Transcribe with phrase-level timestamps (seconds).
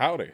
[0.00, 0.30] Howdy.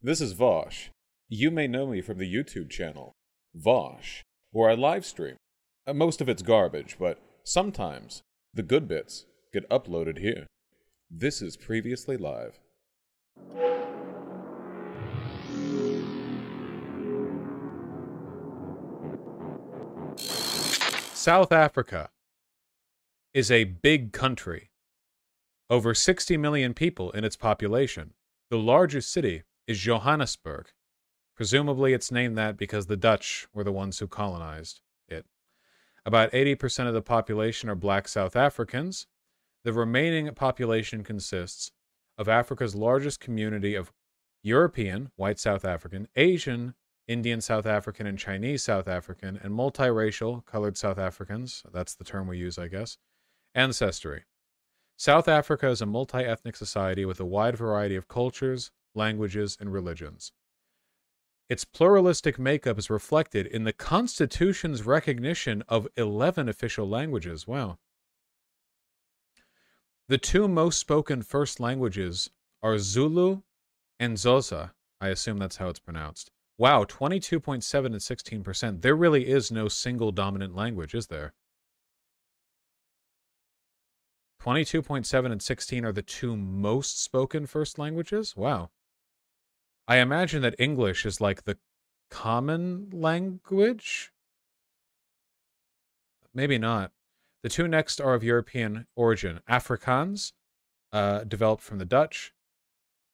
[0.00, 0.88] This is Vosh.
[1.28, 3.12] You may know me from the YouTube channel,
[3.54, 5.36] Vosh, where I live stream.
[5.86, 8.22] Uh, Most of it's garbage, but sometimes
[8.54, 10.46] the good bits get uploaded here.
[11.10, 12.58] This is Previously Live.
[21.12, 22.08] South Africa
[23.34, 24.70] is a big country.
[25.68, 28.14] Over 60 million people in its population.
[28.54, 30.68] The largest city is Johannesburg.
[31.34, 35.26] Presumably, it's named that because the Dutch were the ones who colonized it.
[36.06, 39.08] About 80% of the population are black South Africans.
[39.64, 41.72] The remaining population consists
[42.16, 43.92] of Africa's largest community of
[44.44, 46.74] European, white South African, Asian,
[47.08, 51.64] Indian South African, and Chinese South African, and multiracial colored South Africans.
[51.72, 52.98] That's the term we use, I guess.
[53.52, 54.26] Ancestry.
[54.96, 59.72] South Africa is a multi ethnic society with a wide variety of cultures, languages, and
[59.72, 60.32] religions.
[61.48, 67.46] Its pluralistic makeup is reflected in the Constitution's recognition of 11 official languages.
[67.46, 67.78] Wow.
[70.08, 72.30] The two most spoken first languages
[72.62, 73.42] are Zulu
[73.98, 74.72] and Xhosa.
[75.00, 76.30] I assume that's how it's pronounced.
[76.56, 78.82] Wow, 22.7 and 16%.
[78.82, 81.34] There really is no single dominant language, is there?
[84.44, 88.36] 22.7 and 16 are the two most spoken first languages?
[88.36, 88.68] Wow.
[89.88, 91.56] I imagine that English is like the
[92.10, 94.12] common language?
[96.34, 96.92] Maybe not.
[97.42, 99.40] The two next are of European origin.
[99.48, 100.32] Afrikaans,
[100.92, 102.34] uh, developed from the Dutch,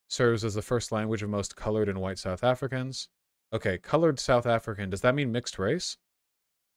[0.08, 3.08] serves as the first language of most colored and white South Africans.
[3.52, 5.96] Okay, colored South African, does that mean mixed race?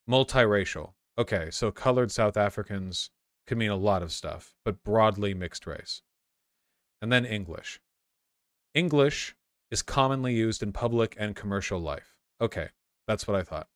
[0.07, 0.93] Multiracial.
[1.17, 3.09] Okay, so colored South Africans
[3.45, 6.01] could mean a lot of stuff, but broadly mixed race.
[7.01, 7.81] And then English.
[8.73, 9.35] English
[9.69, 12.17] is commonly used in public and commercial life.
[12.39, 12.69] Okay,
[13.07, 13.67] that's what I thought.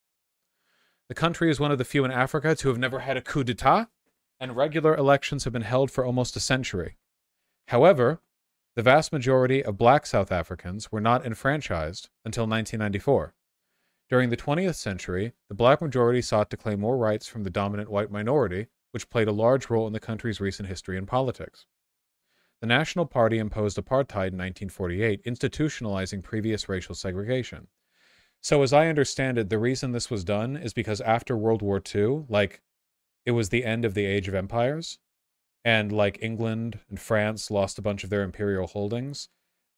[1.10, 3.44] The country is one of the few in Africa to have never had a coup
[3.44, 3.88] d'etat,
[4.40, 6.98] and regular elections have been held for almost a century.
[7.70, 8.22] However,
[8.76, 13.34] the vast majority of black South Africans were not enfranchised until 1994.
[14.10, 17.90] During the 20th century, the black majority sought to claim more rights from the dominant
[17.90, 21.66] white minority, which played a large role in the country's recent history and politics.
[22.62, 27.68] The National Party imposed apartheid in 1948, institutionalizing previous racial segregation.
[28.42, 31.82] So, as I understand it, the reason this was done is because after World War
[31.94, 32.62] II, like,
[33.26, 35.00] it was the end of the age of empires,
[35.66, 39.30] and like England and France lost a bunch of their imperial holdings.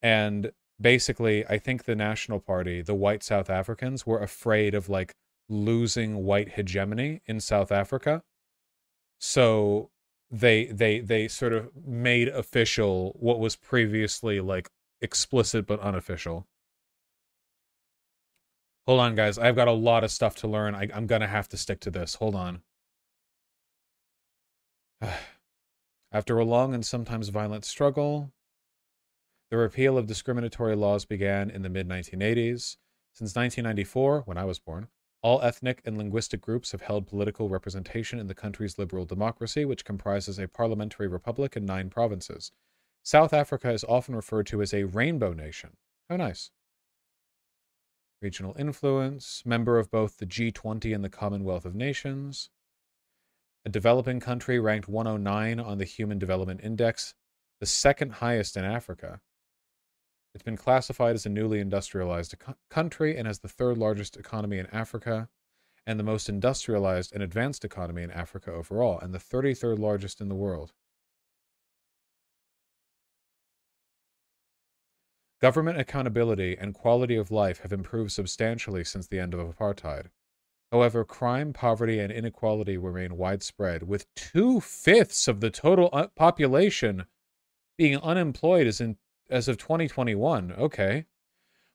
[0.01, 5.15] And basically, I think the National Party, the white South Africans, were afraid of like
[5.49, 8.21] losing white hegemony in South Africa.
[9.19, 9.91] So
[10.31, 14.69] they they they sort of made official what was previously like
[15.01, 16.47] explicit but unofficial.
[18.87, 19.37] Hold on, guys.
[19.37, 20.73] I've got a lot of stuff to learn.
[20.73, 22.15] I, I'm gonna have to stick to this.
[22.15, 22.61] Hold on.
[26.11, 28.31] After a long and sometimes violent struggle,
[29.51, 32.77] the repeal of discriminatory laws began in the mid 1980s.
[33.13, 34.87] Since 1994, when I was born,
[35.21, 39.85] all ethnic and linguistic groups have held political representation in the country's liberal democracy, which
[39.85, 42.51] comprises a parliamentary republic and nine provinces.
[43.03, 45.71] South Africa is often referred to as a rainbow nation.
[46.09, 46.51] How nice.
[48.21, 52.49] Regional influence, member of both the G20 and the Commonwealth of Nations.
[53.65, 57.13] A developing country ranked 109 on the Human Development Index,
[57.59, 59.21] the second highest in Africa.
[60.39, 62.33] It's been classified as a newly industrialized
[62.69, 65.27] country and has the third largest economy in Africa
[65.85, 70.29] and the most industrialized and advanced economy in Africa overall, and the 33rd largest in
[70.29, 70.71] the world.
[75.41, 80.05] Government accountability and quality of life have improved substantially since the end of apartheid.
[80.71, 87.07] However, crime, poverty, and inequality remain widespread, with two fifths of the total uh, population
[87.77, 88.95] being unemployed as, in,
[89.29, 90.53] as of 2021.
[90.53, 91.05] Okay.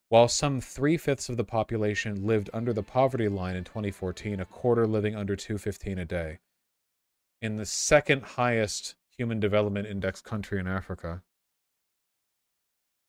[0.08, 4.44] While some three fifths of the population lived under the poverty line in 2014, a
[4.44, 6.38] quarter living under 215 a day.
[7.40, 11.22] In the second highest human development index country in Africa.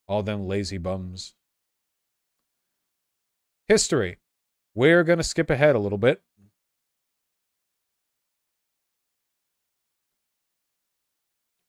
[0.07, 1.33] All them lazy bums.
[3.67, 4.17] History.
[4.75, 6.21] We're going to skip ahead a little bit.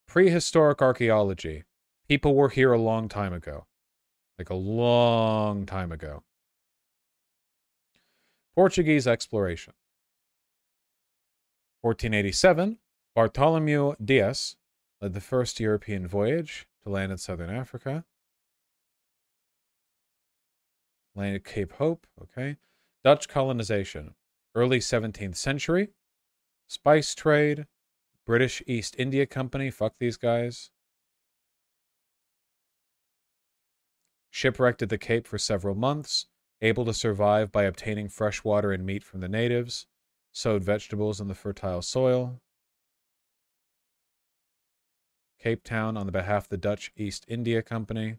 [0.07, 1.63] Prehistoric archaeology.
[2.07, 3.65] People were here a long time ago.
[4.37, 6.23] Like a long time ago.
[8.55, 9.73] Portuguese exploration.
[11.81, 12.79] 1487,
[13.15, 14.55] Bartholomew Dias
[15.01, 18.05] led the first European voyage to land in southern Africa.
[21.17, 22.07] landed Cape Hope.
[22.21, 22.57] Okay.
[23.03, 24.13] Dutch colonization,
[24.55, 25.89] early 17th century.
[26.67, 27.65] Spice trade,
[28.25, 29.71] British East India Company.
[29.71, 30.69] Fuck these guys.
[34.29, 36.27] Shipwrecked at the Cape for several months,
[36.61, 39.87] able to survive by obtaining fresh water and meat from the natives,
[40.31, 42.39] sowed vegetables in the fertile soil.
[45.39, 48.17] Cape Town on the behalf of the Dutch East India Company.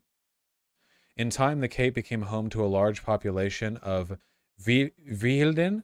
[1.17, 4.19] In time, the Cape became home to a large population of
[4.61, 5.83] Vliedelden,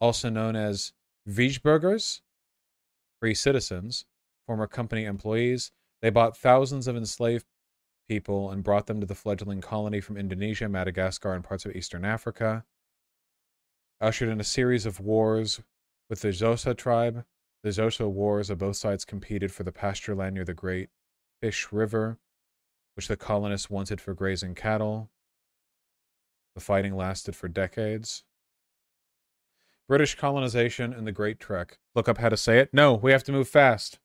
[0.00, 0.92] also known as
[1.28, 2.20] Vrijburgers,
[3.20, 4.04] free citizens,
[4.46, 5.72] former company employees.
[6.00, 7.46] They bought thousands of enslaved
[8.08, 12.04] people and brought them to the fledgling colony from Indonesia, Madagascar, and parts of eastern
[12.04, 12.64] Africa.
[14.00, 15.60] Ushered in a series of wars
[16.08, 17.24] with the Xhosa tribe.
[17.62, 20.88] The Xhosa wars of both sides competed for the pasture land near the Great
[21.40, 22.18] Fish River,
[22.94, 25.10] which the colonists wanted for grazing cattle.
[26.54, 28.24] The fighting lasted for decades.
[29.88, 31.78] British colonization and the Great Trek.
[31.94, 32.70] Look up how to say it.
[32.72, 33.98] No, we have to move fast.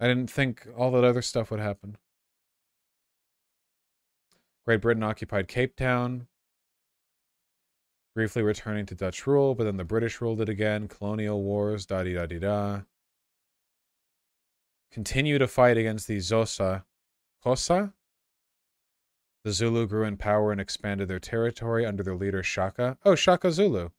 [0.00, 1.96] I didn't think all that other stuff would happen.
[4.66, 6.28] Great Britain occupied Cape Town,
[8.14, 10.86] briefly returning to Dutch rule, but then the British ruled it again.
[10.86, 12.82] Colonial wars, da di da di da.
[14.92, 16.84] Continue to fight against the Xhosa.
[17.44, 17.92] Xhosa?
[19.44, 22.98] The Zulu grew in power and expanded their territory under their leader Shaka.
[23.04, 23.90] Oh, Shaka Zulu.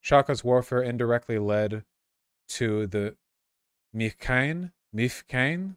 [0.00, 1.84] Shaka's warfare indirectly led
[2.48, 3.16] to the
[3.94, 5.76] Mifkain, Mifkain,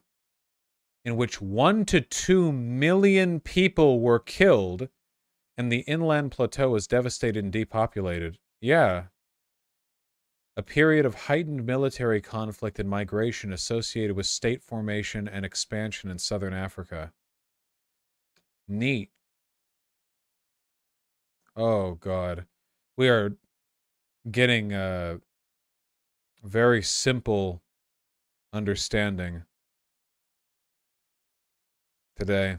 [1.04, 4.88] in which one to two million people were killed
[5.56, 8.38] and the inland plateau was devastated and depopulated.
[8.60, 9.04] Yeah.
[10.56, 16.18] A period of heightened military conflict and migration associated with state formation and expansion in
[16.18, 17.12] southern Africa.
[18.68, 19.10] Neat.
[21.56, 22.46] Oh, God.
[22.96, 23.36] We are
[24.30, 25.20] getting a
[26.42, 27.62] very simple
[28.52, 29.42] understanding
[32.20, 32.58] today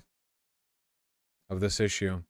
[1.50, 2.24] of this issue.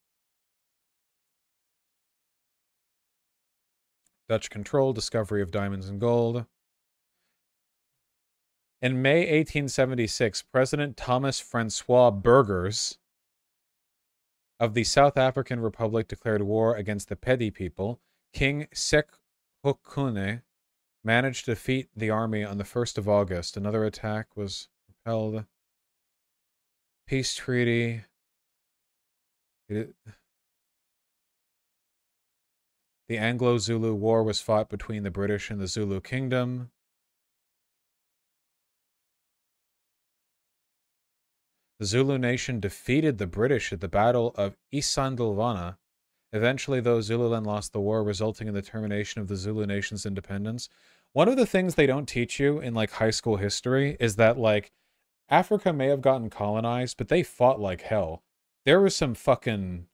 [4.27, 6.45] Dutch control, discovery of diamonds and gold.
[8.81, 12.97] In May 1876, President Thomas Francois Burgers
[14.59, 18.01] of the South African Republic declared war against the Pedi people.
[18.33, 20.41] King Sekhukhune
[21.03, 23.55] managed to defeat the army on the 1st of August.
[23.55, 25.45] Another attack was repelled.
[27.11, 28.05] Peace treaty.
[29.67, 29.93] It,
[33.09, 36.71] the Anglo Zulu War was fought between the British and the Zulu Kingdom.
[41.81, 45.75] The Zulu nation defeated the British at the Battle of Isandlwana.
[46.31, 50.69] Eventually, though, Zululand lost the war, resulting in the termination of the Zulu nation's independence.
[51.11, 54.37] One of the things they don't teach you in like high school history is that
[54.37, 54.71] like
[55.31, 58.21] Africa may have gotten colonized, but they fought like hell.
[58.65, 59.87] There was some fucking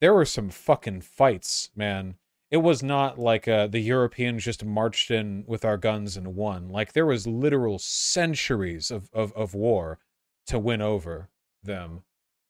[0.00, 2.16] there were some fucking fights, man.
[2.50, 6.68] It was not like uh, the Europeans just marched in with our guns and won.
[6.68, 9.98] Like there was literal centuries of, of, of war
[10.46, 11.28] to win over
[11.62, 12.02] them.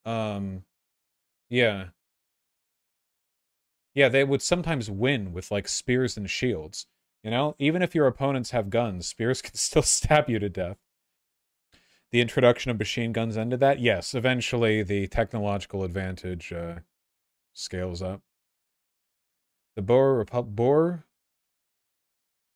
[0.04, 0.64] Um,
[1.49, 1.88] yeah.
[3.94, 6.87] Yeah, they would sometimes win with like spears and shields.
[7.25, 10.78] You know, even if your opponents have guns, spears can still stab you to death
[12.11, 13.81] the introduction of machine guns ended that?
[13.81, 16.77] Yes, eventually the technological advantage uh,
[17.53, 18.23] scales up.
[19.77, 21.05] The Boer, Repu- Boer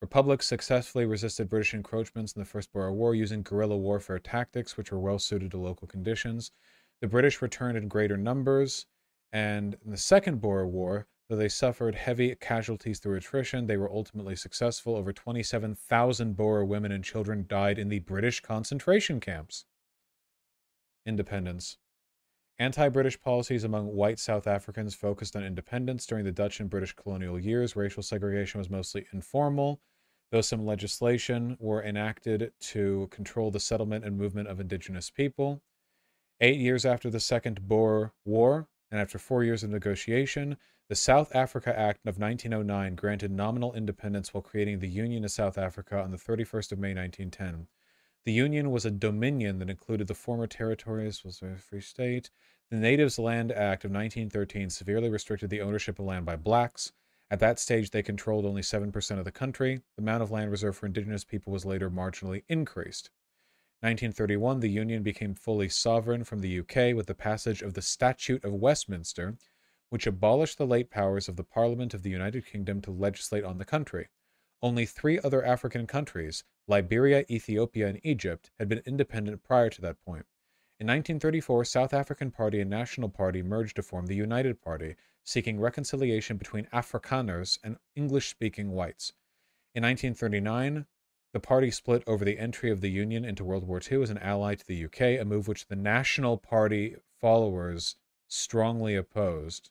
[0.01, 4.91] Republic successfully resisted British encroachments in the First Boer War using guerrilla warfare tactics, which
[4.91, 6.51] were well suited to local conditions.
[7.01, 8.87] The British returned in greater numbers,
[9.33, 13.91] and in the Second Boer War, Though they suffered heavy casualties through attrition, they were
[13.91, 14.97] ultimately successful.
[14.97, 19.65] Over 27,000 Boer women and children died in the British concentration camps.
[21.07, 21.79] Independence.
[22.59, 26.93] Anti British policies among white South Africans focused on independence during the Dutch and British
[26.93, 27.75] colonial years.
[27.75, 29.81] Racial segregation was mostly informal,
[30.31, 35.63] though some legislation were enacted to control the settlement and movement of indigenous people.
[36.41, 40.59] Eight years after the Second Boer War, and after four years of negotiation,
[40.89, 45.57] the South Africa Act of 1909 granted nominal independence while creating the Union of South
[45.57, 47.69] Africa on the 31st of May 1910.
[48.27, 52.31] The Union was a dominion that included the former territories, was a free state.
[52.71, 56.93] The Natives Land Act of 1913 severely restricted the ownership of land by blacks.
[57.31, 59.81] At that stage, they controlled only 7% of the country.
[59.97, 63.09] The amount of land reserved for indigenous people was later marginally increased.
[63.83, 68.45] 1931, the Union became fully sovereign from the UK with the passage of the Statute
[68.45, 69.37] of Westminster,
[69.89, 73.59] which abolished the late powers of the Parliament of the United Kingdom to legislate on
[73.59, 74.09] the country.
[74.63, 80.01] Only three other African countries, Liberia, Ethiopia, and Egypt, had been independent prior to that
[80.05, 80.27] point.
[80.79, 85.59] In 1934, South African Party and National Party merged to form the United Party, seeking
[85.59, 89.13] reconciliation between Afrikaners and English speaking whites.
[89.75, 90.87] In 1939,
[91.33, 94.19] the party split over the entry of the Union into World War II as an
[94.19, 97.97] ally to the UK, a move which the National Party followers
[98.29, 99.71] strongly opposed.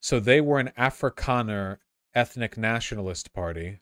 [0.00, 1.78] So they were an Afrikaner
[2.14, 3.80] ethnic nationalist party,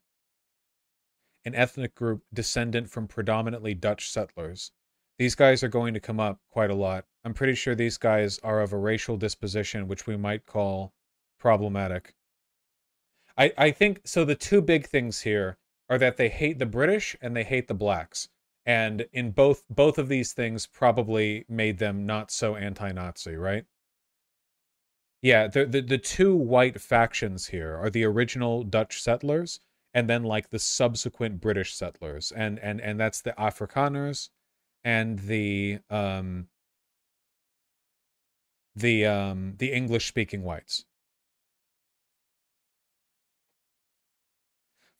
[1.44, 4.72] an ethnic group descendant from predominantly Dutch settlers.
[5.16, 7.06] These guys are going to come up quite a lot.
[7.24, 10.92] I'm pretty sure these guys are of a racial disposition which we might call
[11.38, 12.14] problematic.
[13.38, 14.24] I, I think so.
[14.24, 15.56] The two big things here
[15.88, 18.28] are that they hate the British and they hate the blacks.
[18.66, 23.64] And in both both of these things probably made them not so anti-Nazi, right?
[25.22, 29.60] Yeah, the, the the two white factions here are the original Dutch settlers
[29.94, 32.32] and then like the subsequent British settlers.
[32.32, 34.28] And and and that's the Afrikaners
[34.84, 36.48] and the um
[38.76, 40.84] the um the English speaking whites.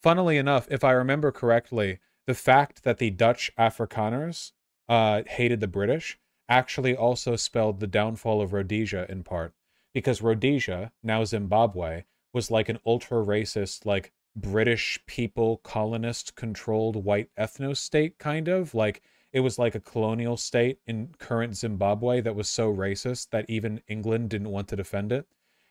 [0.03, 4.53] Funnily enough, if I remember correctly, the fact that the Dutch Afrikaners
[4.89, 9.55] uh, hated the British actually also spelled the downfall of Rhodesia in part
[9.93, 17.31] because Rhodesia, now Zimbabwe, was like an ultra racist, like British people colonist controlled white
[17.37, 18.75] ethno state, kind of.
[18.75, 19.03] Like
[19.33, 23.83] it was like a colonial state in current Zimbabwe that was so racist that even
[23.89, 25.27] England didn't want to defend it.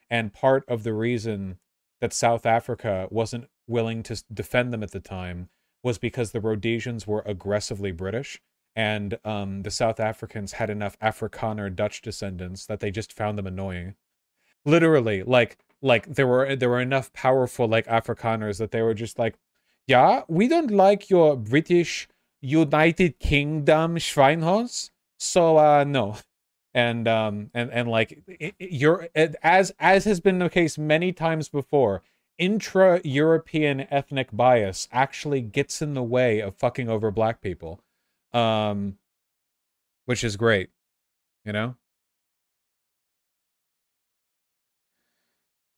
[0.09, 1.57] And part of the reason
[2.01, 5.49] that South Africa wasn't willing to defend them at the time
[5.83, 8.41] was because the Rhodesians were aggressively British
[8.75, 13.47] and um, the South Africans had enough Afrikaner Dutch descendants that they just found them
[13.47, 13.95] annoying.
[14.65, 19.19] Literally like like there were there were enough powerful like afrikaners that they were just
[19.19, 19.35] like
[19.85, 22.07] yeah we don't like your british
[22.41, 26.17] united kingdom schweinhaus so uh no.
[26.73, 28.21] And um and and like
[28.59, 32.03] you're as as has been the case many times before
[32.37, 37.81] intra-european ethnic bias actually gets in the way of fucking over black people
[38.33, 38.97] um
[40.05, 40.69] which is great
[41.43, 41.75] you know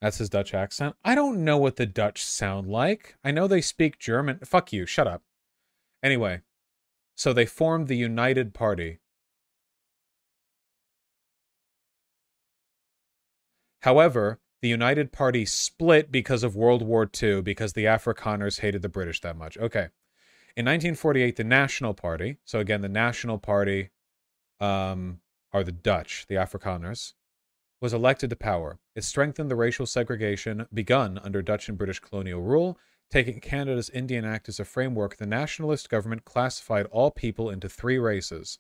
[0.01, 0.96] That's his Dutch accent.
[1.04, 3.16] I don't know what the Dutch sound like.
[3.24, 4.39] I know they speak German.
[4.46, 5.24] Fuck you, shut up.
[6.01, 6.42] Anyway,
[7.16, 9.00] so they formed the United Party.
[13.82, 18.89] However, the United Party split because of World War II because the Afrikaners hated the
[18.89, 19.58] British that much.
[19.58, 19.89] Okay.
[20.56, 23.92] In 1948, the National Party, so again, the National Party
[24.60, 25.20] um,
[25.54, 27.13] are the Dutch, the Afrikaners,
[27.82, 28.80] was elected to power.
[28.96, 32.78] It strengthened the racial segregation begun under Dutch and British colonial rule.
[33.10, 37.98] Taking Canada's Indian Act as a framework, the nationalist government classified all people into three
[37.98, 38.60] races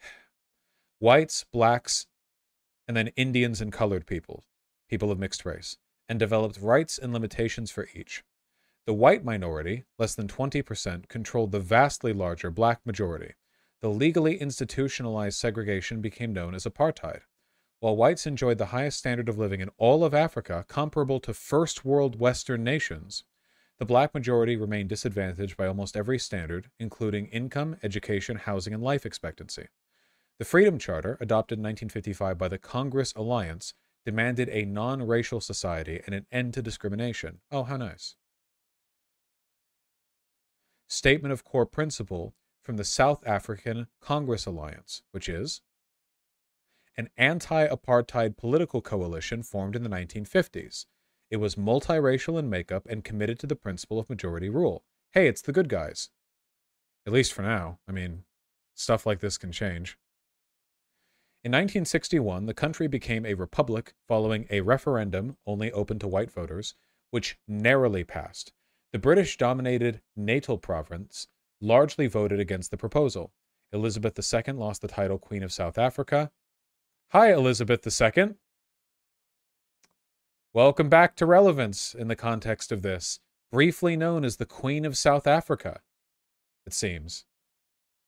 [0.98, 2.06] whites, blacks,
[2.86, 4.44] and then Indians and colored people,
[4.90, 5.78] people of mixed race,
[6.08, 8.24] and developed rights and limitations for each.
[8.86, 13.34] The white minority, less than 20%, controlled the vastly larger black majority.
[13.82, 17.20] The legally institutionalized segregation became known as apartheid.
[17.78, 21.84] While whites enjoyed the highest standard of living in all of Africa, comparable to first
[21.84, 23.22] world Western nations,
[23.78, 29.06] the black majority remained disadvantaged by almost every standard, including income, education, housing, and life
[29.06, 29.68] expectancy.
[30.38, 33.72] The Freedom Charter, adopted in 1955 by the Congress Alliance,
[34.04, 37.40] demanded a non racial society and an end to discrimination.
[37.50, 38.16] Oh, how nice.
[40.88, 45.62] Statement of Core Principle from the South African Congress Alliance, which is
[46.96, 50.86] an anti apartheid political coalition formed in the 1950s.
[51.30, 54.84] It was multiracial in makeup and committed to the principle of majority rule.
[55.12, 56.10] Hey, it's the good guys.
[57.06, 57.78] At least for now.
[57.88, 58.24] I mean,
[58.74, 59.96] stuff like this can change.
[61.42, 66.74] In 1961, the country became a republic following a referendum only open to white voters,
[67.10, 68.52] which narrowly passed.
[68.92, 71.28] The British dominated Natal province
[71.58, 73.32] largely voted against the proposal.
[73.72, 76.30] Elizabeth II lost the title Queen of South Africa,
[77.12, 78.34] Hi, Elizabeth II.
[80.52, 83.18] Welcome back to relevance in the context of this.
[83.50, 85.80] Briefly known as the Queen of South Africa,
[86.66, 87.24] it seems.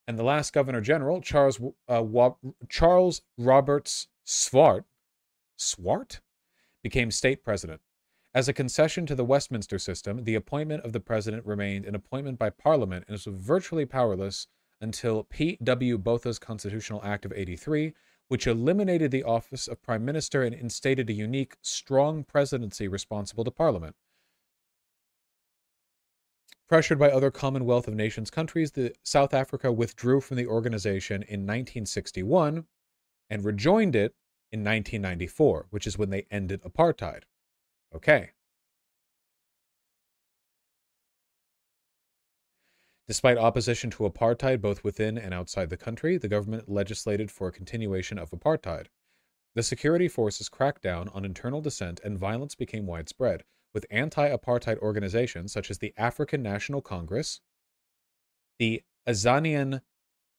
[0.06, 2.30] And the last Governor General, Charles uh,
[2.68, 4.84] Charles Robberts Swart,
[5.56, 6.20] Swart,
[6.82, 7.80] became state president.
[8.34, 12.38] As a concession to the Westminster system, the appointment of the president remained an appointment
[12.38, 14.46] by Parliament and was virtually powerless
[14.80, 15.98] until P.W.
[15.98, 17.92] Botha's Constitutional Act of 83,
[18.28, 23.50] which eliminated the office of Prime Minister and instated a unique, strong presidency responsible to
[23.50, 23.94] Parliament.
[26.68, 31.40] Pressured by other Commonwealth of Nations countries, the South Africa withdrew from the organization in
[31.40, 32.66] 1961
[33.28, 34.14] and rejoined it
[34.50, 37.24] in 1994, which is when they ended apartheid.
[37.94, 38.30] Okay.
[43.08, 47.52] Despite opposition to apartheid both within and outside the country, the government legislated for a
[47.52, 48.86] continuation of apartheid.
[49.54, 54.78] The security forces cracked down on internal dissent and violence became widespread, with anti apartheid
[54.78, 57.40] organizations such as the African National Congress,
[58.58, 59.80] the Azanian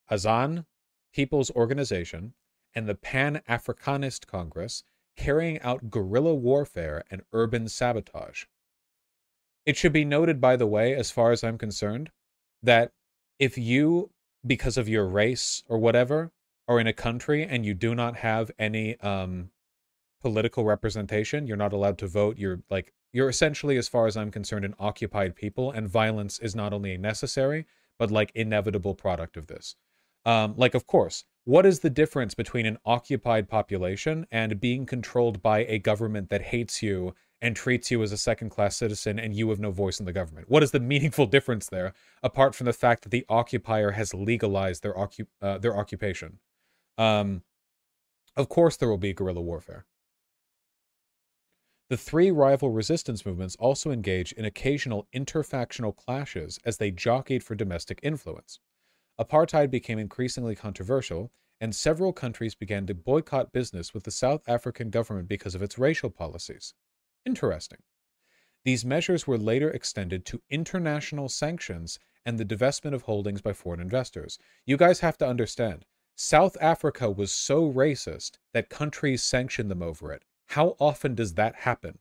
[0.10, 0.66] Azan
[1.14, 2.34] People's Organization,
[2.76, 4.84] and the Pan Africanist Congress
[5.16, 8.46] carrying out guerrilla warfare and urban sabotage.
[9.66, 12.12] It should be noted, by the way, as far as I'm concerned,
[12.62, 12.92] that
[13.40, 14.10] if you,
[14.46, 16.32] because of your race or whatever,
[16.68, 19.52] are in a country and you do not have any um,
[20.22, 24.32] political representation, you're not allowed to vote, you're like, you're essentially, as far as I'm
[24.32, 27.66] concerned, an occupied people, and violence is not only a necessary,
[28.00, 29.76] but like inevitable product of this.
[30.26, 35.42] Um, like, of course, what is the difference between an occupied population and being controlled
[35.42, 39.36] by a government that hates you and treats you as a second class citizen and
[39.36, 40.50] you have no voice in the government?
[40.50, 41.94] What is the meaningful difference there,
[42.24, 46.40] apart from the fact that the occupier has legalized their, occup- uh, their occupation?
[46.98, 47.44] Um,
[48.36, 49.86] of course, there will be guerrilla warfare.
[51.90, 57.56] The three rival resistance movements also engage in occasional interfactional clashes as they jockeyed for
[57.56, 58.60] domestic influence.
[59.20, 64.90] Apartheid became increasingly controversial, and several countries began to boycott business with the South African
[64.90, 66.74] government because of its racial policies.
[67.26, 67.80] Interesting.
[68.66, 73.82] These measures were later extended to international sanctions and the divestment of holdings by foreign
[73.82, 74.40] investors.
[74.66, 75.86] You guys have to understand,
[76.16, 80.24] South Africa was so racist that countries sanctioned them over it.
[80.48, 82.00] How often does that happen?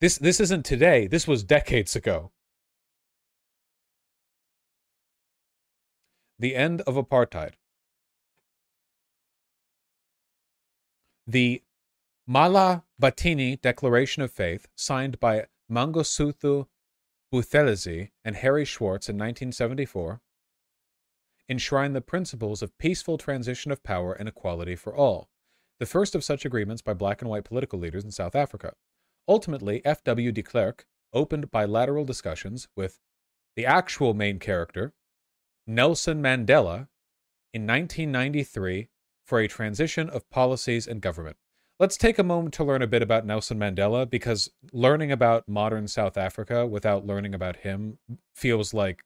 [0.00, 1.06] This this isn't today.
[1.06, 2.32] This was decades ago.
[6.38, 7.52] The end of apartheid.
[11.26, 11.62] The
[12.26, 16.66] Mala Batini Declaration of Faith, signed by Mangosuthu
[17.32, 20.20] Buthelezi and Harry Schwartz in 1974,
[21.50, 25.28] enshrined the principles of peaceful transition of power and equality for all,
[25.80, 28.72] the first of such agreements by black and white political leaders in South Africa.
[29.26, 30.30] Ultimately, F.W.
[30.30, 33.00] de Klerk opened bilateral discussions with
[33.56, 34.94] the actual main character,
[35.66, 36.88] Nelson Mandela
[37.52, 38.88] in 1993
[39.26, 41.36] for a transition of policies and government.
[41.80, 45.88] Let's take a moment to learn a bit about Nelson Mandela because learning about modern
[45.88, 47.98] South Africa without learning about him
[48.34, 49.02] feels like,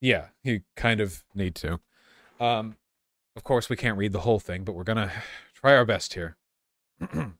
[0.00, 1.80] yeah, you kind of need to.
[2.40, 2.76] Um,
[3.34, 5.12] of course, we can't read the whole thing, but we're going to
[5.54, 6.36] try our best here.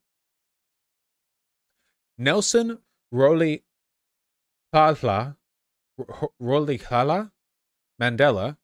[2.18, 2.78] Nelson
[3.12, 3.62] Roli
[4.74, 5.36] Palhla
[6.42, 7.30] Rolihlahla
[8.00, 8.56] Mandela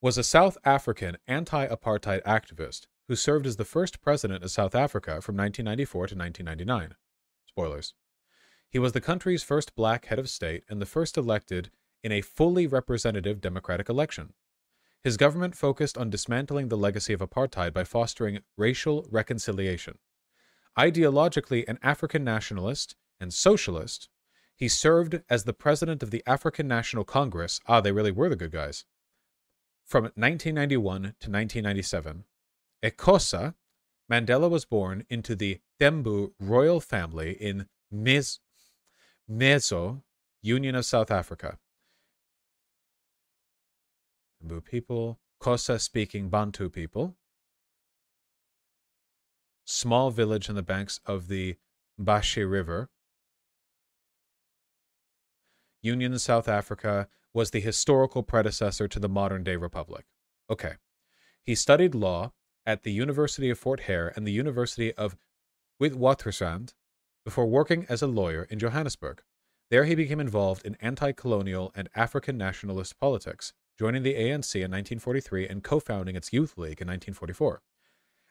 [0.00, 4.74] was a South African anti apartheid activist who served as the first president of South
[4.74, 6.96] Africa from 1994 to 1999.
[7.46, 7.94] Spoilers.
[8.70, 11.70] He was the country's first black head of state and the first elected
[12.04, 14.32] in a fully representative democratic election.
[15.02, 19.98] His government focused on dismantling the legacy of apartheid by fostering racial reconciliation.
[20.78, 24.08] Ideologically an African nationalist and socialist,
[24.54, 27.60] he served as the president of the African National Congress.
[27.66, 28.84] Ah, they really were the good guys.
[29.84, 32.24] From 1991 to 1997.
[32.84, 33.54] Xhosa,
[34.10, 38.38] Mandela was born into the Thembu royal family in Mez-
[39.30, 40.02] Mezo,
[40.42, 41.58] Union of South Africa.
[44.44, 47.16] Thembu people, Xhosa speaking Bantu people.
[49.64, 51.56] Small village on the banks of the
[52.00, 52.88] Mbashe River,
[55.82, 60.06] Union South Africa was the historical predecessor to the modern day republic.
[60.50, 60.74] Okay.
[61.42, 62.32] He studied law
[62.66, 65.16] at the University of Fort Hare and the University of
[65.80, 66.74] Witwatersrand
[67.24, 69.22] before working as a lawyer in Johannesburg.
[69.70, 74.70] There he became involved in anti colonial and African nationalist politics, joining the ANC in
[74.70, 77.62] 1943 and co founding its Youth League in 1944.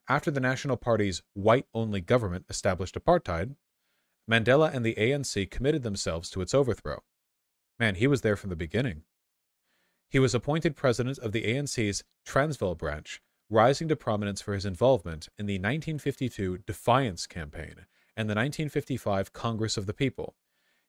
[0.10, 3.56] After the National Party's white only government established apartheid,
[4.30, 7.04] Mandela and the ANC committed themselves to its overthrow.
[7.80, 9.04] Man, he was there from the beginning.
[10.10, 15.30] He was appointed president of the ANC's Transvaal branch, rising to prominence for his involvement
[15.38, 17.86] in the 1952 Defiance Campaign
[18.20, 20.36] and the 1955 Congress of the People.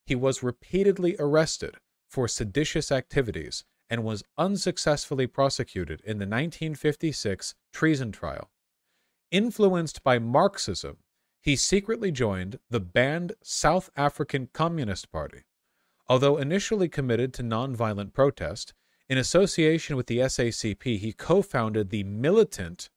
[0.04, 1.76] He was repeatedly arrested
[2.08, 8.50] for seditious activities and was unsuccessfully prosecuted in the 1956 treason trial.
[9.30, 10.96] Influenced by Marxism,
[11.40, 15.44] he secretly joined the banned South African Communist Party.
[16.08, 18.74] Although initially committed to nonviolent protest,
[19.08, 22.90] in association with the SACP, he co founded the militant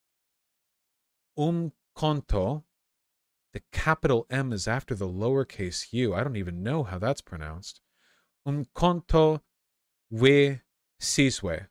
[1.37, 2.63] Umkhonto.
[3.53, 6.13] The capital M is after the lowercase u.
[6.13, 7.81] I don't even know how that's pronounced.
[8.47, 9.41] Umkhonto
[10.09, 10.61] we
[10.99, 11.67] Sizwe.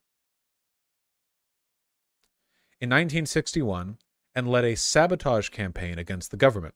[2.81, 3.99] In 1961,
[4.35, 6.75] and led a sabotage campaign against the government.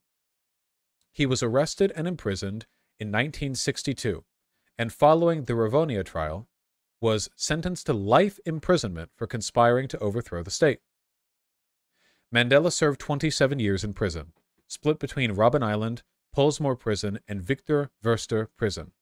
[1.13, 2.67] He was arrested and imprisoned
[2.99, 4.25] in 1962,
[4.79, 6.49] and following the Rivonia trial,
[7.01, 10.81] was sentenced to life imprisonment for conspiring to overthrow the state.
[12.35, 14.33] Mandela served 27 years in prison,
[14.67, 16.03] split between Robben Island,
[16.35, 18.93] Pollsmoor Prison, and Victor Verster Prison.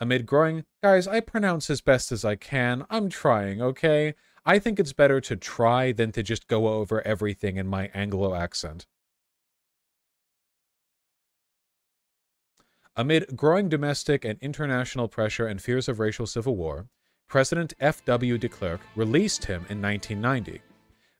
[0.00, 2.84] Amid growing, guys, I pronounce as best as I can.
[2.90, 4.14] I'm trying, okay?
[4.44, 8.34] I think it's better to try than to just go over everything in my Anglo
[8.34, 8.86] accent.
[12.96, 16.88] Amid growing domestic and international pressure and fears of racial civil war,
[17.26, 18.38] President F.W.
[18.38, 20.60] de Klerk released him in 1990.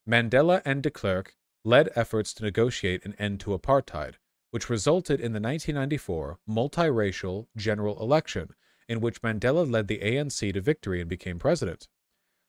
[0.09, 4.15] Mandela and de Klerk led efforts to negotiate an end to apartheid,
[4.51, 8.51] which resulted in the 1994 multiracial general election,
[8.89, 11.89] in which Mandela led the ANC to victory and became president.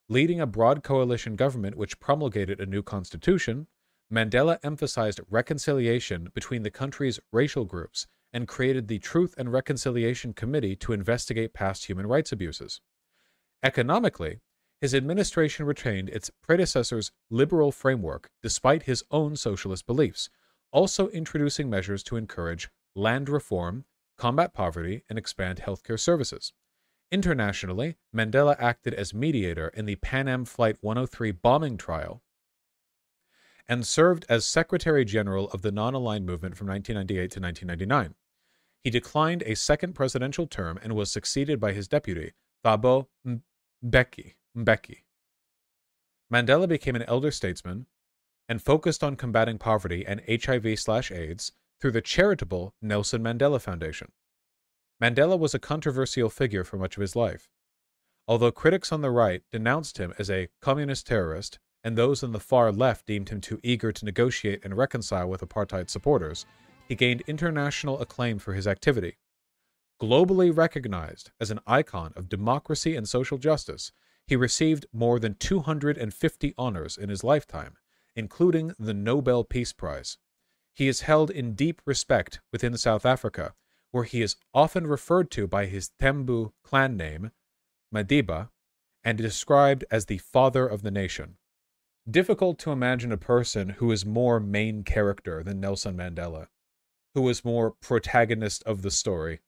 [0.09, 3.67] Leading a broad coalition government which promulgated a new constitution,
[4.13, 10.75] Mandela emphasized reconciliation between the country's racial groups and created the Truth and Reconciliation Committee
[10.75, 12.81] to investigate past human rights abuses.
[13.63, 14.41] Economically,
[14.81, 20.29] his administration retained its predecessor's liberal framework despite his own socialist beliefs,
[20.71, 23.85] also introducing measures to encourage land reform,
[24.17, 26.53] combat poverty, and expand healthcare services.
[27.11, 32.21] Internationally, Mandela acted as mediator in the Pan Am Flight 103 bombing trial
[33.67, 38.15] and served as Secretary General of the Non Aligned Movement from 1998 to 1999.
[38.83, 42.33] He declined a second presidential term and was succeeded by his deputy,
[42.63, 43.07] Thabo
[43.83, 44.35] Mbeki.
[44.55, 45.03] Mbeki.
[46.31, 47.87] Mandela became an elder statesman
[48.47, 54.11] and focused on combating poverty and HIV/AIDS through the charitable Nelson Mandela Foundation.
[55.01, 57.49] Mandela was a controversial figure for much of his life.
[58.27, 62.39] Although critics on the right denounced him as a communist terrorist, and those on the
[62.39, 66.45] far left deemed him too eager to negotiate and reconcile with apartheid supporters,
[66.87, 69.17] he gained international acclaim for his activity.
[70.01, 73.91] Globally recognized as an icon of democracy and social justice,
[74.27, 77.75] he received more than 250 honors in his lifetime,
[78.15, 80.17] including the Nobel Peace Prize.
[80.73, 83.53] He is held in deep respect within South Africa
[83.95, 87.31] where he is often referred to by his Thembu clan name,
[87.93, 88.49] Madiba,
[89.05, 91.37] and described as the father of the nation.
[92.05, 96.47] Difficult to imagine a person who is more main character than Nelson Mandela,
[97.13, 99.39] who is more protagonist of the story.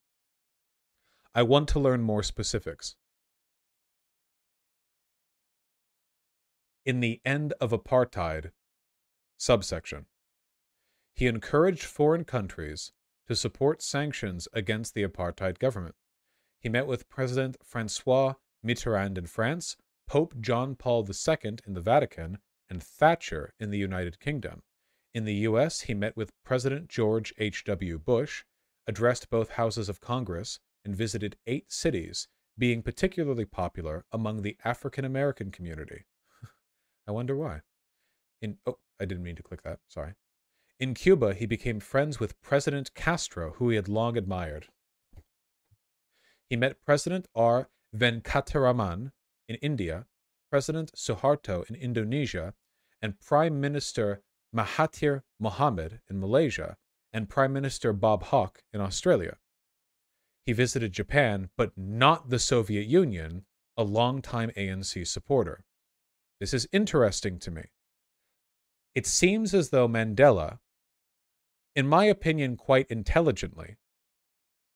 [1.35, 2.95] I want to learn more specifics.
[6.87, 8.51] In the end of apartheid,
[9.37, 10.05] subsection,
[11.13, 12.93] he encouraged foreign countries
[13.27, 15.95] to support sanctions against the apartheid government.
[16.61, 19.75] He met with President Francois Mitterrand in France,
[20.07, 22.37] Pope John Paul II in the Vatican,
[22.69, 24.63] and Thatcher in the United Kingdom.
[25.13, 27.99] In the U.S., he met with President George H.W.
[27.99, 28.45] Bush,
[28.87, 35.03] addressed both houses of Congress, and visited eight cities, being particularly popular among the African
[35.03, 36.05] American community.
[37.07, 37.61] I wonder why.
[38.41, 39.79] In oh, I didn't mean to click that.
[39.87, 40.13] Sorry.
[40.79, 44.67] In Cuba, he became friends with President Castro, who he had long admired.
[46.49, 47.69] He met President R.
[47.95, 49.11] Venkataraman
[49.47, 50.05] in India,
[50.49, 52.53] President Suharto in Indonesia,
[53.01, 54.21] and Prime Minister
[54.55, 56.77] Mahathir Mohamad in Malaysia,
[57.11, 59.37] and Prime Minister Bob Hawke in Australia.
[60.45, 65.65] He visited Japan, but not the Soviet Union, a longtime ANC supporter.
[66.39, 67.63] This is interesting to me.
[68.95, 70.59] It seems as though Mandela
[71.77, 73.77] in my opinion, quite intelligently,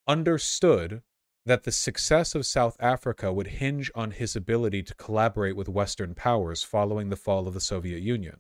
[0.08, 1.02] understood
[1.48, 6.14] that the success of South Africa would hinge on his ability to collaborate with Western
[6.14, 8.40] powers following the fall of the Soviet Union.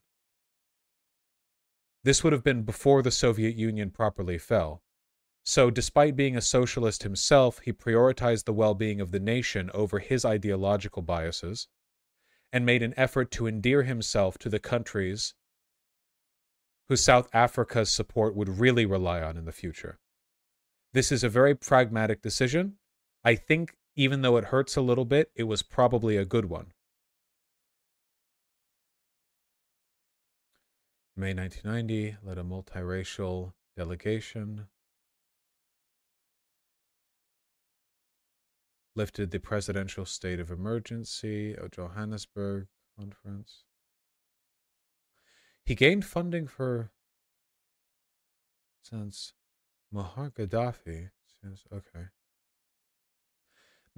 [2.03, 4.83] This would have been before the Soviet Union properly fell.
[5.43, 9.97] So, despite being a socialist himself, he prioritized the well being of the nation over
[9.97, 11.67] his ideological biases.
[12.51, 15.33] And made an effort to endear himself to the countries
[16.89, 19.99] who South Africa's support would really rely on in the future.
[20.93, 22.73] This is a very pragmatic decision.
[23.23, 26.73] I think, even though it hurts a little bit, it was probably a good one.
[31.15, 34.67] May 1990, led a multiracial delegation.
[38.95, 43.63] Lifted the presidential state of emergency of Johannesburg conference.
[45.65, 46.91] He gained funding for
[48.81, 49.33] since
[49.93, 51.11] Muammar Gaddafi.
[51.41, 52.07] Since okay.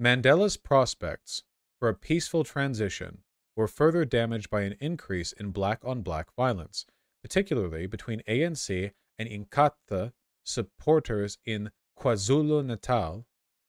[0.00, 1.42] Mandela's prospects
[1.78, 3.18] for a peaceful transition
[3.56, 6.86] were further damaged by an increase in black on black violence
[7.24, 10.12] particularly between ANC and Inkatha
[10.44, 13.24] supporters in KwaZulu-Natal,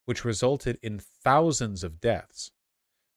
[0.06, 2.50] which resulted in thousands of deaths.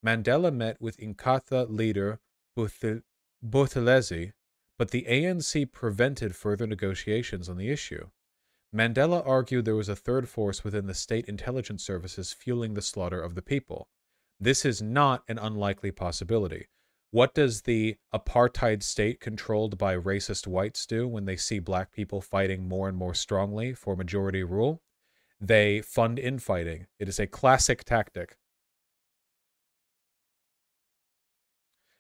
[0.06, 2.20] Mandela met with Inkatha leader
[2.58, 4.34] Buthelezi,
[4.78, 8.10] but the ANC prevented further negotiations on the issue.
[8.76, 13.22] Mandela argued there was a third force within the state intelligence services fueling the slaughter
[13.22, 13.88] of the people.
[14.40, 16.68] This is not an unlikely possibility.
[17.12, 22.22] What does the apartheid state controlled by racist whites do when they see black people
[22.22, 24.82] fighting more and more strongly for majority rule?
[25.40, 26.88] They fund infighting.
[27.00, 28.38] It is a classic tactic.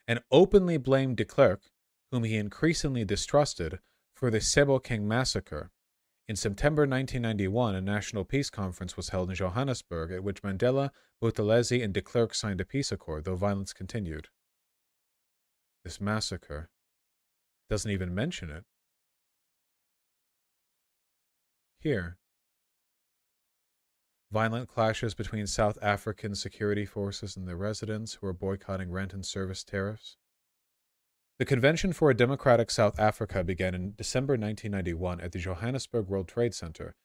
[0.08, 1.62] And openly blamed de Klerk,
[2.12, 3.80] whom he increasingly distrusted,
[4.14, 5.72] for the Sebokeng massacre.
[6.28, 10.90] In September 1991, a national peace conference was held in Johannesburg at which Mandela,
[11.22, 14.28] Buthelezi, and de Klerk signed a peace accord, though violence continued
[15.84, 16.70] this massacre.
[17.70, 18.64] Doesn't even mention it.
[21.80, 22.18] Here.
[24.32, 29.26] Violent clashes between South African security forces and their residents who are boycotting rent and
[29.26, 30.18] service tariffs.
[31.40, 36.28] The Convention for a Democratic South Africa began in December 1991 at the Johannesburg World
[36.28, 36.96] Trade Center.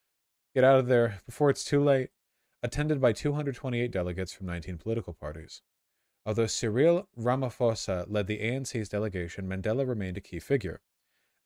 [0.54, 2.10] Get out of there before it's too late.
[2.62, 5.62] Attended by 228 delegates from 19 political parties.
[6.26, 10.80] Although Cyril Ramaphosa led the ANC's delegation, Mandela remained a key figure.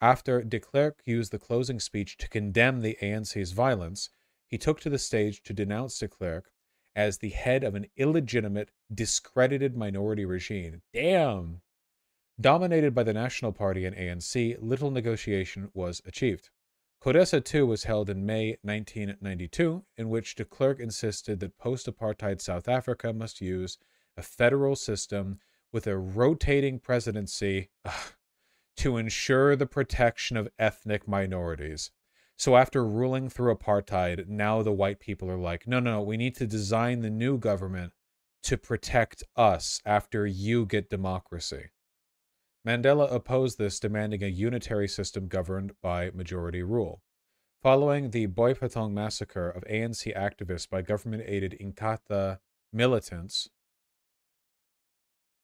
[0.00, 4.10] After de Klerk used the closing speech to condemn the ANC's violence,
[4.48, 6.50] he took to the stage to denounce de Klerk
[6.96, 10.82] as the head of an illegitimate, discredited minority regime.
[10.92, 11.60] Damn!
[12.40, 16.50] Dominated by the National Party and ANC, little negotiation was achieved.
[17.00, 22.40] CODESA 2 was held in May 1992, in which de Klerk insisted that post apartheid
[22.40, 23.78] South Africa must use
[24.16, 25.38] a federal system
[25.70, 28.14] with a rotating presidency ugh,
[28.76, 31.92] to ensure the protection of ethnic minorities.
[32.38, 36.16] So after ruling through apartheid, now the white people are like, no, no, no, we
[36.16, 37.92] need to design the new government
[38.44, 41.70] to protect us after you get democracy.
[42.64, 47.02] Mandela opposed this, demanding a unitary system governed by majority rule.
[47.60, 52.38] Following the Boipatong massacre of ANC activists by government aided Inkatha
[52.72, 53.48] militants,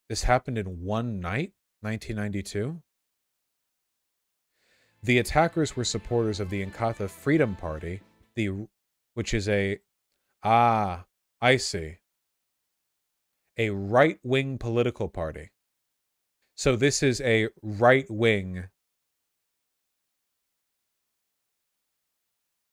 [0.09, 2.83] this happened in one night, 1992.
[5.05, 8.01] The attackers were supporters of the Inkatha Freedom Party,
[8.37, 8.67] the
[9.13, 9.81] which is a
[10.43, 11.05] ah,
[11.43, 11.99] I see.
[13.59, 15.51] A right-wing political party.
[16.55, 18.69] So this is a right-wing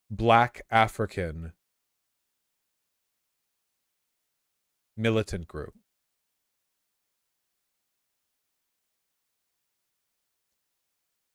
[0.09, 1.51] black African
[4.95, 5.73] militant group.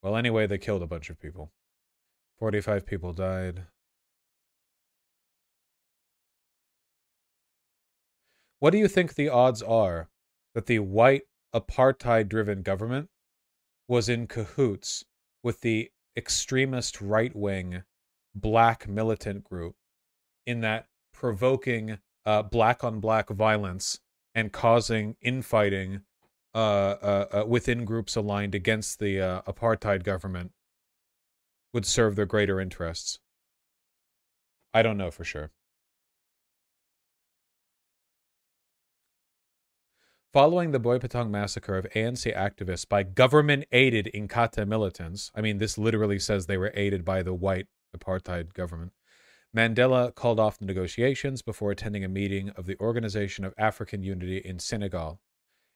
[0.01, 1.51] Well, anyway, they killed a bunch of people.
[2.39, 3.63] 45 people died.
[8.59, 10.09] What do you think the odds are
[10.53, 13.09] that the white apartheid driven government
[13.87, 15.05] was in cahoots
[15.43, 17.83] with the extremist right wing
[18.33, 19.75] black militant group
[20.45, 21.99] in that provoking
[22.51, 23.99] black on black violence
[24.33, 26.01] and causing infighting
[26.57, 30.53] uh, uh, uh, within groups aligned against the uh, apartheid government
[31.71, 33.19] would serve their greater interests.
[34.73, 35.51] I don't know for sure.
[40.33, 45.77] Following the Boipatong massacre of ANC activists by government aided Inkatha militants, I mean, this
[45.77, 48.93] literally says they were aided by the white apartheid government,
[49.55, 54.37] Mandela called off the negotiations before attending a meeting of the Organization of African Unity
[54.37, 55.21] in Senegal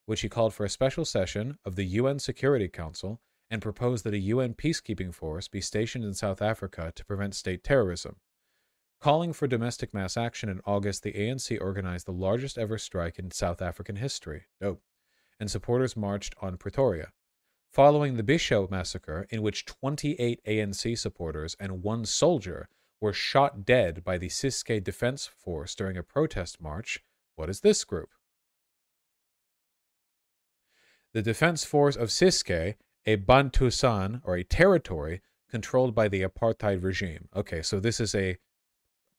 [0.06, 4.14] which he called for a special session of the UN Security Council and proposed that
[4.14, 8.16] a UN peacekeeping force be stationed in South Africa to prevent state terrorism.
[9.02, 13.32] Calling for domestic mass action in August, the ANC organized the largest ever strike in
[13.32, 14.44] South African history.
[14.62, 14.82] Dope.
[15.40, 17.12] and supporters marched on Pretoria.
[17.72, 24.04] Following the Bisho massacre, in which 28 ANC supporters and one soldier were shot dead
[24.04, 27.04] by the Ciskei Defense Force during a protest march,
[27.36, 28.10] what is this group?
[31.14, 37.28] The Defense Force of Ciskei, a Bantustan, or a territory controlled by the apartheid regime.
[37.36, 38.38] Okay, so this is a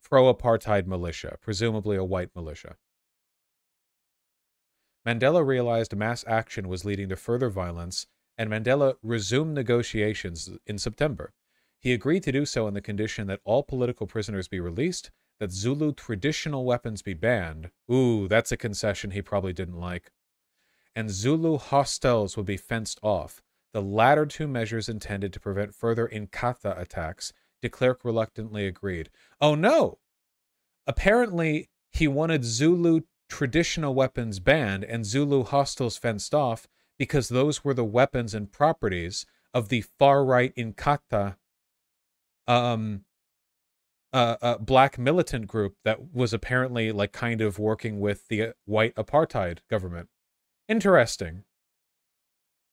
[0.03, 2.77] pro apartheid militia, presumably a white militia.
[5.07, 8.07] Mandela realized mass action was leading to further violence,
[8.39, 11.35] and Mandela resumed negotiations in September.
[11.79, 15.51] He agreed to do so on the condition that all political prisoners be released, that
[15.51, 17.71] Zulu traditional weapons be banned.
[17.93, 20.11] Ooh, that's a concession he probably didn't like.
[20.95, 26.07] And Zulu hostels would be fenced off, the latter two measures intended to prevent further
[26.09, 27.33] Inkatha attacks.
[27.63, 29.09] De Klerk reluctantly agreed.
[29.41, 29.99] Oh no!
[30.87, 36.67] Apparently, he wanted Zulu traditional weapons banned and Zulu hostels fenced off
[36.99, 39.25] because those were the weapons and properties
[39.55, 41.37] of the far right Inkatha
[42.47, 43.05] um,
[44.13, 48.53] uh, uh, black militant group that was apparently like kind of working with the uh,
[48.67, 50.09] white apartheid government.
[50.69, 51.45] Interesting.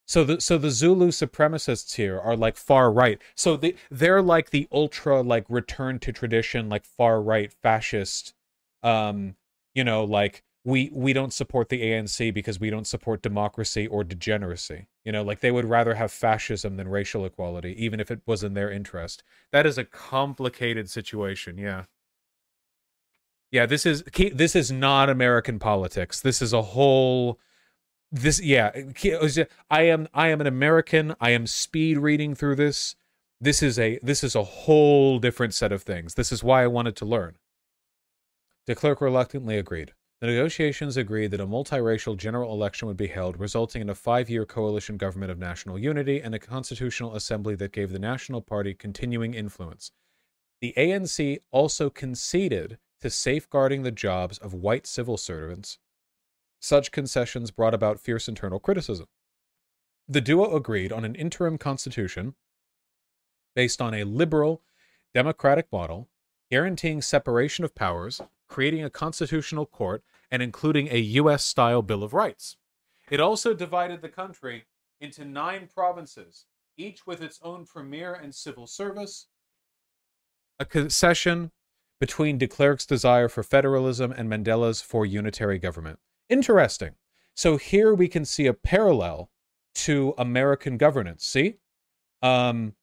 [0.08, 3.22] So the so the Zulu supremacists here are like far right.
[3.36, 8.34] So they they're like the ultra like return to tradition like far right fascist
[8.82, 9.36] um
[9.76, 14.04] you know like we we don't support the ANC because we don't support democracy or
[14.04, 14.88] degeneracy.
[15.06, 18.44] You know, like they would rather have fascism than racial equality even if it was
[18.44, 19.22] in their interest.
[19.52, 21.84] That is a complicated situation, yeah.
[23.52, 26.22] Yeah, this is this is not American politics.
[26.22, 27.40] This is a whole
[28.12, 28.72] this yeah
[29.70, 31.16] i am i am an american.
[31.20, 32.96] I am speed reading through this.
[33.40, 36.16] This is a this is a whole different set of things.
[36.16, 37.38] This is why i wanted to learn.
[38.66, 39.94] De klerk reluctantly agreed.
[40.22, 44.46] The negotiations agreed that a multiracial general election would be held resulting in a five-year
[44.46, 49.34] coalition government of national unity and a constitutional assembly that gave the national party continuing
[49.34, 49.92] influence.
[50.62, 55.78] The anc also conceded to safeguarding the jobs of white civil servants
[56.60, 59.08] such concessions brought about fierce internal criticism.
[60.08, 62.36] The duo agreed on an interim constitution
[63.56, 64.62] based on a liberal
[65.14, 66.10] democratic model,
[66.50, 71.44] guaranteeing separation of powers, creating a constitutional court, and including a U.S.
[71.44, 72.58] style Bill of Rights.
[73.10, 74.66] It also divided the country
[75.02, 76.46] into nine provinces,
[76.78, 79.28] each with its own premier and civil service,
[80.60, 81.52] a concession
[82.00, 86.00] between de Klerk's desire for federalism and Mandela's for unitary government.
[86.30, 86.92] Interesting.
[87.36, 89.30] So here we can see a parallel
[89.76, 91.26] to American governance.
[91.26, 91.56] See?
[92.22, 92.74] Um,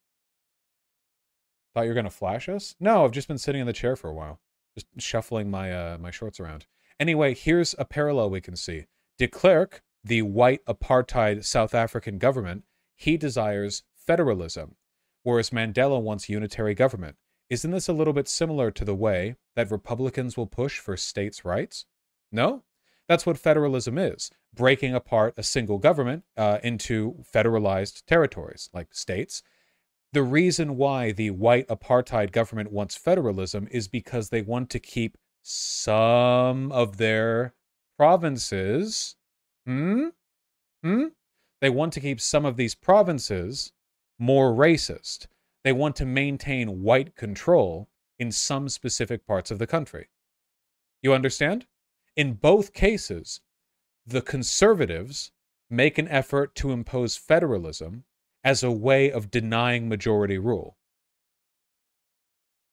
[1.75, 2.75] thought you were going to flash us?
[2.81, 4.41] No, I've just been sitting in the chair for a while,
[4.75, 6.67] just shuffling my uh, my shorts around.
[6.99, 8.87] Anyway, here's a parallel we can see.
[9.19, 14.77] De Klerk, the white apartheid South African government, he desires federalism,
[15.23, 17.17] whereas Mandela wants unitary government.
[17.51, 21.45] Isn't this a little bit similar to the way that Republicans will push for states'
[21.45, 21.85] rights?
[22.33, 22.65] No?
[23.09, 29.43] That's what federalism is breaking apart a single government uh, into federalized territories like states.
[30.13, 35.19] The reason why the white apartheid government wants federalism is because they want to keep
[35.43, 37.55] some of their
[37.99, 39.17] provinces.
[39.67, 40.07] Hmm?
[40.83, 41.05] Hmm?
[41.61, 43.73] They want to keep some of these provinces
[44.19, 45.27] more racist.
[45.65, 47.89] They want to maintain white control
[48.19, 50.09] in some specific parts of the country.
[51.03, 51.67] You understand?
[52.17, 53.41] In both cases,
[54.07, 55.33] the conservatives
[55.69, 58.05] make an effort to impose federalism
[58.43, 60.77] as a way of denying majority rule.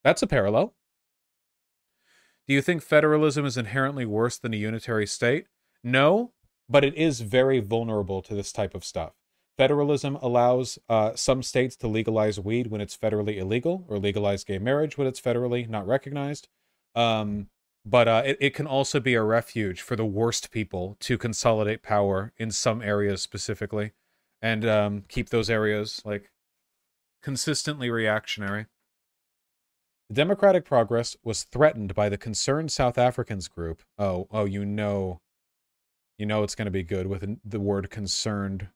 [0.04, 0.76] That's a parallel.
[2.48, 5.48] Do you think federalism is inherently worse than a unitary state?
[5.84, 6.34] No,
[6.70, 9.14] but it is very vulnerable to this type of stuff.
[9.58, 14.58] Federalism allows uh, some states to legalize weed when it's federally illegal, or legalize gay
[14.58, 16.48] marriage when it's federally not recognized.
[16.96, 17.48] Um,
[17.86, 21.84] but uh, it, it can also be a refuge for the worst people to consolidate
[21.84, 23.92] power in some areas specifically
[24.42, 26.32] and um, keep those areas like
[27.22, 28.68] consistently reactionary.
[30.10, 33.82] The democratic progress was threatened by the concerned South Africans group.
[33.98, 35.22] Oh, oh, you know,
[36.18, 38.68] you know it's going to be good with the word concerned.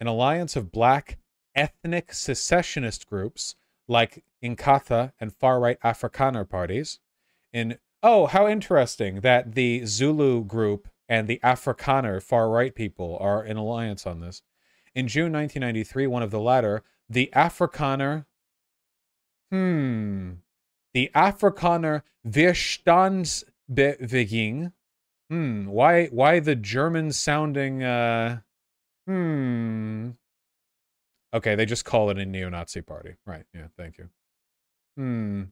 [0.00, 1.18] An alliance of black
[1.54, 3.54] ethnic secessionist groups
[3.88, 6.98] like Inkatha and far right Afrikaner parties.
[7.52, 13.44] In oh, how interesting that the Zulu group and the Afrikaner far right people are
[13.44, 14.42] in alliance on this.
[14.94, 18.26] In June 1993, one of the latter, the Afrikaner,
[19.50, 20.32] hmm,
[20.94, 24.72] the Afrikaner Weerstandsbeweging,
[25.32, 25.64] Hmm.
[25.64, 26.08] Why?
[26.08, 27.82] Why the German sounding?
[27.82, 28.40] Uh,
[29.06, 30.10] hmm.
[31.32, 33.14] Okay, they just call it a neo-Nazi party.
[33.24, 33.46] Right.
[33.54, 33.68] Yeah.
[33.78, 34.10] Thank you.
[34.96, 35.44] Hmm.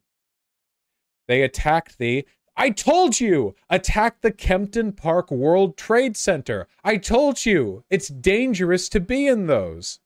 [1.28, 2.26] They attacked the.
[2.57, 3.55] I told you!
[3.70, 6.66] Attack the Kempton Park World Trade Center.
[6.84, 7.84] I told you!
[7.88, 10.01] It's dangerous to be in those.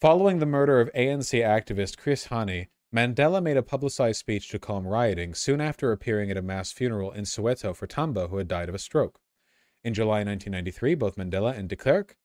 [0.00, 4.86] Following the murder of ANC activist Chris Hani, Mandela made a publicized speech to calm
[4.86, 8.68] rioting soon after appearing at a mass funeral in Soweto for Tambo, who had died
[8.68, 9.20] of a stroke.
[9.84, 12.16] In July 1993, both Mandela and de Klerk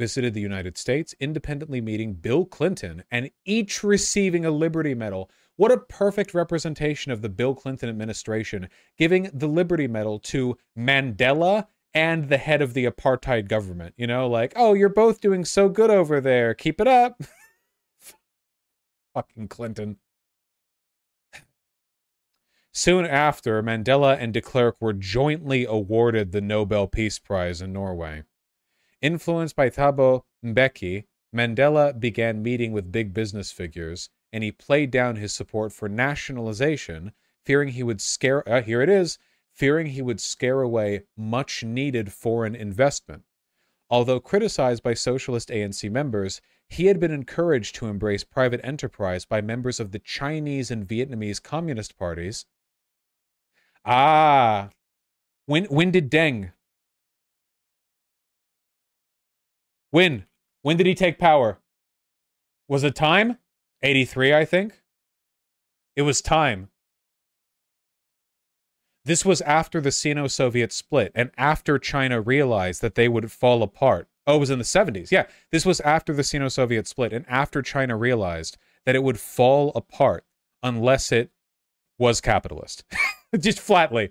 [0.00, 5.30] visited the United States, independently meeting Bill Clinton and each receiving a Liberty Medal.
[5.56, 11.66] What a perfect representation of the Bill Clinton administration, giving the Liberty Medal to Mandela
[11.92, 13.92] and the head of the apartheid government.
[13.98, 16.54] You know, like, oh, you're both doing so good over there.
[16.54, 17.20] Keep it up.
[19.14, 19.98] Fucking Clinton.
[22.72, 28.22] Soon after, Mandela and de Klerk were jointly awarded the Nobel Peace Prize in Norway.
[29.02, 35.16] Influenced by Thabo Mbeki, Mandela began meeting with big business figures, and he played down
[35.16, 37.12] his support for nationalization,
[37.44, 38.46] fearing he would scare.
[38.48, 39.18] Uh, here it is
[39.52, 43.24] fearing he would scare away much needed foreign investment.
[43.90, 49.40] Although criticized by socialist ANC members, he had been encouraged to embrace private enterprise by
[49.40, 52.46] members of the Chinese and Vietnamese Communist parties.
[53.84, 54.70] Ah,
[55.46, 56.52] when when did Deng?
[59.90, 60.26] When?
[60.62, 61.58] When did he take power?
[62.68, 63.38] Was it time?
[63.82, 64.80] 83, I think.
[65.96, 66.68] It was time.
[69.04, 73.62] This was after the Sino Soviet split and after China realized that they would fall
[73.62, 74.08] apart.
[74.26, 75.10] Oh, it was in the 70s.
[75.10, 79.18] Yeah, this was after the Sino Soviet split and after China realized that it would
[79.18, 80.24] fall apart
[80.62, 81.30] unless it
[81.98, 82.84] was capitalist.
[83.38, 84.10] Just flatly.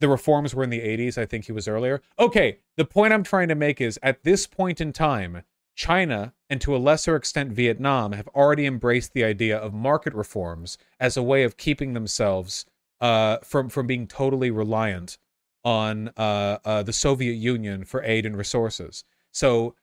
[0.00, 1.18] The reforms were in the 80s.
[1.18, 2.00] I think he was earlier.
[2.18, 5.42] Okay, the point I'm trying to make is at this point in time,
[5.74, 10.78] China, and to a lesser extent Vietnam, have already embraced the idea of market reforms
[11.00, 12.64] as a way of keeping themselves
[13.00, 15.18] uh, from from being totally reliant
[15.64, 19.04] on uh, uh, the Soviet Union for aid and resources.
[19.32, 19.74] So,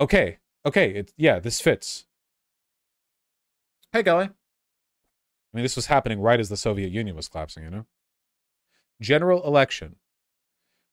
[0.00, 2.06] okay, okay, it, yeah, this fits.
[3.92, 4.26] Hey, Gully.
[4.26, 7.86] I mean, this was happening right as the Soviet Union was collapsing, you know?
[9.00, 9.96] General election.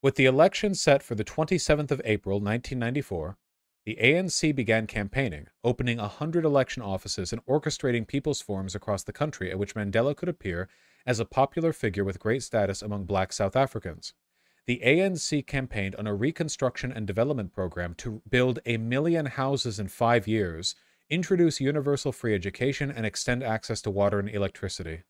[0.01, 3.37] With the election set for the 27th of April, 1994,
[3.85, 9.51] the ANC began campaigning, opening 100 election offices and orchestrating people's forums across the country
[9.51, 10.69] at which Mandela could appear
[11.05, 14.13] as a popular figure with great status among black South Africans.
[14.67, 19.89] The ANC campaigned on a reconstruction and development program to build a million houses in
[19.89, 20.75] five years,
[21.09, 25.03] introduce universal free education, and extend access to water and electricity.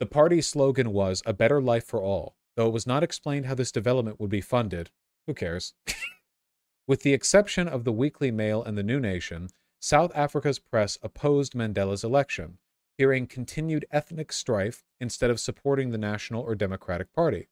[0.00, 3.54] The party's slogan was A Better Life for All, though it was not explained how
[3.54, 4.90] this development would be funded.
[5.26, 5.74] Who cares?
[6.88, 11.52] With the exception of the Weekly Mail and the New Nation, South Africa's press opposed
[11.52, 12.56] Mandela's election,
[12.96, 17.50] fearing continued ethnic strife instead of supporting the National or Democratic Party.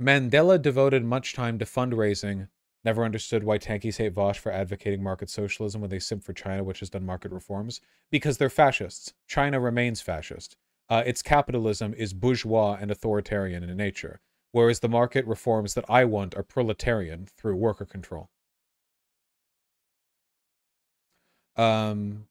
[0.00, 2.48] Mandela devoted much time to fundraising.
[2.84, 6.64] Never understood why tankies hate Vaush for advocating market socialism when they simp for China,
[6.64, 7.80] which has done market reforms.
[8.10, 9.12] Because they're fascists.
[9.26, 10.56] China remains fascist.
[10.88, 14.20] Uh, its capitalism is bourgeois and authoritarian in nature,
[14.50, 18.30] whereas the market reforms that I want are proletarian through worker control.
[21.56, 22.26] Um,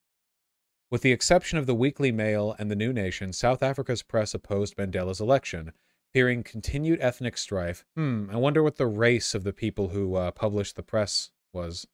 [0.89, 4.75] with the exception of the Weekly Mail and the New Nation, South Africa's press opposed
[4.75, 5.71] Mandela's election,
[6.11, 7.85] fearing continued ethnic strife.
[7.95, 11.87] Hmm, I wonder what the race of the people who uh, published the press was.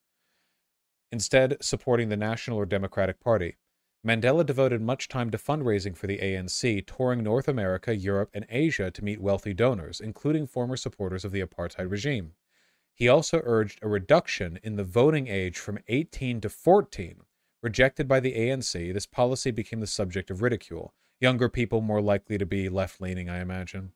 [1.11, 3.55] Instead, supporting the National or Democratic Party.
[4.05, 8.91] Mandela devoted much time to fundraising for the ANC, touring North America, Europe, and Asia
[8.91, 12.33] to meet wealthy donors, including former supporters of the apartheid regime.
[12.93, 17.21] He also urged a reduction in the voting age from 18 to 14
[17.65, 20.93] Rejected by the ANC, this policy became the subject of ridicule.
[21.19, 23.93] Younger people more likely to be left leaning, I imagine.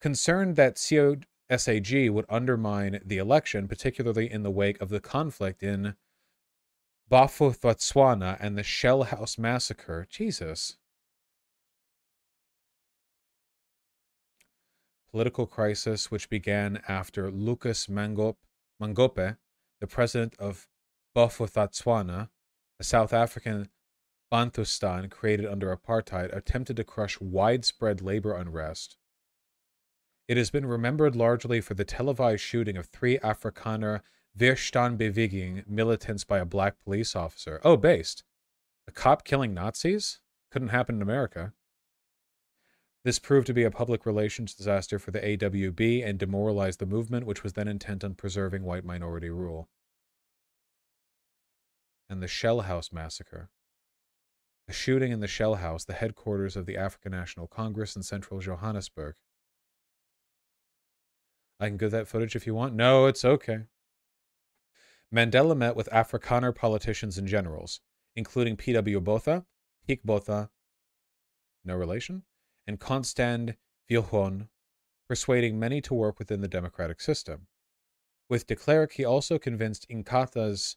[0.00, 5.96] Concerned that COSAG would undermine the election, particularly in the wake of the conflict in
[7.10, 10.06] Bophuthatswana and the Shell House massacre.
[10.10, 10.76] Jesus.
[15.10, 18.36] Political crisis which began after Lucas Mangop,
[18.80, 19.36] Mangope,
[19.80, 20.68] the president of
[21.16, 22.28] Bophuthatswana,
[22.78, 23.70] a South African
[24.30, 28.98] Bantustan created under apartheid attempted to crush widespread labor unrest.
[30.28, 34.00] It has been remembered largely for the televised shooting of three Afrikaner
[34.36, 37.60] Weerstandsbeweging militants by a black police officer.
[37.64, 38.24] Oh, based.
[38.88, 40.20] A cop killing Nazis?
[40.50, 41.52] Couldn't happen in America.
[43.04, 47.24] This proved to be a public relations disaster for the AWB and demoralized the movement,
[47.24, 49.68] which was then intent on preserving white minority rule.
[52.10, 53.48] And the Shell House Massacre.
[54.66, 58.40] A shooting in the Shell House, the headquarters of the African National Congress in central
[58.40, 59.14] Johannesburg.
[61.58, 62.74] I can give that footage if you want.
[62.74, 63.60] No, it's okay.
[65.14, 67.80] Mandela met with Afrikaner politicians and generals,
[68.14, 69.00] including P.W.
[69.00, 69.44] Botha,
[69.88, 70.50] Pik Botha,
[71.64, 72.22] no relation,
[72.66, 73.54] and Constant
[73.90, 74.48] Viljoen,
[75.08, 77.46] persuading many to work within the democratic system.
[78.28, 80.76] With de Klerk, he also convinced Inkatha's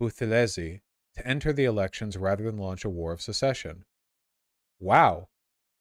[0.00, 0.80] Buthelezi
[1.14, 3.84] to enter the elections rather than launch a war of secession.
[4.80, 5.28] Wow.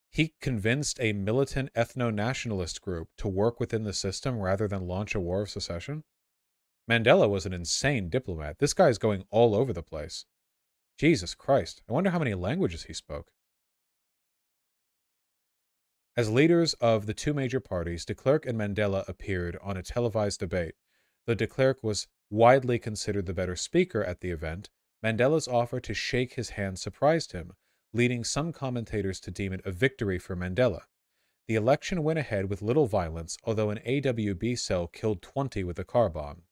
[0.10, 5.14] He convinced a militant ethno nationalist group to work within the system rather than launch
[5.14, 6.04] a war of secession?
[6.90, 8.58] Mandela was an insane diplomat.
[8.58, 10.26] This guy is going all over the place.
[10.98, 11.84] Jesus Christ.
[11.88, 13.32] I wonder how many languages he spoke.
[16.18, 20.40] As leaders of the two major parties, de Klerk and Mandela appeared on a televised
[20.40, 20.76] debate.
[21.26, 24.70] Though de Klerk was widely considered the better speaker at the event,
[25.04, 27.54] Mandela's offer to shake his hand surprised him,
[27.94, 30.82] leading some commentators to deem it a victory for Mandela.
[31.48, 35.84] The election went ahead with little violence, although an AWB cell killed 20 with a
[35.84, 36.44] car bomb.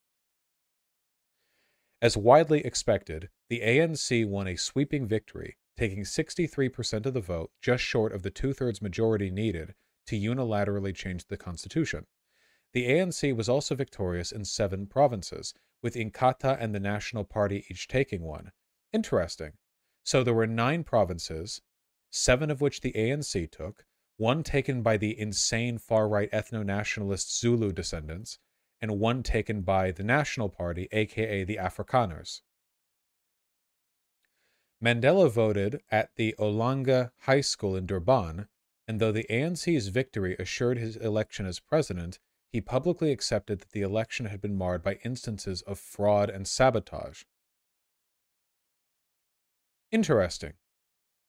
[2.02, 7.84] As widely expected, the ANC won a sweeping victory, taking 63% of the vote, just
[7.84, 9.76] short of the two thirds majority needed
[10.08, 12.06] to unilaterally change the constitution.
[12.74, 17.88] The ANC was also victorious in seven provinces, with Inkatha and the National Party each
[17.88, 18.52] taking one.
[18.92, 19.54] Interesting.
[20.08, 21.62] So there were nine provinces,
[22.10, 23.86] seven of which the ANC took,
[24.16, 28.40] one taken by the insane far right ethno nationalist Zulu descendants,
[28.80, 32.40] and one taken by the National Party, aka the Afrikaners.
[34.82, 38.48] Mandela voted at the Ohlange High School in Durban,
[38.88, 42.18] and though the ANC's victory assured his election as president,
[42.50, 47.24] he publicly accepted that the election had been marred by instances of fraud and sabotage.
[49.92, 50.54] Interesting.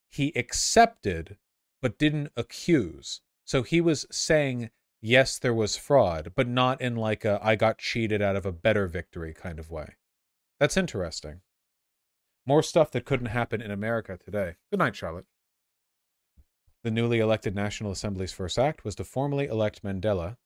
[0.09, 1.37] He accepted,
[1.81, 3.21] but didn't accuse.
[3.45, 4.69] So he was saying
[5.01, 8.51] yes, there was fraud, but not in like a I got cheated out of a
[8.51, 9.95] better victory kind of way.
[10.59, 11.41] That's interesting.
[12.45, 14.55] More stuff that couldn't happen in America today.
[14.71, 15.25] Good night, Charlotte.
[16.83, 20.37] The newly elected National Assembly's first act was to formally elect Mandela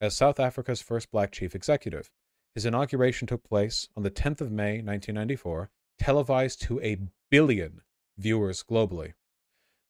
[0.00, 2.10] as South Africa's first black chief executive.
[2.54, 6.98] His inauguration took place on the 10th of May, 1994, televised to a
[7.30, 7.80] billion
[8.16, 9.14] viewers globally.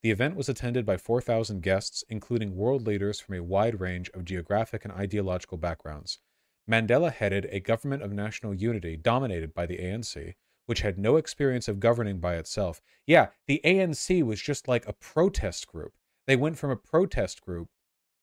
[0.02, 4.24] The event was attended by 4,000 guests, including world leaders from a wide range of
[4.24, 6.18] geographic and ideological backgrounds.
[6.70, 10.34] Mandela headed a government of national unity dominated by the ANC,
[10.66, 12.80] which had no experience of governing by itself.
[13.06, 15.92] Yeah, the ANC was just like a protest group.
[16.26, 17.68] They went from a protest group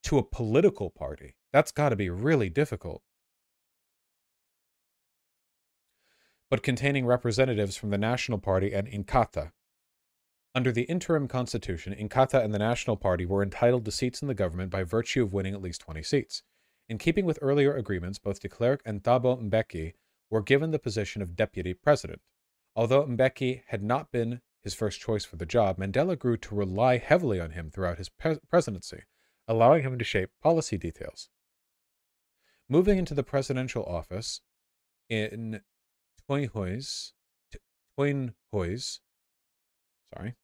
[0.04, 1.36] to a political party.
[1.52, 3.02] That's got to be really difficult.
[6.54, 9.50] But containing representatives from the National Party and Inkatha,
[10.54, 14.34] under the interim constitution, Inkatha and the National Party were entitled to seats in the
[14.34, 16.44] government by virtue of winning at least 20 seats.
[16.88, 19.94] In keeping with earlier agreements, both de Klerk and Thabo Mbeki
[20.30, 22.22] were given the position of deputy president.
[22.76, 26.98] Although Mbeki had not been his first choice for the job, Mandela grew to rely
[26.98, 29.02] heavily on him throughout his pre- presidency,
[29.48, 31.30] allowing him to shape policy details.
[32.68, 34.40] Moving into the presidential office
[35.08, 35.60] in
[36.30, 37.12] Tuynhuys,
[40.12, 40.34] sorry,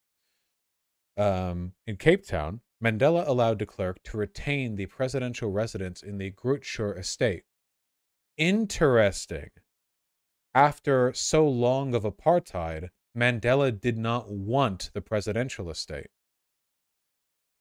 [1.16, 6.31] um, in Cape Town, Mandela allowed de Klerk to retain the presidential residence in the
[6.31, 7.45] Groote estate.
[8.37, 9.51] Interesting.
[10.55, 16.09] After so long of apartheid, Mandela did not want the presidential estate.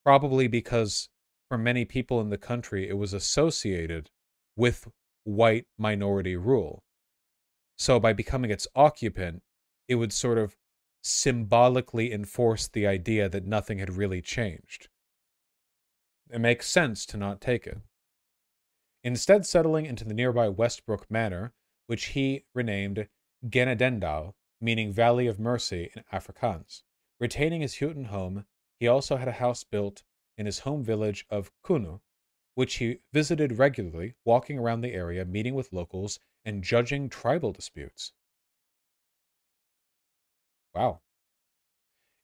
[0.04, 1.08] Probably because
[1.48, 4.10] for many people in the country it was associated
[4.56, 4.88] with
[5.24, 6.82] white minority rule.
[7.80, 9.42] So by becoming its occupant,
[9.88, 10.54] it would sort of
[11.00, 14.88] symbolically enforce the idea that nothing had really changed.
[16.28, 17.78] It makes sense to not take it.
[19.02, 21.54] Instead, settling into the nearby Westbrook Manor,
[21.86, 23.08] which he renamed
[23.48, 26.82] Genadendal, meaning Valley of Mercy in Afrikaans.
[27.18, 28.44] Retaining his Houghton home,
[28.78, 30.02] he also had a house built
[30.36, 32.00] in his home village of Qunu,
[32.54, 38.12] which he visited regularly, walking around the area, meeting with locals, and judging tribal disputes.
[40.74, 41.00] Wow.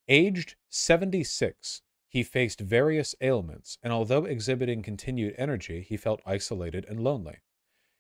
[0.08, 7.02] Aged 76, he faced various ailments, and although exhibiting continued energy, he felt isolated and
[7.02, 7.38] lonely.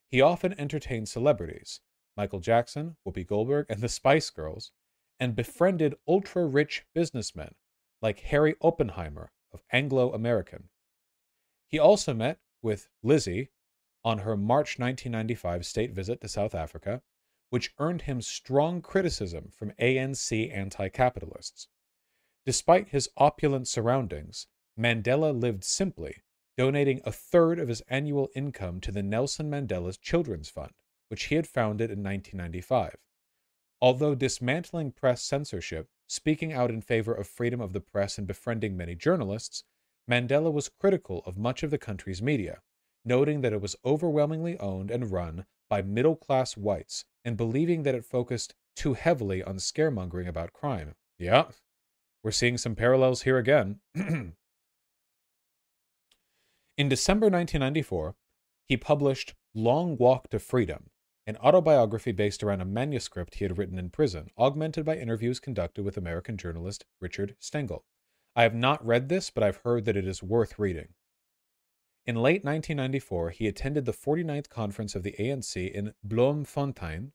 [0.08, 1.80] He often entertained celebrities,
[2.16, 4.70] Michael Jackson, Whoopi Goldberg, and the Spice Girls,
[5.18, 7.54] and befriended ultra rich businessmen
[8.00, 10.68] like Harry Oppenheimer of Anglo American.
[11.66, 13.50] He also met with Lizzie
[14.06, 17.02] on her March 1995 state visit to South Africa,
[17.50, 21.66] which earned him strong criticism from ANC anti capitalists.
[22.44, 24.46] Despite his opulent surroundings,
[24.78, 26.22] Mandela lived simply,
[26.56, 30.70] donating a third of his annual income to the Nelson Mandela's Children's Fund,
[31.08, 32.94] which he had founded in 1995.
[33.80, 38.76] Although dismantling press censorship, speaking out in favor of freedom of the press, and befriending
[38.76, 39.64] many journalists,
[40.08, 42.60] Mandela was critical of much of the country's media,
[43.06, 47.94] noting that it was overwhelmingly owned and run by middle class whites and believing that
[47.94, 50.94] it focused too heavily on scaremongering about crime.
[51.18, 51.46] Yeah,
[52.22, 53.80] we're seeing some parallels here again.
[56.76, 58.14] In December 1994,
[58.66, 60.90] he published Long Walk to Freedom,
[61.26, 65.84] an autobiography based around a manuscript he had written in prison, augmented by interviews conducted
[65.84, 67.84] with American journalist Richard Stengel.
[68.34, 70.88] I have not read this, but I've heard that it is worth reading.
[72.06, 77.12] In late 1994, he attended the 49th conference of the ANC in Bloemfontein,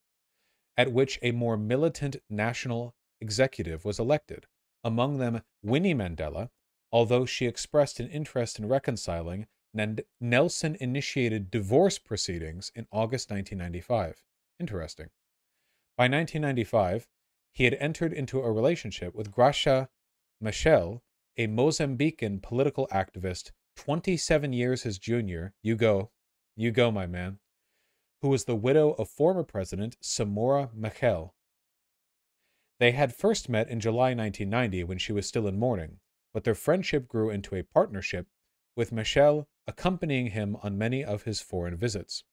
[0.76, 4.48] at which a more militant national executive was elected,
[4.84, 6.50] among them Winnie Mandela,
[6.92, 14.24] although she expressed an interest in reconciling and Nelson initiated divorce proceedings in August 1995.
[14.60, 15.08] Interesting.
[15.96, 17.08] By 1995,
[17.54, 19.90] he had entered into a relationship with Gracia
[20.44, 21.02] Machel,
[21.38, 25.54] a Mozambican political activist 27 years his junior.
[25.62, 26.12] You go.
[26.56, 27.40] You go, my man.
[28.22, 31.32] Who was the widow of former President Samora Machel.
[32.80, 36.00] They had first met in July 1990 when she was still in mourning,
[36.34, 38.28] but their friendship grew into a partnership
[38.76, 42.24] with Machel accompanying him on many of his foreign visits.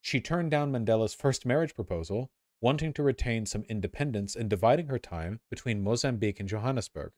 [0.00, 2.30] She turned down Mandela's first marriage proposal,
[2.60, 7.12] wanting to retain some independence and dividing her time between Mozambique and Johannesburg.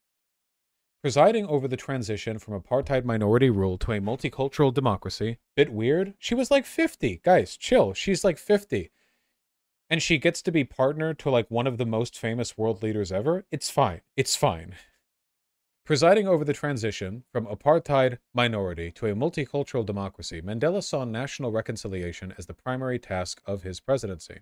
[1.02, 6.14] Presiding over the transition from apartheid minority rule to a multicultural democracy, bit weird.
[6.18, 7.20] She was like 50.
[7.22, 7.92] Guys, chill.
[7.92, 8.90] She's like 50.
[9.88, 13.12] And she gets to be partner to like one of the most famous world leaders
[13.12, 13.44] ever.
[13.52, 14.00] It's fine.
[14.16, 14.74] It's fine.
[15.84, 22.34] Presiding over the transition from apartheid minority to a multicultural democracy, Mandela saw national reconciliation
[22.36, 24.40] as the primary task of his presidency.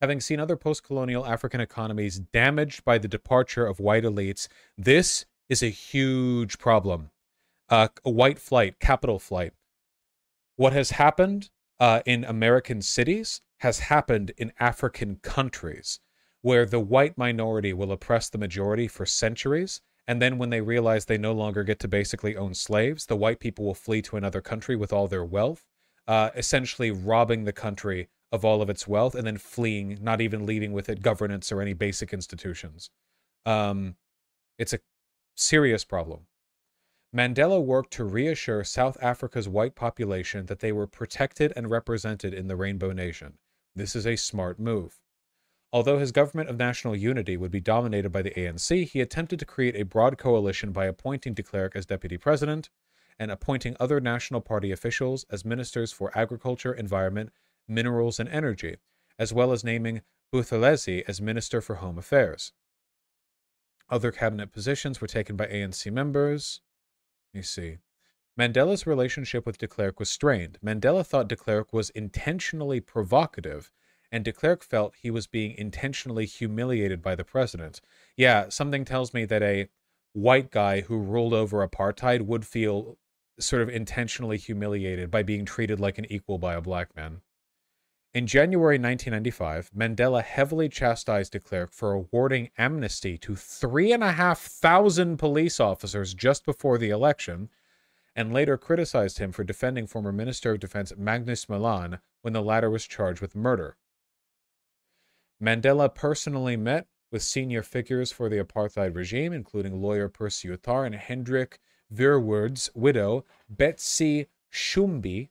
[0.00, 5.24] Having seen other post colonial African economies damaged by the departure of white elites, this
[5.48, 7.10] is a huge problem.
[7.68, 9.52] Uh, a white flight, capital flight.
[10.56, 16.00] What has happened uh, in American cities has happened in African countries,
[16.42, 21.04] where the white minority will oppress the majority for centuries and then when they realize
[21.04, 24.40] they no longer get to basically own slaves, the white people will flee to another
[24.40, 25.64] country with all their wealth,
[26.06, 30.46] uh, essentially robbing the country of all of its wealth and then fleeing, not even
[30.46, 32.90] leaving with it governance or any basic institutions.
[33.44, 33.96] Um,
[34.58, 34.78] it's a
[35.36, 36.26] serious problem.
[37.14, 42.48] Mandela worked to reassure South Africa's white population that they were protected and represented in
[42.48, 43.38] the Rainbow Nation.
[43.74, 45.00] This is a smart move.
[45.72, 49.44] Although his government of national unity would be dominated by the ANC, he attempted to
[49.44, 52.70] create a broad coalition by appointing de Klerk as deputy president
[53.18, 57.30] and appointing other National Party officials as ministers for agriculture, environment,
[57.68, 58.76] minerals, and energy,
[59.18, 62.52] as well as naming Buthelezi as Minister for Home Affairs.
[63.88, 66.60] Other cabinet positions were taken by ANC members.
[67.32, 67.78] Let me see.
[68.38, 70.58] Mandela's relationship with de Klerk was strained.
[70.64, 73.70] Mandela thought de Klerk was intentionally provocative
[74.12, 77.80] and de Klerk felt he was being intentionally humiliated by the president.
[78.16, 79.68] Yeah, something tells me that a
[80.12, 82.98] white guy who ruled over apartheid would feel
[83.38, 87.20] sort of intentionally humiliated by being treated like an equal by a black man.
[88.16, 96.14] In January 1995, Mandela heavily chastised de Klerk for awarding amnesty to 3,500 police officers
[96.14, 97.50] just before the election,
[98.14, 102.70] and later criticized him for defending former Minister of Defense Magnus Malan when the latter
[102.70, 103.76] was charged with murder.
[105.38, 110.94] Mandela personally met with senior figures for the apartheid regime, including lawyer Percy Yutar and
[110.94, 111.60] Hendrik
[111.92, 115.28] Verwoerd's widow, Betsy Schoombie,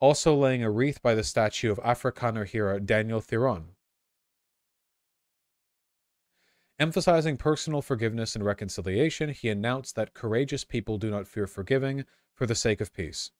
[0.00, 3.70] also laying a wreath by the statue of Afrikaner hero Daniel Theron.
[6.78, 12.46] Emphasizing personal forgiveness and reconciliation, he announced that courageous people do not fear forgiving for
[12.46, 13.32] the sake of peace.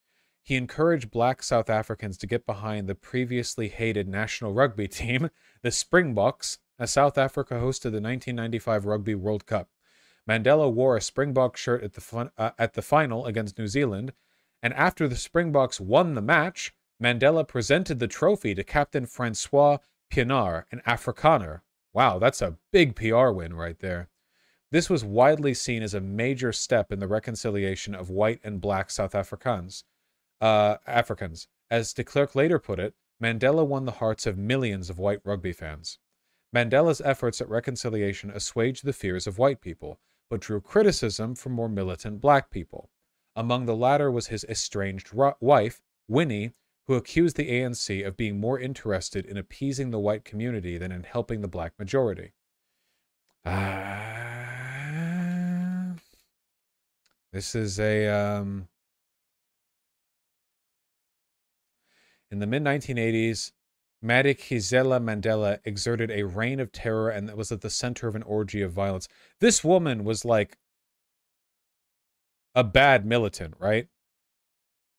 [0.43, 5.31] He encouraged black South Africans to get behind the previously hated national rugby team,
[5.63, 9.69] the Springboks, as South Africa hosted the 1995 Rugby World Cup.
[10.29, 14.13] Mandela wore a Springbok shirt at the, uh, at the final against New Zealand,
[14.63, 19.79] and after the Springboks won the match, Mandela presented the trophy to Captain Francois
[20.11, 21.61] Pienaar, an Afrikaner.
[21.93, 24.09] Wow, that's a big PR win right there.
[24.71, 28.91] This was widely seen as a major step in the reconciliation of white and black
[28.91, 29.85] South Africans.
[30.41, 31.49] Uh, Africans.
[31.71, 35.53] As de Klerk later put it, Mandela won the hearts of millions of white rugby
[35.53, 35.99] fans.
[36.55, 40.01] Mandela's efforts at reconciliation assuaged the fears of white people,
[40.31, 42.91] but drew criticism from more militant black people.
[43.39, 46.55] Among the latter was his estranged wife, Winnie,
[46.89, 51.05] who accused the ANC of being more interested in appeasing the white community than in
[51.05, 52.33] helping the black majority.
[53.45, 53.95] Uh,
[57.33, 58.09] this is a.
[58.09, 58.67] Um,
[62.33, 63.53] in the mid 1980s,
[64.05, 68.63] Madikizela Mandela exerted a reign of terror and was at the center of an orgy
[68.63, 69.07] of violence.
[69.39, 70.59] This woman was like
[72.55, 73.89] a bad militant, right?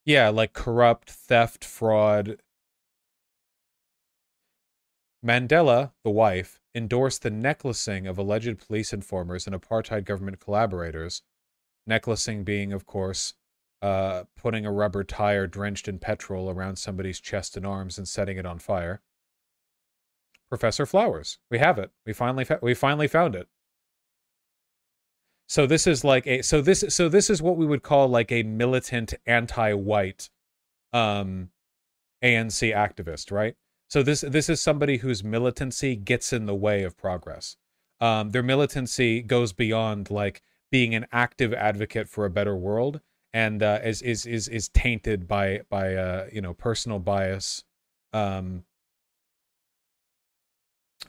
[0.05, 2.41] Yeah, like corrupt, theft, fraud.
[5.25, 11.21] Mandela, the wife, endorsed the necklacing of alleged police informers and apartheid government collaborators.
[11.85, 13.33] Necklacing being, of course,
[13.81, 18.37] uh, putting a rubber tire drenched in petrol around somebody's chest and arms and setting
[18.37, 19.01] it on fire.
[20.49, 21.37] Professor Flowers.
[21.51, 21.91] We have it.
[22.05, 23.47] We finally we finally found it.
[25.49, 28.31] So this is like a so this so this is what we would call like
[28.31, 30.29] a militant anti-white
[30.93, 31.49] um
[32.23, 33.55] ANC activist, right?
[33.89, 37.57] So this this is somebody whose militancy gets in the way of progress.
[37.99, 43.01] Um, their militancy goes beyond like being an active advocate for a better world
[43.33, 47.63] and uh, is is is is tainted by by uh, you know personal bias
[48.13, 48.65] um,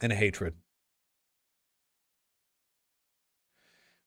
[0.01, 0.55] and hatred.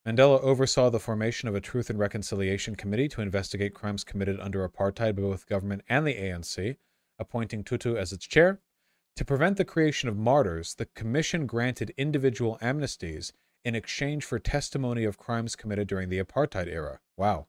[0.07, 4.69] Mandela oversaw the formation of a Truth and Reconciliation Committee to investigate crimes committed under
[4.69, 6.77] apartheid by both government and the ANC,
[7.19, 8.61] appointing Tutu as its chair.
[9.17, 13.33] To prevent the creation of martyrs, the commission granted individual amnesties
[13.65, 17.01] in exchange for testimony of crimes committed during the apartheid era.
[17.17, 17.47] Wow.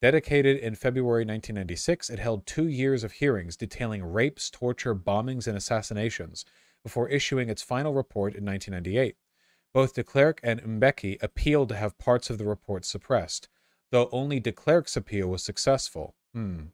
[0.00, 5.58] Dedicated in February 1996, it held two years of hearings detailing rapes, torture, bombings, and
[5.58, 6.46] assassinations
[6.82, 9.16] before issuing its final report in 1998.
[9.76, 13.46] Both de Klerk and Mbeki appealed to have parts of the report suppressed,
[13.90, 16.14] though only de Klerk's appeal was successful.
[16.32, 16.68] Hmm.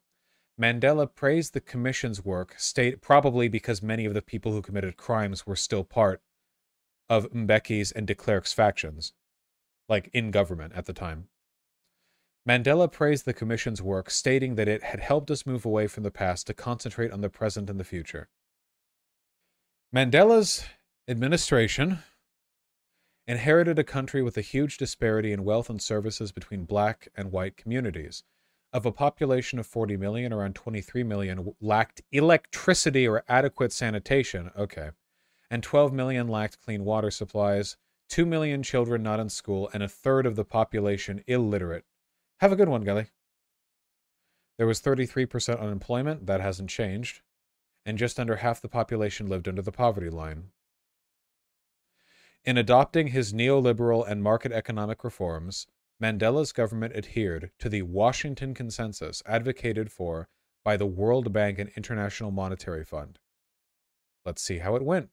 [0.57, 5.45] Mandela praised the commission's work, state probably because many of the people who committed crimes
[5.45, 6.23] were still part
[7.09, 9.15] of Mbeki's and de Klerk's factions,
[9.89, 11.27] like in government at the time.
[12.49, 16.13] Mandela praised the commission's work, stating that it had helped us move away from the
[16.13, 18.29] past to concentrate on the present and the future.
[19.93, 20.65] Mandela's
[21.09, 21.99] administration
[23.27, 27.57] inherited a country with a huge disparity in wealth and services between black and white
[27.57, 28.25] communities.
[28.73, 34.51] Of a population of 40 million, around 23 million lacked electricity or adequate sanitation.
[34.57, 34.91] Okay.
[35.51, 37.77] And 12 million lacked clean water supplies,
[38.09, 41.85] 2 million children not in school, and a third of the population illiterate.
[42.41, 43.07] Have a good one, Gully.
[44.59, 46.27] There was 33% unemployment.
[46.27, 47.21] That hasn't changed.
[47.85, 50.51] And just under half the population lived under the poverty line.
[52.45, 55.69] In adopting his neoliberal and market economic reforms,
[56.03, 60.29] Mandela's government adhered to the Washington Consensus advocated for
[60.65, 63.21] by the World Bank and International Monetary Fund.
[64.27, 65.11] Let's see how it went.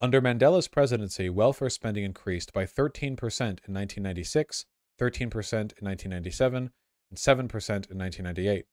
[0.00, 4.66] Under Mandela's presidency, welfare spending increased by 13% in 1996,
[5.00, 6.70] 13% in 1997,
[7.10, 8.66] and 7% in 1998.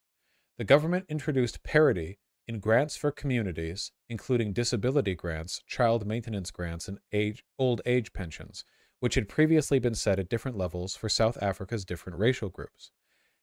[0.59, 6.99] The government introduced parity in grants for communities, including disability grants, child maintenance grants, and
[7.11, 8.65] age, old age pensions,
[8.99, 12.91] which had previously been set at different levels for South Africa's different racial groups.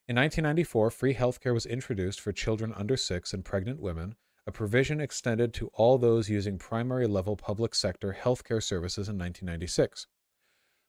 [0.08, 5.00] In 1994, free healthcare was introduced for children under six and pregnant women, a provision
[5.00, 10.06] extended to all those using primary level public sector healthcare services in 1996.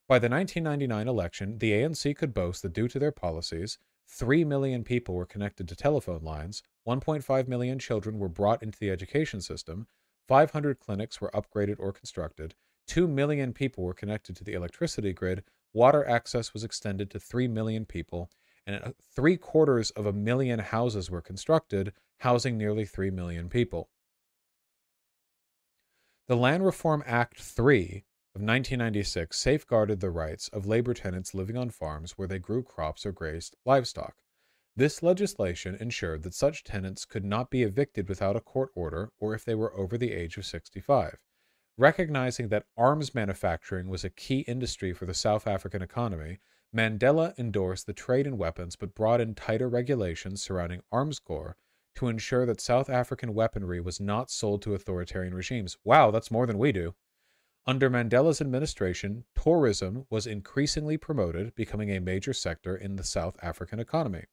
[0.08, 4.84] By the 1999 election, the ANC could boast that due to their policies, 3 million
[4.84, 9.88] people were connected to telephone lines, 1.5 million children were brought into the education system,
[10.28, 12.56] 500 clinics were upgraded or constructed,
[12.88, 17.48] 2 million people were connected to the electricity grid, water access was extended to 3
[17.48, 18.30] million people,
[18.66, 23.90] and three quarters of a million houses were constructed, housing nearly 3 million people.
[26.28, 31.70] The Land Reform Act 3 of 1996 safeguarded the rights of labor tenants living on
[31.70, 34.16] farms where they grew crops or grazed livestock.
[34.76, 39.34] This legislation ensured that such tenants could not be evicted without a court order or
[39.34, 41.18] if they were over the age of 65.
[41.78, 46.40] Recognizing that arms manufacturing was a key industry for the South African economy,
[46.74, 51.58] Mandela endorsed the trade in weapons but brought in tighter regulations surrounding arms corps
[51.96, 55.78] to ensure that South African weaponry was not sold to authoritarian regimes.
[55.84, 56.96] Wow, that's more than we do.
[57.68, 63.80] Under Mandela's administration, tourism was increasingly promoted, becoming a major sector in the South African
[63.80, 64.24] economy.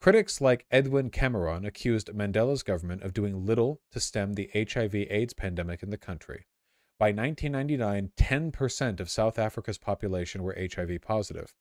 [0.00, 5.34] Critics like Edwin Cameron accused Mandela's government of doing little to stem the HIV AIDS
[5.34, 6.46] pandemic in the country.
[6.98, 11.52] By 1999, 10% of South Africa's population were HIV positive.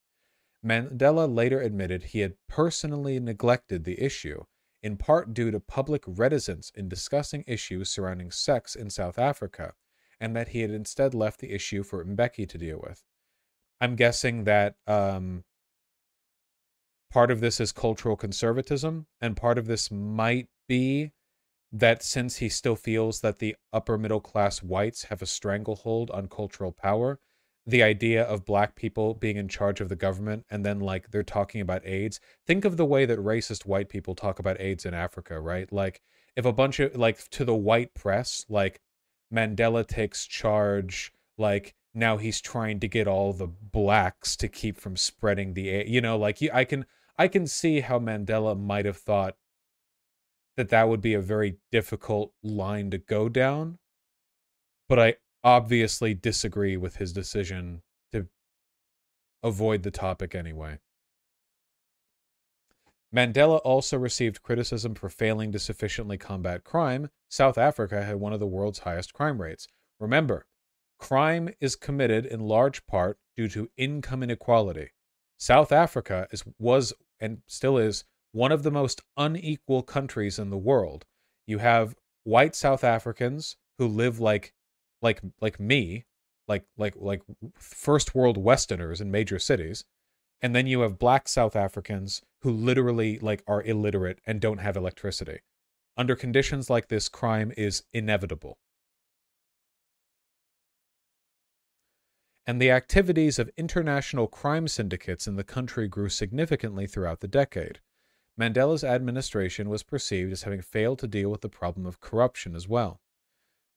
[0.66, 4.44] Mandela later admitted he had personally neglected the issue,
[4.82, 9.74] in part due to public reticence in discussing issues surrounding sex in South Africa,
[10.18, 13.04] and that he had instead left the issue for Mbeki to deal with.
[13.82, 15.44] I'm guessing that um,
[17.12, 21.12] part of this is cultural conservatism, and part of this might be
[21.72, 26.28] that since he still feels that the upper middle class whites have a stranglehold on
[26.28, 27.20] cultural power,
[27.66, 31.24] the idea of black people being in charge of the government and then like they're
[31.24, 32.20] talking about AIDS.
[32.48, 35.72] Think of the way that racist white people talk about AIDS in Africa, right?
[35.72, 36.02] Like
[36.36, 38.82] if a bunch of like to the white press, like
[39.32, 44.96] Mandela takes charge, like now he's trying to get all the blacks to keep from
[44.96, 46.86] spreading the you know like I can
[47.20, 49.36] I can see how Mandela might have thought
[50.56, 53.78] that that would be a very difficult line to go down.
[54.88, 57.82] But I obviously disagree with his decision
[58.14, 58.28] to
[59.44, 60.80] avoid the topic anyway.
[63.14, 67.10] Mandela also received criticism for failing to sufficiently combat crime.
[67.28, 69.68] South Africa had one of the world's highest crime rates.
[70.00, 70.46] Remember,
[70.98, 74.92] crime is committed in large part due to income inequality.
[75.38, 80.58] South Africa is, was and still is one of the most unequal countries in the
[80.58, 81.06] world.
[81.48, 84.54] You have white South Africans who live like
[85.02, 86.06] like like me,
[86.48, 87.22] like like like
[87.58, 89.86] first world westerners in major cities.
[90.42, 94.78] And then you have black South Africans who literally like are illiterate and don't have
[94.78, 95.40] electricity.
[95.98, 98.58] Under conditions like this crime is inevitable.
[102.50, 107.80] And the activities of international crime syndicates in the country grew significantly throughout the decade.
[108.42, 112.68] Mandela's administration was perceived as having failed to deal with the problem of corruption as
[112.68, 113.02] well.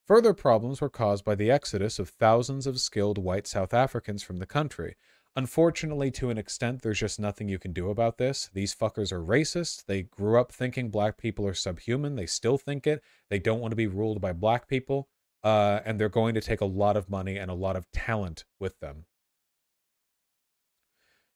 [0.07, 4.39] Further problems were caused by the exodus of thousands of skilled white South Africans from
[4.39, 4.97] the country.
[5.37, 8.49] Unfortunately, to an extent, there's just nothing you can do about this.
[8.55, 9.85] These fuckers are racist.
[9.85, 12.17] They grew up thinking black people are subhuman.
[12.17, 13.03] They still think it.
[13.29, 15.11] They don't want to be ruled by black people
[15.43, 18.45] uh, and they're going to take a lot of money and a lot of talent
[18.61, 19.07] with them.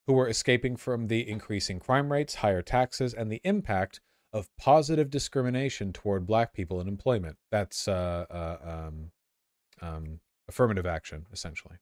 [0.07, 4.01] Who are escaping from the increasing crime rates, higher taxes, and the impact
[4.33, 7.39] of positive discrimination toward black people in employment.
[7.51, 9.11] That's uh, uh, um,
[9.81, 11.77] um, affirmative action, essentially.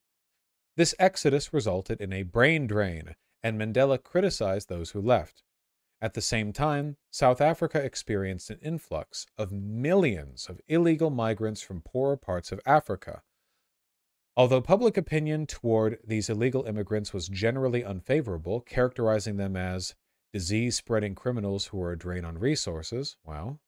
[0.76, 5.42] This exodus resulted in a brain drain, and Mandela criticized those who left.
[6.00, 11.80] At the same time, South Africa experienced an influx of millions of illegal migrants from
[11.80, 13.22] poorer parts of Africa.
[14.36, 19.94] Although public opinion toward these illegal immigrants was generally unfavorable, characterizing them as
[20.32, 23.60] disease spreading criminals who were a drain on resources, wow,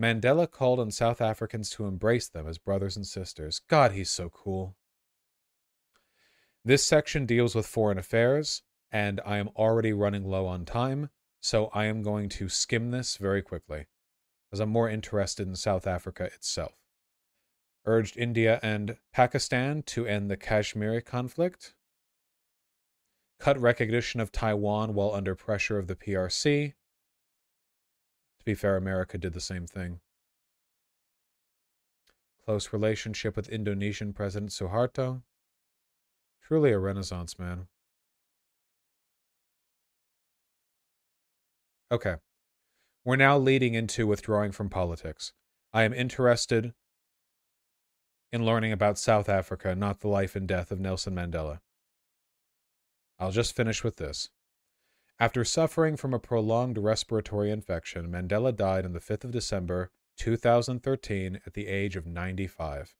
[0.00, 3.60] Mandela called on South Africans to embrace them as brothers and sisters.
[3.68, 4.76] God, he's so cool.
[6.64, 11.10] This section deals with foreign affairs, and I am already running low on time,
[11.40, 13.86] so I am going to skim this very quickly,
[14.52, 16.74] as I'm more interested in South Africa itself.
[17.84, 21.74] Urged India and Pakistan to end the Kashmiri conflict.
[23.38, 26.74] Cut recognition of Taiwan while under pressure of the PRC.
[28.38, 30.00] To be fair, America did the same thing.
[32.44, 35.22] Close relationship with Indonesian President Suharto.
[36.42, 37.68] Truly a renaissance man.
[41.90, 42.16] Okay.
[43.04, 45.32] We're now leading into withdrawing from politics.
[45.72, 46.74] I am interested
[48.30, 51.60] in learning about South Africa, not the life and death of Nelson Mandela.
[53.18, 54.28] I'll just finish with this.
[55.18, 61.40] After suffering from a prolonged respiratory infection, Mandela died on the 5th of December 2013
[61.46, 62.94] at the age of 95.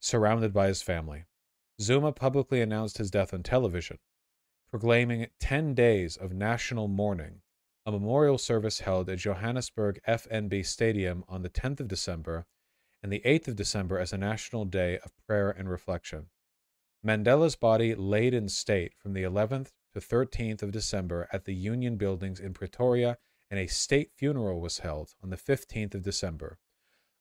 [0.00, 1.24] Surrounded by his family,
[1.80, 3.98] Zuma publicly announced his death on television
[4.70, 7.40] proclaiming 10 days of national mourning.
[7.86, 12.46] A memorial service held at Johannesburg FNB Stadium on the 10th of December
[13.02, 16.26] and the 8th of December as a national day of prayer and reflection.
[17.06, 21.96] Mandela's body laid in state from the 11th to 13th of December at the Union
[21.96, 23.16] Buildings in Pretoria,
[23.50, 26.58] and a state funeral was held on the 15th of December.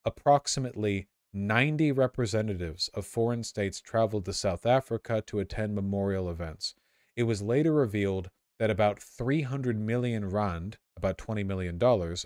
[0.03, 6.75] Approximately 90 representatives of foreign states traveled to South Africa to attend memorial events.
[7.17, 11.79] It was later revealed that about 300 million rand, about $20 million,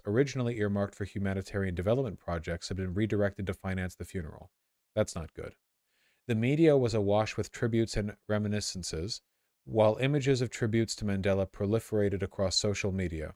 [0.06, 4.52] originally earmarked for humanitarian development projects, had been redirected to finance the funeral.
[4.94, 5.56] That's not good.
[6.28, 9.22] The media was awash with tributes and reminiscences,
[9.64, 13.36] while images of tributes to Mandela proliferated across social media.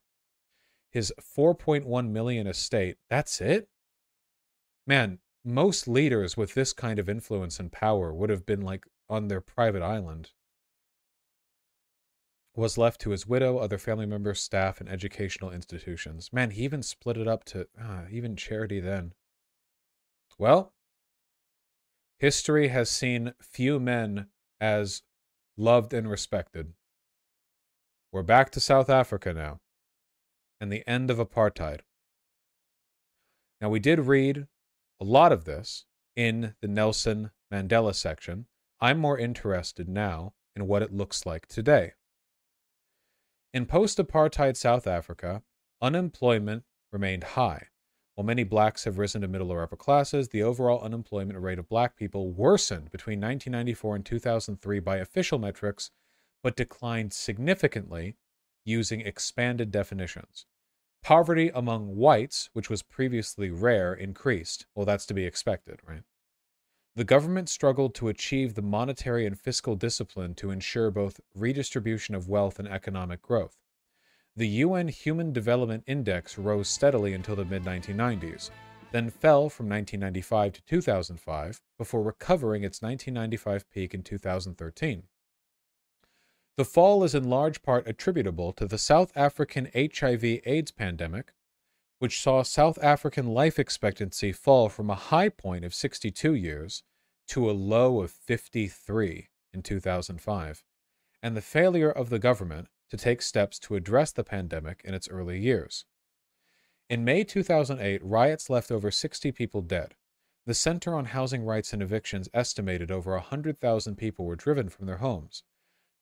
[0.91, 3.70] His 4.1 million estate, that's it?
[4.86, 9.30] Man, most leaders with this kind of influence and power would have been like on
[9.30, 10.32] their private island.
[12.58, 16.32] Was left to his widow, other family members, staff, and educational institutions.
[16.32, 19.14] Man, he even split it up to uh, even charity then.
[20.38, 20.74] Well,
[22.18, 24.28] history has seen few men
[24.62, 25.01] as
[25.58, 26.74] loved and respected.
[28.14, 29.60] We're back to South Africa now
[30.62, 31.82] and the end of apartheid.
[33.60, 34.47] Now, we did read
[35.01, 35.86] a lot of this
[36.16, 38.45] in the Nelson Mandela section.
[38.80, 41.93] I'm more interested now in what it looks like today.
[43.56, 45.41] In post apartheid South Africa,
[45.82, 47.68] unemployment remained high.
[48.14, 51.70] While many blacks have risen to middle or upper classes, the overall unemployment rate of
[51.70, 55.89] black people worsened between 1994 and 2003 by official metrics,
[56.43, 58.18] but declined significantly
[58.66, 60.45] using expanded definitions.
[61.01, 64.66] Poverty among whites, which was previously rare, increased.
[64.76, 66.03] Well, that's to be expected, right?
[66.98, 72.30] The government struggled to achieve the monetary and fiscal discipline to ensure both redistribution of
[72.30, 73.58] wealth and economic growth.
[74.38, 78.50] The UN Human Development Index rose steadily until the mid 1990s,
[78.93, 85.04] then fell from 1995 to 2005 before recovering its 1995 peak in 2013.
[86.56, 91.34] The fall is in large part attributable to the South African HIV AIDS pandemic,
[92.00, 96.84] which saw South African life expectancy fall from a high point of 62 years
[97.28, 100.64] to a low of 53 in 2005,
[101.24, 105.08] and the failure of the government to take steps to address the pandemic in its
[105.08, 105.86] early years.
[106.89, 109.96] In May 2008, riots left over 60 people dead.
[110.46, 114.98] The Center on Housing Rights and Evictions estimated over 100,000 people were driven from their
[114.98, 115.41] homes.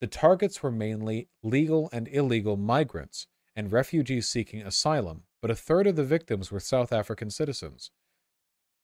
[0.02, 5.88] The targets were mainly legal and illegal migrants and refugees seeking asylum, but a third
[5.88, 7.92] of the victims were South African citizens.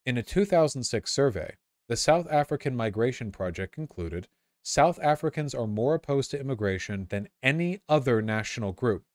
[0.05, 1.55] In a 2006 survey,
[1.87, 4.27] the South African Migration Project concluded
[4.61, 9.05] South Africans are more opposed to immigration than any other national group.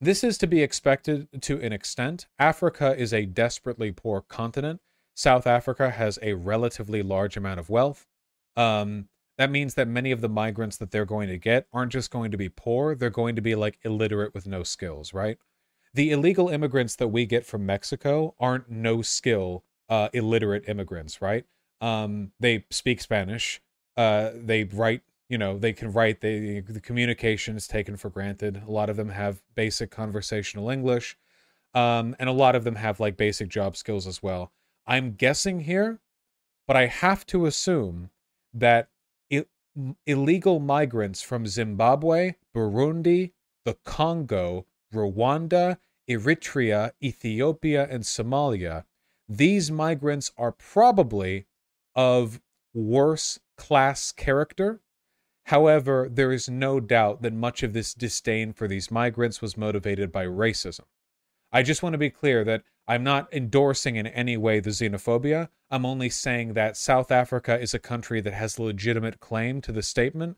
[0.00, 2.26] This is to be expected to an extent.
[2.38, 4.80] Africa is a desperately poor continent.
[5.14, 8.06] South Africa has a relatively large amount of wealth.
[8.56, 12.10] Um, that means that many of the migrants that they're going to get aren't just
[12.10, 15.38] going to be poor, they're going to be like illiterate with no skills, right?
[15.94, 21.44] The illegal immigrants that we get from Mexico aren't no skill uh, illiterate immigrants, right?
[21.80, 23.60] Um, they speak Spanish.
[23.96, 26.20] Uh, they write, you know, they can write.
[26.20, 28.62] They the communication is taken for granted.
[28.66, 31.16] A lot of them have basic conversational English,
[31.74, 34.52] um, and a lot of them have like basic job skills as well.
[34.86, 36.00] I'm guessing here,
[36.66, 38.10] but I have to assume
[38.52, 38.88] that
[40.06, 43.32] illegal migrants from Zimbabwe, Burundi,
[43.64, 48.84] the Congo, Rwanda, Eritrea, Ethiopia, and Somalia.
[49.28, 51.46] These migrants are probably
[51.94, 52.40] of
[52.72, 54.80] worse class character.
[55.46, 60.12] However, there is no doubt that much of this disdain for these migrants was motivated
[60.12, 60.84] by racism.
[61.52, 65.48] I just want to be clear that I'm not endorsing in any way the xenophobia.
[65.70, 69.82] I'm only saying that South Africa is a country that has legitimate claim to the
[69.82, 70.36] statement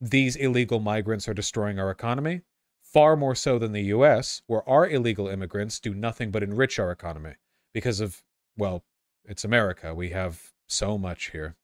[0.00, 2.42] these illegal migrants are destroying our economy,
[2.82, 6.92] far more so than the US, where our illegal immigrants do nothing but enrich our
[6.92, 7.34] economy
[7.74, 8.22] because of,
[8.56, 8.84] well,
[9.24, 9.94] it's America.
[9.94, 11.56] We have so much here.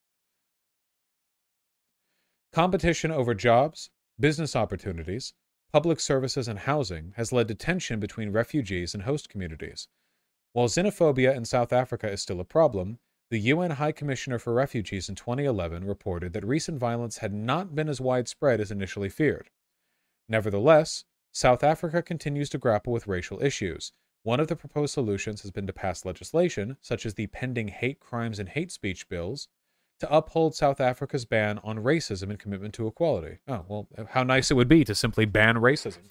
[2.51, 5.33] Competition over jobs, business opportunities,
[5.71, 9.87] public services, and housing has led to tension between refugees and host communities.
[10.55, 12.99] While xenophobia in South Africa is still a problem,
[13.29, 17.89] the UN High Commissioner for Refugees in 2011 reported that recent violence had not been
[17.89, 19.49] as widespread as initially feared.
[20.29, 21.03] Nevertheless,
[21.33, 23.91] South Africa continues to grapple with racial issues,
[24.23, 27.99] one of the proposed solutions has been to pass legislation, such as the pending hate
[27.99, 29.49] crimes and hate speech bills,
[29.99, 33.39] to uphold South Africa's ban on racism and commitment to equality.
[33.45, 36.03] Oh, well, how nice it would be to simply ban racism.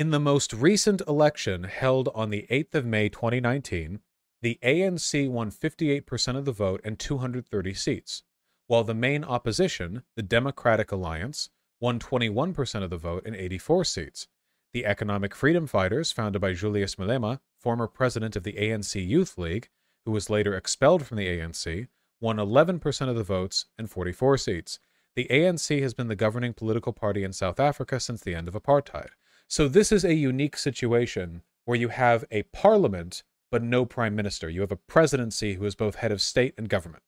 [0.00, 4.00] In the most recent election held on the 8th of May 2019,
[4.40, 8.22] the ANC won 58% of the vote and 230 seats,
[8.66, 14.26] while the main opposition, the Democratic Alliance, won 21% of the vote and 84 seats.
[14.72, 19.68] The Economic Freedom Fighters, founded by Julius Malema, former president of the ANC Youth League,
[20.06, 21.88] who was later expelled from the ANC,
[22.22, 24.78] won 11% of the votes and 44 seats.
[25.14, 28.48] The The ANC has been the governing political party in South Africa since the end
[28.48, 29.10] of apartheid.
[29.50, 34.48] So this is a unique situation where you have a parliament but no prime minister.
[34.48, 37.02] You have a presidency who is both head of state and government.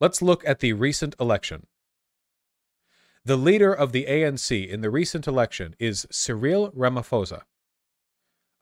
[0.00, 1.68] Let's look at the recent election.
[3.24, 7.42] The leader of the ANC in the recent election is Cyril Ramaphosa.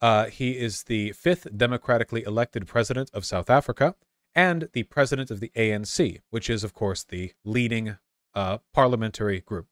[0.02, 3.94] Uh, he is the fifth democratically elected president of South Africa
[4.34, 7.96] and the president of the ANC, which is, of course, the leading
[8.34, 9.68] uh, parliamentary group.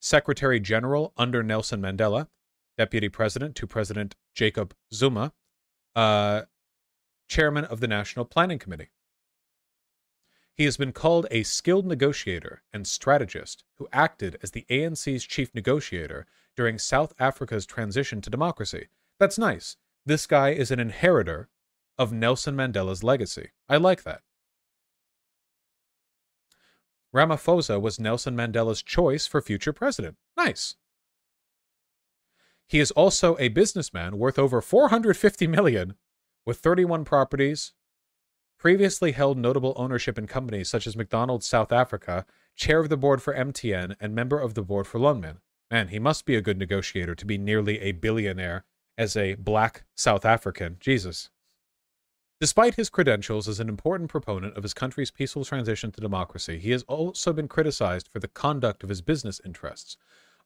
[0.00, 2.28] Secretary General under Nelson Mandela,
[2.76, 5.32] Deputy President to President Jacob Zuma,
[5.94, 6.42] uh,
[7.28, 8.90] Chairman of the National Planning Committee.
[10.54, 15.54] He has been called a skilled negotiator and strategist who acted as the ANC's chief
[15.54, 16.26] negotiator
[16.56, 18.88] during South Africa's transition to democracy.
[19.18, 19.76] That's nice.
[20.04, 21.48] This guy is an inheritor
[21.98, 23.50] of Nelson Mandela's legacy.
[23.68, 24.22] I like that.
[27.14, 30.16] Ramaphosa was Nelson Mandela's choice for future president.
[30.36, 30.76] Nice.
[32.68, 35.94] He is also a businessman worth over 450 million
[36.46, 37.72] with 31 properties,
[38.58, 43.22] previously held notable ownership in companies such as McDonald's South Africa, chair of the board
[43.22, 45.38] for MTN, and member of the board for Lonmin.
[45.70, 48.64] Man, he must be a good negotiator to be nearly a billionaire
[48.96, 50.76] as a black South African.
[50.78, 51.30] Jesus.
[52.40, 56.70] Despite his credentials as an important proponent of his country's peaceful transition to democracy, he
[56.70, 59.98] has also been criticized for the conduct of his business interests.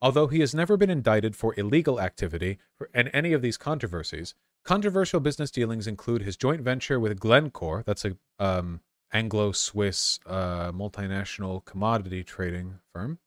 [0.02, 2.58] Although he has never been indicted for illegal activity
[2.92, 4.34] in any of these controversies,
[4.64, 8.80] controversial business dealings include his joint venture with Glencore, that's a um,
[9.12, 13.20] Anglo-Swiss uh, multinational commodity trading firm,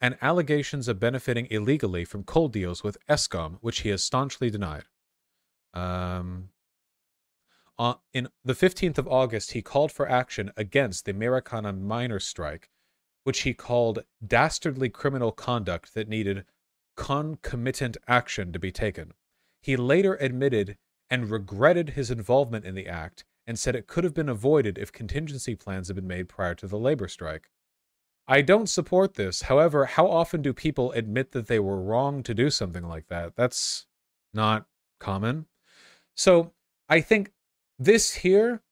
[0.00, 4.86] and allegations of benefiting illegally from coal deals with Eskom, which he has staunchly denied.
[5.72, 6.48] Um,
[7.78, 12.70] on, in the 15th of August, he called for action against the Marikana miners' strike,
[13.24, 16.44] which he called dastardly criminal conduct that needed
[16.96, 19.12] concomitant action to be taken.
[19.60, 20.76] He later admitted
[21.08, 24.92] and regretted his involvement in the act and said it could have been avoided if
[24.92, 27.50] contingency plans had been made prior to the labor strike.
[28.28, 29.42] I don't support this.
[29.42, 33.34] However, how often do people admit that they were wrong to do something like that?
[33.36, 33.86] That's
[34.32, 34.66] not
[35.00, 35.46] common.
[36.14, 36.52] So
[36.88, 37.32] I think
[37.84, 38.62] this here,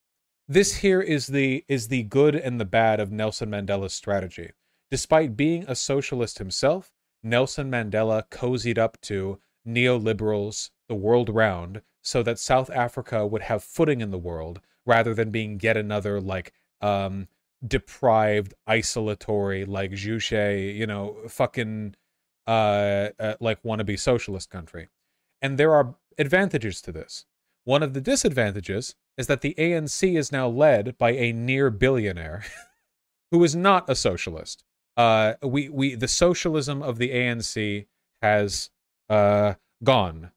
[0.47, 4.51] this here is the is the good and the bad of Nelson Mandela's strategy.
[4.91, 6.93] Despite being a socialist himself,
[7.23, 13.63] Nelson Mandela cozied up to neoliberals the world round so that South Africa would have
[13.63, 17.29] footing in the world rather than being yet another like um
[17.67, 21.95] deprived, isolatory, like Juche, you know, fucking
[22.47, 24.89] uh, uh like wannabe socialist country.
[25.43, 27.27] And there are advantages to this.
[27.65, 32.45] One of the disadvantages is that the ANC is now led by a near billionaire
[33.31, 34.65] who is not a socialist.
[34.97, 37.87] Uh, we we the socialism of the ANC
[38.23, 38.71] has
[39.09, 40.31] uh, gone,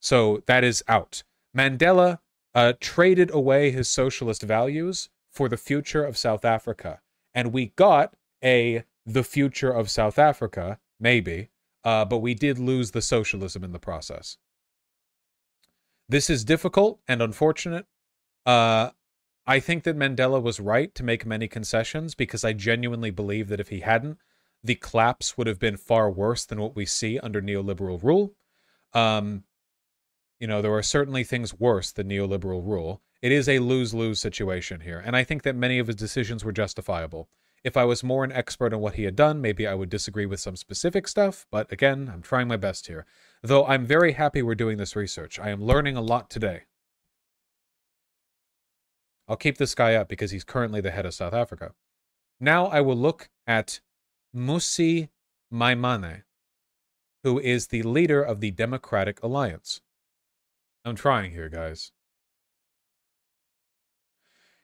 [0.00, 1.22] so that is out.
[1.56, 2.20] Mandela
[2.54, 7.00] uh, traded away his socialist values for the future of South Africa.
[7.34, 11.50] And we got a the future of South Africa, maybe,
[11.84, 14.36] uh, but we did lose the socialism in the process.
[16.08, 17.86] This is difficult and unfortunate.
[18.46, 18.90] Uh,
[19.46, 23.60] I think that Mandela was right to make many concessions because I genuinely believe that
[23.60, 24.18] if he hadn't,
[24.62, 28.34] the collapse would have been far worse than what we see under neoliberal rule.
[28.92, 29.44] Um,
[30.38, 33.02] you know, there are certainly things worse than neoliberal rule.
[33.20, 36.44] It is a lose lose situation here, and I think that many of his decisions
[36.44, 37.28] were justifiable.
[37.64, 40.26] If I was more an expert on what he had done, maybe I would disagree
[40.26, 43.04] with some specific stuff, but again, I'm trying my best here.
[43.42, 45.38] Though I'm very happy we're doing this research.
[45.38, 46.62] I am learning a lot today.
[49.28, 51.72] I'll keep this guy up because he's currently the head of South Africa.
[52.40, 53.80] Now I will look at
[54.34, 55.10] Mmusi
[55.52, 56.22] Maimane,
[57.22, 59.80] who is the leader of the Democratic Alliance.
[60.84, 61.92] I'm trying here, guys.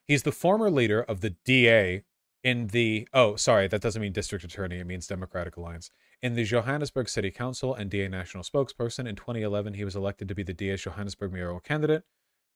[0.06, 2.02] He's the former leader of the DA
[2.42, 5.90] in the oh, sorry, that doesn't mean district attorney, it means Democratic Alliance.
[6.24, 10.34] In the Johannesburg City Council and DA national spokesperson in 2011, he was elected to
[10.34, 12.02] be the DA's Johannesburg mayoral candidate.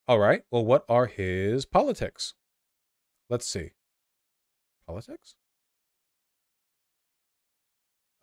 [0.07, 2.33] All right, well, what are his politics?
[3.29, 3.73] Let's see.
[4.87, 5.35] Politics?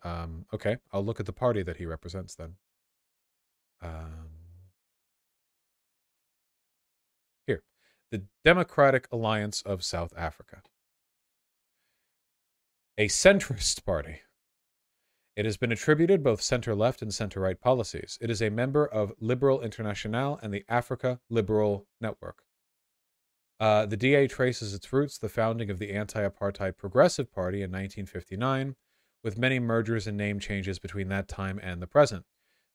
[0.02, 2.56] Um, okay, I'll look at the party that he represents then.
[3.80, 4.30] Um,
[7.46, 7.62] here,
[8.10, 10.62] the Democratic Alliance of South Africa,
[12.98, 14.22] a centrist party.
[15.36, 18.16] It has been attributed both center left and center right policies.
[18.22, 22.42] It is a member of Liberal International and the Africa Liberal Network.
[23.60, 27.58] Uh, the DA traces its roots to the founding of the anti apartheid Progressive Party
[27.58, 28.76] in 1959,
[29.22, 32.24] with many mergers and name changes between that time and the present.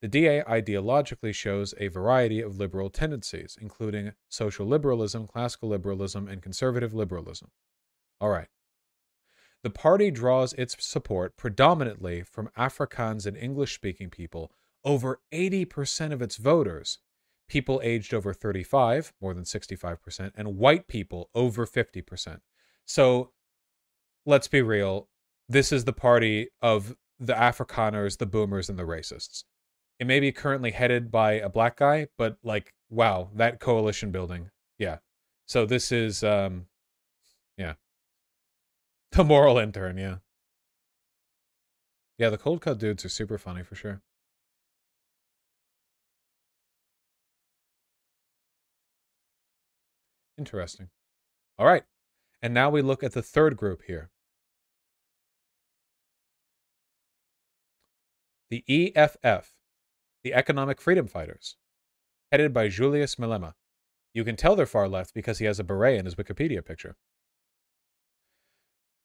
[0.02, 6.42] The DA ideologically shows a variety of liberal tendencies, including social liberalism, classical liberalism, and
[6.42, 7.50] conservative liberalism.
[8.20, 8.48] All right.
[9.64, 14.52] The party draws its support predominantly from Afrikaans and English speaking people.
[14.84, 16.98] Over 80% of its voters,
[17.48, 22.40] people aged over 35, more than 65%, and white people over 50%.
[22.86, 23.32] So
[24.26, 25.10] let's be real.
[25.48, 29.44] This is the party of the Afrikaners, the boomers, and the racists.
[30.00, 34.50] It may be currently headed by a black guy, but like, wow, that coalition building.
[34.80, 34.98] Yeah.
[35.46, 36.66] So this is, um,
[37.58, 37.74] yeah.
[39.18, 40.18] The moral intern, yeah.
[42.18, 44.02] Yeah, the cold cut dudes are super funny for sure.
[50.38, 50.90] Interesting.
[51.60, 51.84] All right.
[52.42, 54.10] And now we look at the third group here.
[58.50, 59.54] The EFF,
[60.24, 61.58] the Economic Freedom Fighters,
[62.32, 63.54] headed by Julius Malema.
[64.14, 66.96] You can tell they're far left because he has a beret in his Wikipedia picture.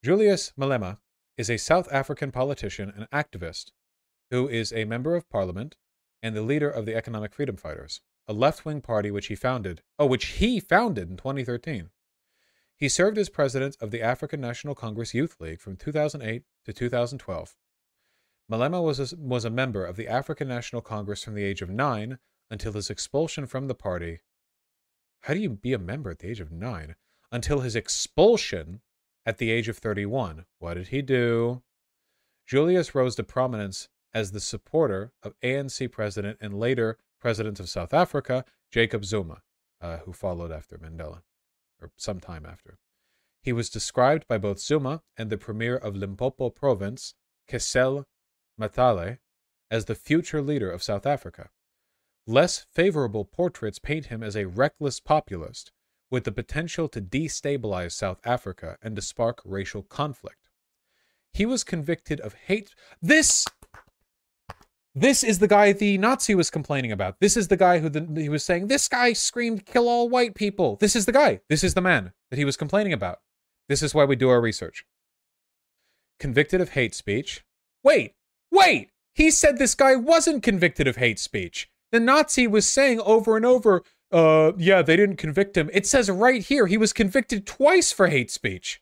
[0.07, 0.99] Julius Malema
[1.37, 3.73] is a South African politician and activist
[4.31, 5.75] who is a member of parliament
[6.23, 10.07] and the leader of the Economic Freedom Fighters, a left-wing party which he founded, oh,
[10.07, 11.91] which he founded in 2013.
[12.77, 17.57] He served as president of the African National Congress Youth League from 2008 to 2012
[18.49, 21.69] Malema was a, was a member of the African National Congress from the age of
[21.69, 24.21] nine until his expulsion from the party.
[25.23, 26.95] How do you be a member at the age of nine?
[27.33, 28.83] Until his expulsion
[29.27, 30.47] at the age of 31.
[30.61, 31.63] What did he do?
[32.47, 37.93] Julius rose to prominence as the supporter of ANC president and later president of South
[37.93, 39.43] Africa, Jacob Zuma,
[39.81, 41.23] uh, who followed after Mandela,
[41.83, 42.79] or some time after.
[43.43, 47.15] He was described by both Zuma and the premier of Limpopo province,
[47.49, 48.07] Cassel
[48.59, 49.19] Mathale
[49.71, 51.51] as the future leader of South Africa.
[52.27, 55.73] Less favorable portraits paint him as a reckless populist
[56.11, 60.49] with the potential to destabilize South Africa and to spark racial conflict.
[61.33, 62.75] He was convicted of hate.
[63.03, 63.47] This
[64.95, 67.21] this is the guy the Nazi was complaining about.
[67.21, 70.35] This is the guy who the, he was saying, this guy screamed, kill all white
[70.35, 70.77] people.
[70.81, 71.41] This is the guy.
[71.51, 73.19] This is the man that he was complaining about.
[73.69, 74.87] This is why we do our research.
[76.19, 77.45] Convicted of hate speech.
[77.85, 78.15] Wait,
[78.51, 81.69] Wait, he said this guy wasn't convicted of hate speech.
[81.93, 85.71] The Nazi was saying over and over, uh, yeah, they didn't convict him.
[85.73, 88.81] It says right here he was convicted twice for hate speech.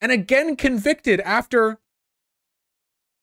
[0.00, 1.78] And again convicted after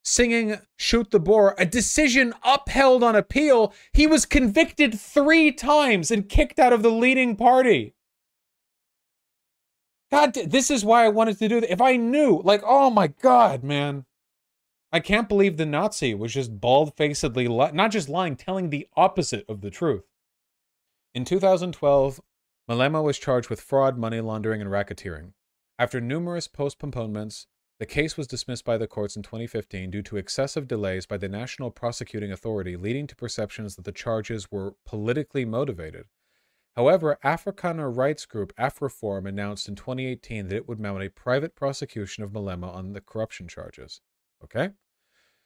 [0.04, 3.74] singing Shoot the Boer, a decision upheld on appeal.
[3.94, 7.94] He was convicted three times and kicked out of the leading party.
[10.12, 11.72] God, this is why I wanted to do that.
[11.72, 14.06] If I knew, like, oh my God, man.
[14.94, 18.88] I can't believe the Nazi was just bald facedly, li- not just lying, telling the
[18.98, 20.04] opposite of the truth.
[21.14, 22.20] In 2012,
[22.70, 25.32] Malema was charged with fraud, money laundering, and racketeering.
[25.80, 27.48] After numerous postponements,
[27.80, 31.30] the case was dismissed by the courts in 2015 due to excessive delays by the
[31.30, 36.06] National Prosecuting Authority, leading to perceptions that the charges were politically motivated.
[36.76, 42.24] However, Afrikaner rights group AfriForum announced in 2018 that it would mount a private prosecution
[42.24, 44.02] of Malema on the corruption charges.
[44.44, 44.70] Okay?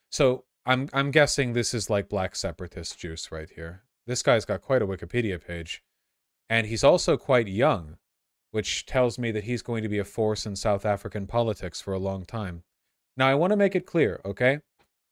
[0.10, 3.84] So I'm I'm guessing this is like black separatist juice right here.
[4.08, 5.84] This guy's got quite a Wikipedia page.
[6.50, 7.98] And he's also quite young,
[8.52, 11.94] which tells me that he's going to be a force in South African politics for
[11.94, 12.64] a long time.
[13.18, 14.60] Now I want to make it clear, okay?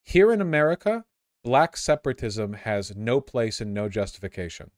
[0.03, 1.05] Here in America,
[1.43, 4.71] black separatism has no place and no justification.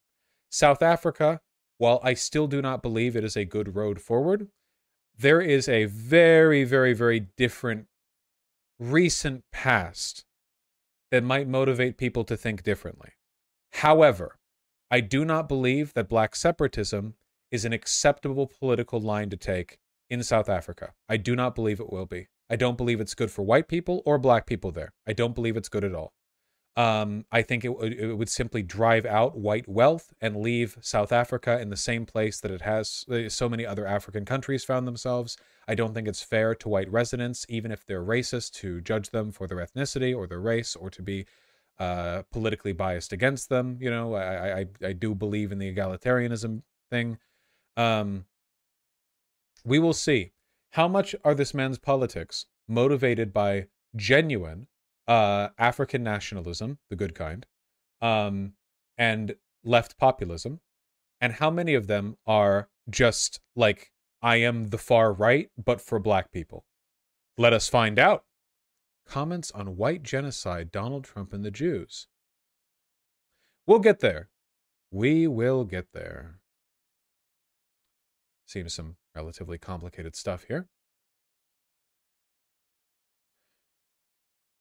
[0.50, 1.42] South Africa,
[1.78, 4.48] while I still do not believe it is a good road forward,
[5.18, 7.88] there is a very, very, very different
[8.80, 10.26] recent past
[11.12, 13.12] that might motivate people to think differently.
[13.74, 14.38] However,
[14.92, 17.16] I do not believe that black separatism
[17.52, 19.78] is an acceptable political line to take
[20.10, 20.94] in South Africa.
[21.08, 22.28] I do not believe it will be.
[22.50, 24.94] I don't believe it's good for white people or black people there.
[25.08, 26.14] I don't believe it's good at all.
[26.78, 31.60] Um, I think it, it would simply drive out white wealth and leave South Africa
[31.62, 35.38] in the same place that it has uh, so many other African countries found themselves.
[35.70, 39.32] I don't think it's fair to white residents, even if they're racist, to judge them
[39.32, 41.26] for their ethnicity or their race or to be
[41.80, 43.78] uh, politically biased against them.
[43.80, 47.20] You know, I, I, I do believe in the egalitarianism thing.
[47.78, 48.26] Um,
[49.64, 50.32] we will see.
[50.72, 54.68] How much are this man's politics motivated by genuine
[55.08, 57.46] uh, African nationalism, the good kind,
[58.02, 58.54] um,
[58.98, 60.62] and left populism,
[61.22, 63.92] and how many of them are just like
[64.22, 66.66] I am the far right, but for black people?
[67.38, 68.24] Let us find out.
[69.08, 72.08] Comments on white genocide, Donald Trump and the Jews.
[73.68, 74.30] We'll get there.
[74.92, 76.40] We will get there.
[78.48, 80.68] Seems some relatively complicated stuff here.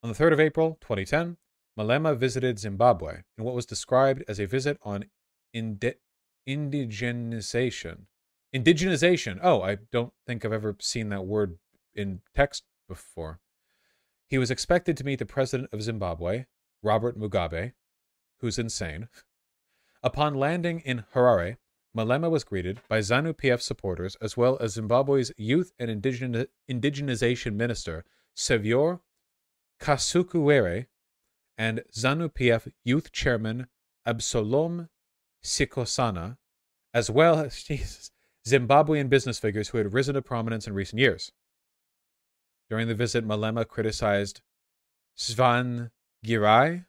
[0.05, 1.39] On the 3rd of April, 2010,
[1.79, 5.07] Malema visited Zimbabwe in what was described as a visit on
[5.55, 5.95] indi-
[6.47, 8.01] indigenization.
[8.55, 9.41] Indigenization.
[9.43, 11.57] Oh, I don't think I've ever seen that word
[11.95, 13.41] in text before.
[14.27, 16.45] He was expected to meet the president of Zimbabwe,
[16.83, 17.73] Robert Mugabe,
[18.41, 19.09] who's insane.
[20.03, 21.57] Upon landing in Harare,
[21.97, 28.05] Malema was greeted by ZANU PF supporters as well as Zimbabwe's Youth and Indigenization Minister,
[28.35, 29.01] Saviour
[29.81, 30.87] Kasukuwere,
[31.57, 33.69] and ZANU PF Youth Chairman
[34.07, 34.89] Absolom
[35.43, 36.37] Sikhosana,
[36.93, 38.11] as well as Jesus,
[38.47, 41.33] Zimbabwean business figures who had risen to prominence in recent years.
[42.69, 44.41] During the visit, Malema criticized
[45.15, 45.91] Svan
[46.25, 46.87] Girai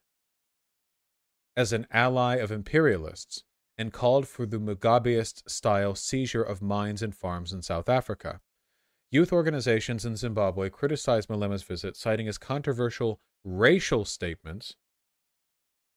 [1.56, 3.44] as an ally of imperialists
[3.78, 8.41] and called for the Mugabeist style seizure of mines and farms in South Africa.
[9.16, 14.76] Youth organizations in Zimbabwe criticized Malema's visit, citing his controversial racial statements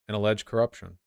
[0.06, 0.98] and alleged corruption.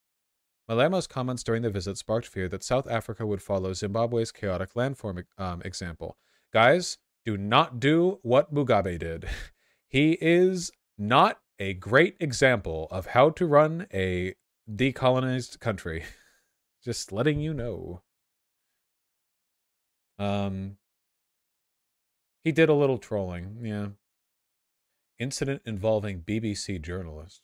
[0.68, 5.24] Malema's comments during the visit sparked fear that South Africa would follow Zimbabwe's chaotic landform
[5.38, 6.18] um, example.
[6.52, 9.26] Guys, do not do what Mugabe did.
[9.88, 14.34] He is not a great example of how to run a
[14.70, 16.04] decolonized country.
[16.84, 18.02] Just letting you know.
[20.18, 20.76] Um,
[22.42, 23.88] he did a little trolling, yeah.
[25.18, 27.42] Incident involving BBC journalist.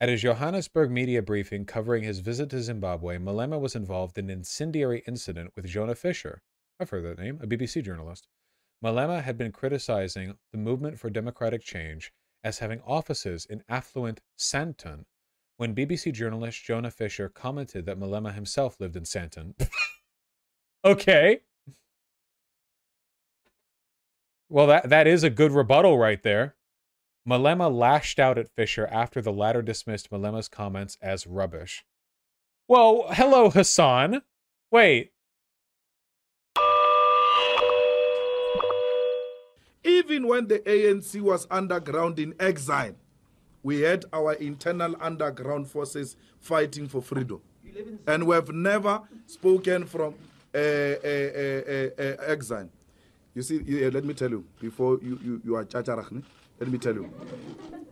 [0.00, 4.38] At a Johannesburg media briefing covering his visit to Zimbabwe, Malema was involved in an
[4.38, 6.42] incendiary incident with Jonah Fisher.
[6.78, 8.28] I've heard that name, a BBC journalist.
[8.84, 12.12] Malema had been criticizing the movement for democratic change
[12.44, 15.04] as having offices in affluent Sandton
[15.56, 19.54] when BBC journalist Jonah Fisher commented that Malema himself lived in Sandton.
[20.84, 21.40] okay.
[24.50, 26.54] Well, that, that is a good rebuttal right there.
[27.28, 31.84] Malema lashed out at Fisher after the latter dismissed Malema's comments as rubbish.
[32.66, 34.22] Well, hello, Hassan.
[34.70, 35.12] Wait.
[39.84, 42.94] Even when the ANC was underground in exile,
[43.62, 47.42] we had our internal underground forces fighting for freedom.
[48.06, 50.14] And we have never spoken from
[50.54, 52.70] uh, uh, uh, exile.
[53.34, 56.22] You see, let me tell you, before you, you, you are chacharachni,
[56.58, 57.12] let me tell you,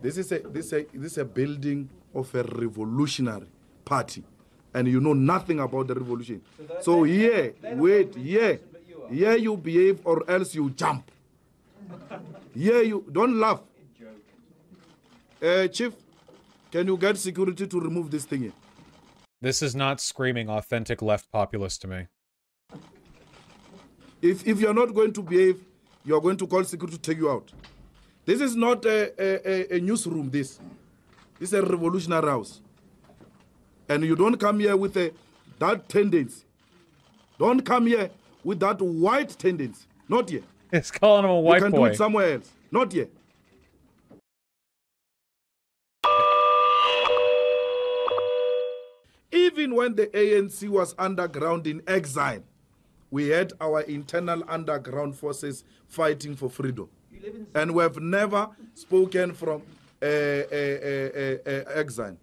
[0.01, 3.47] this is a this a this is a building of a revolutionary
[3.85, 4.23] party,
[4.73, 6.41] and you know nothing about the revolution.
[6.57, 8.59] So, so here, wait, here,
[9.09, 11.09] here you behave or else you jump.
[12.53, 13.61] Here you don't laugh.
[15.41, 15.93] Uh, Chief,
[16.71, 18.53] can you get security to remove this thing here?
[19.39, 22.07] This is not screaming authentic left populist to me.
[24.21, 25.63] If if you're not going to behave,
[26.03, 27.51] you're going to call security to take you out.
[28.25, 30.59] This is not a, a, a newsroom, this.
[31.39, 32.59] This is a revolutionary house.
[33.87, 35.13] And you don't come here with a,
[35.59, 36.43] that tendency.
[37.39, 38.09] Don't come here
[38.43, 39.85] with that white tendency.
[40.09, 40.43] Not yet.
[40.73, 41.65] It's calling him a white boy.
[41.67, 41.87] you can boy.
[41.87, 42.51] do it somewhere else.
[42.71, 43.09] Not yet.
[49.31, 52.43] Even when the ANC was underground in exile,
[53.11, 56.89] we had our internal underground forces fighting for freedom
[57.55, 59.61] and we have never spoken from
[60.01, 62.17] uh, uh, uh, exile.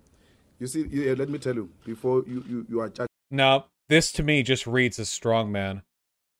[0.59, 3.09] You see, yeah, let me tell you before you you, you are judged.
[3.31, 5.82] No, this to me just reads as strong man.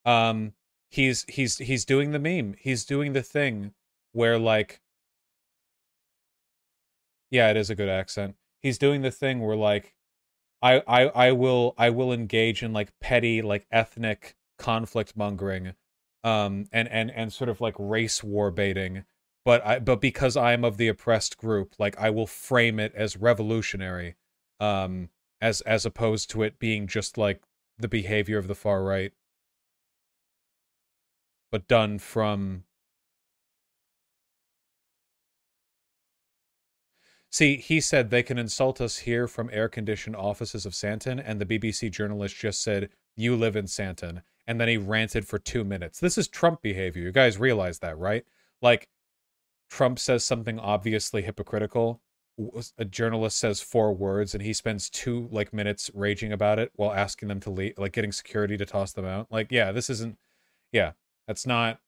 [0.05, 0.53] Um,
[0.91, 2.55] he's he's he's doing the meme.
[2.59, 3.73] He's doing the thing
[4.13, 4.81] where like,
[7.31, 8.37] yeah, it is a good accent.
[8.61, 9.94] He's doing the thing where like,
[10.65, 15.75] I I I will I will engage in like petty like ethnic conflict mongering
[16.25, 19.05] um, and and and sort of like race war baiting.
[19.45, 22.95] But I but because I am of the oppressed group, like I will frame it
[22.95, 24.17] as revolutionary,
[24.59, 25.11] um,
[25.41, 27.43] as as opposed to it being just like
[27.79, 29.13] the behavior of the far right,
[31.53, 32.65] but done from.
[37.35, 41.41] See, he said they can insult us here from air conditioned offices of Sandton, and
[41.41, 45.65] the BBC journalist just said, You live in Sandton and then he ranted for two
[45.65, 45.99] minutes.
[45.99, 47.03] This is Trump behavior.
[47.03, 48.25] You guys realize that, right?
[48.63, 48.89] Like,
[49.69, 52.01] Trump says something obviously hypocritical,
[52.79, 56.93] a journalist says four words and he spends two like minutes raging about it while
[56.93, 59.27] asking them to leave, like getting security to toss them out.
[59.33, 60.19] Like, yeah, this isn't.
[60.71, 60.93] Yeah,
[61.27, 61.81] that's not.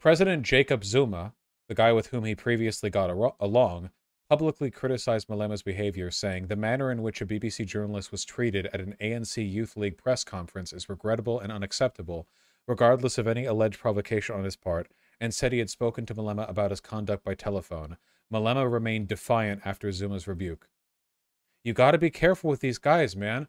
[0.00, 1.34] President Jacob Zuma,
[1.68, 3.10] the guy with whom he previously got
[3.40, 3.90] along,
[4.28, 8.80] publicly criticized Malema's behavior, saying the manner in which a BBC journalist was treated at
[8.80, 12.26] an ANC Youth League press conference is regrettable and unacceptable,
[12.66, 14.88] regardless of any alleged provocation on his part,
[15.20, 17.96] and said he had spoken to Malema about his conduct by telephone.
[18.32, 20.68] Malema remained defiant after Zuma's rebuke.
[21.62, 23.48] You got to be careful with these guys, man.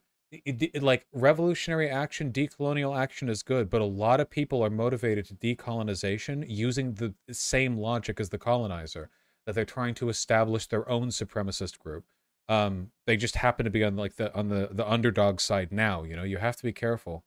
[0.80, 5.36] Like revolutionary action, decolonial action is good, but a lot of people are motivated to
[5.36, 9.10] decolonization using the same logic as the colonizer
[9.46, 12.06] that they're trying to establish their own supremacist group.
[12.48, 16.04] Um, they just happen to be on like the on the the underdog side now.
[16.04, 17.24] You know, you have to be careful.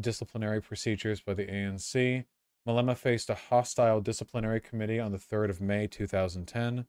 [0.00, 2.24] disciplinary procedures by the ANC.
[2.66, 6.86] Malema faced a hostile disciplinary committee on the 3rd of May 2010.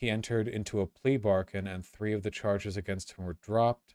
[0.00, 3.94] He entered into a plea bargain and three of the charges against him were dropped.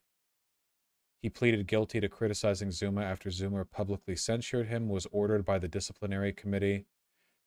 [1.19, 5.67] He pleaded guilty to criticizing Zuma after Zuma publicly censured him, was ordered by the
[5.67, 6.85] disciplinary committee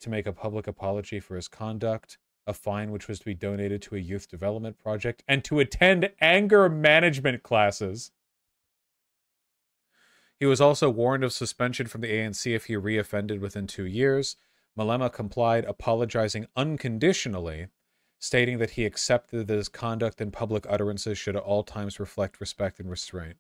[0.01, 2.19] to make a public apology for his conduct,
[2.49, 6.11] a fine which was to be donated to a youth development project, and to attend
[6.21, 8.11] anger management classes.
[10.41, 14.35] He was also warned of suspension from the ANC if he reoffended within two years.
[14.77, 17.69] Malema complied, apologizing unconditionally
[18.19, 22.41] stating that he accepted that his conduct and public utterances should at all times reflect
[22.41, 23.37] respect and restraint.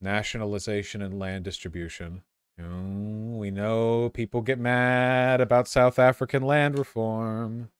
[0.00, 2.22] Nationalization and land distribution.
[2.60, 7.70] Oh, we know people get mad about South African land reform.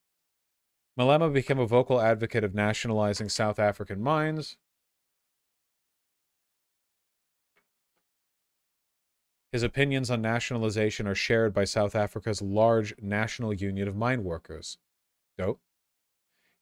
[0.98, 4.56] Malema became a vocal advocate of nationalizing South African mines.
[9.52, 14.78] His opinions on nationalization are shared by South Africa's large national union of mine workers.
[15.38, 15.60] Dope.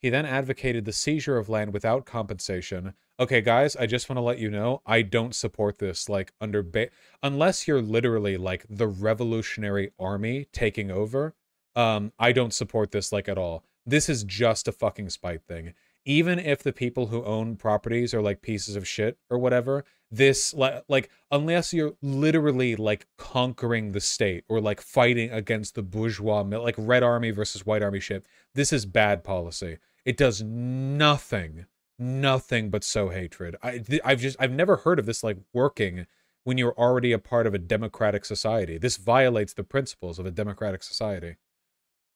[0.05, 2.93] He then advocated the seizure of land without compensation.
[3.19, 6.11] Okay, guys, I just want to let you know I don't support this.
[6.11, 6.91] Like, under ba-
[7.23, 11.35] unless you're literally like the Revolutionary Army taking over,
[11.75, 13.65] um, I don't support this like at all.
[13.87, 15.73] This is just a fucking spite thing.
[16.05, 20.53] Even if the people who own properties are like pieces of shit or whatever, this
[20.53, 26.43] like like unless you're literally like conquering the state or like fighting against the bourgeois
[26.43, 29.79] like red army versus white army shit, this is bad policy.
[30.05, 31.67] It does nothing,
[31.99, 33.57] nothing but sow hatred.
[33.63, 36.07] I, I've just, I've never heard of this like working
[36.45, 38.77] when you're already a part of a democratic society.
[38.79, 41.37] This violates the principles of a democratic society.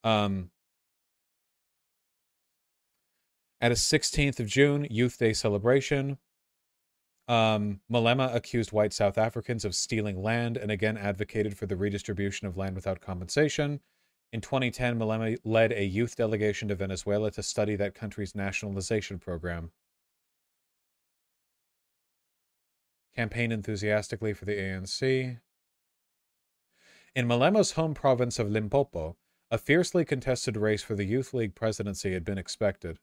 [0.05, 0.51] Um,
[3.61, 6.19] at a 16th of June Youth Day celebration,
[7.27, 12.47] um, Malema accused white South Africans of stealing land and again advocated for the redistribution
[12.47, 13.81] of land without compensation.
[14.31, 19.71] In 2010, Malema led a youth delegation to Venezuela to study that country's nationalization program.
[23.17, 25.41] Campaigned enthusiastically for the ANC.
[27.17, 29.17] In Malema's home province of Limpopo,
[29.51, 32.99] a fiercely contested race for the Youth League presidency had been expected.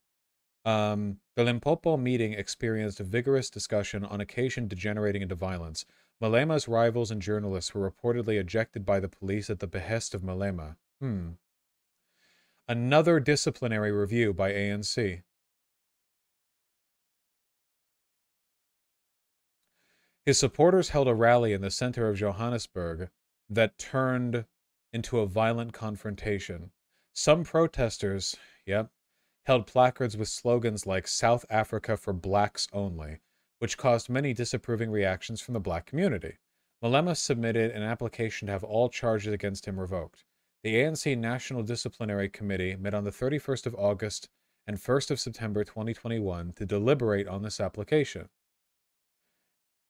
[0.64, 5.85] Um, the Limpopo meeting experienced vigorous discussion, on occasion degenerating into violence.
[6.22, 10.76] Malema's rivals and journalists were reportedly ejected by the police at the behest of Malema.
[11.00, 11.32] Hmm.
[12.68, 15.22] Another disciplinary review by ANC.
[20.26, 23.10] His supporters held a rally in the center of Johannesburg
[23.48, 24.46] that turned
[24.92, 26.72] into a violent confrontation.
[27.14, 28.36] Some protesters,
[28.66, 28.90] yep,
[29.44, 33.20] held placards with slogans like South Africa for Blacks Only,
[33.60, 36.40] which caused many disapproving reactions from the black community.
[36.82, 40.24] Malema submitted an application to have all charges against him revoked.
[40.66, 44.30] The ANC National Disciplinary Committee met on the 31st of August
[44.66, 48.30] and 1st of September 2021 to deliberate on this application.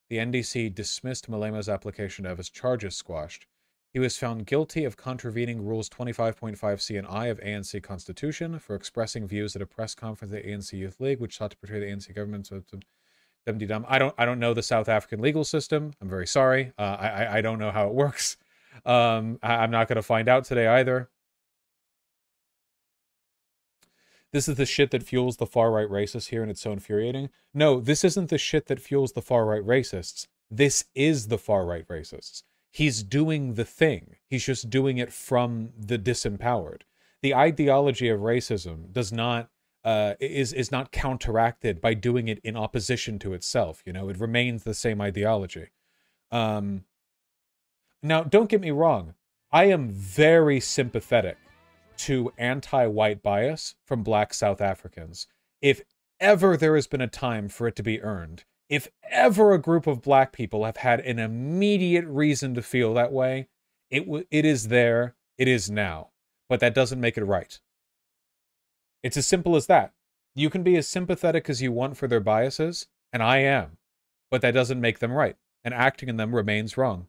[0.10, 3.48] The NDC dismissed Malema's application to have his charges squashed.
[3.94, 9.26] He was found guilty of contravening Rules 25.5c and I of ANC Constitution for expressing
[9.30, 11.86] views at a press conference at the ANC Youth League, which sought to portray the
[11.86, 12.52] ANC government
[13.88, 15.94] I don't I don't know the South African legal system.
[16.02, 16.74] I'm very sorry.
[16.78, 18.36] Uh, I I don't know how it works.
[18.84, 21.10] Um, I, I'm not going to find out today either.
[24.32, 27.30] This is the shit that fuels the far right racists here, and it's so infuriating.
[27.54, 30.28] No, this isn't the shit that fuels the far right racists.
[30.52, 32.44] This is the far right racists.
[32.70, 34.18] He's doing the thing.
[34.28, 36.82] He's just doing it from the disempowered.
[37.22, 39.50] The ideology of racism does not
[39.86, 43.84] uh, is is not counteracted by doing it in opposition to itself.
[43.86, 45.70] You know, it remains the same ideology.
[46.32, 46.84] Um,
[48.04, 49.14] now, don't get me wrong.
[49.52, 51.38] I am very sympathetic
[51.98, 55.28] to anti-white bias from black South Africans.
[55.62, 55.82] If
[56.20, 59.88] ever there has been a time for it to be earned, if ever a group
[59.88, 63.48] of black people have had an immediate reason to feel that way,
[63.90, 66.10] it w- it is there, it is now.
[66.50, 67.60] But that doesn't make it right.
[69.04, 69.94] It's as simple as that.
[70.34, 73.78] You can be as sympathetic as you want for their biases, and I am,
[74.30, 77.08] but that doesn't make them right, and acting in them remains wrong.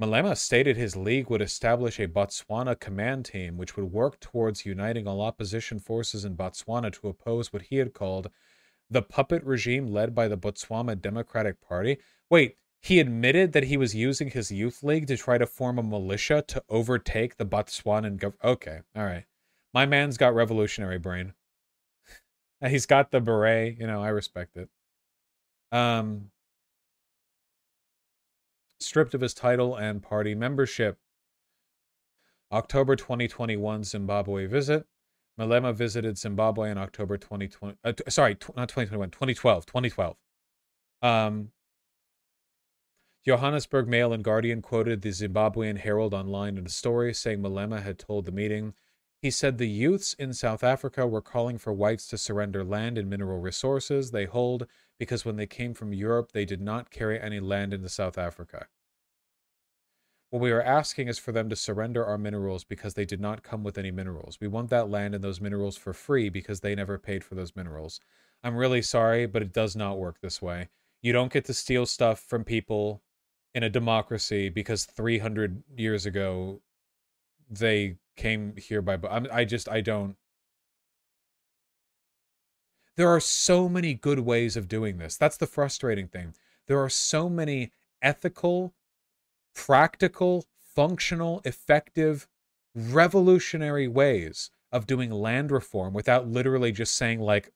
[0.00, 5.08] Malema stated his league would establish a Botswana command team which would work towards uniting
[5.08, 8.30] all opposition forces in Botswana to oppose what he had called
[8.88, 11.98] the puppet regime led by the Botswana Democratic Party.
[12.30, 15.82] Wait, he admitted that he was using his youth league to try to form a
[15.82, 18.44] militia to overtake the Botswanan government.
[18.44, 19.24] Okay, all right.
[19.74, 21.34] My man's got revolutionary brain.
[22.66, 24.68] He's got the beret, you know, I respect it.
[25.72, 26.30] Um
[28.80, 30.98] stripped of his title and party membership.
[32.50, 34.86] October 2021 Zimbabwe visit.
[35.38, 37.76] Malema visited Zimbabwe in October 2020.
[37.84, 39.66] Uh, t- sorry, t- not 2021, 2012.
[39.66, 40.16] 2012.
[41.00, 41.50] Um,
[43.24, 47.98] Johannesburg Mail and Guardian quoted the Zimbabwean Herald online in a story saying Malema had
[47.98, 48.74] told the meeting.
[49.20, 53.10] He said the youths in South Africa were calling for whites to surrender land and
[53.10, 54.66] mineral resources they hold
[54.98, 58.66] because when they came from Europe, they did not carry any land into South Africa.
[60.30, 63.42] What we are asking is for them to surrender our minerals because they did not
[63.42, 64.38] come with any minerals.
[64.40, 67.56] We want that land and those minerals for free because they never paid for those
[67.56, 67.98] minerals.
[68.44, 70.68] I'm really sorry, but it does not work this way.
[71.00, 73.02] You don't get to steal stuff from people
[73.54, 76.60] in a democracy because 300 years ago
[77.48, 78.98] they came here by.
[79.32, 80.16] I just, I don't.
[82.98, 85.16] There are so many good ways of doing this.
[85.16, 86.34] That's the frustrating thing.
[86.66, 87.70] There are so many
[88.02, 88.74] ethical,
[89.54, 92.26] practical, functional, effective,
[92.74, 97.52] revolutionary ways of doing land reform without literally just saying, like,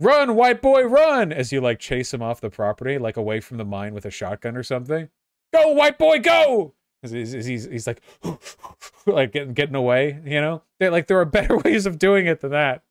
[0.00, 3.56] run, white boy, run, as you like chase him off the property, like away from
[3.56, 5.10] the mine with a shotgun or something.
[5.52, 6.74] Go, white boy, go!
[7.02, 8.02] He's, he's, he's like,
[9.06, 10.64] like getting, getting away, you know?
[10.80, 12.82] They're like, there are better ways of doing it than that.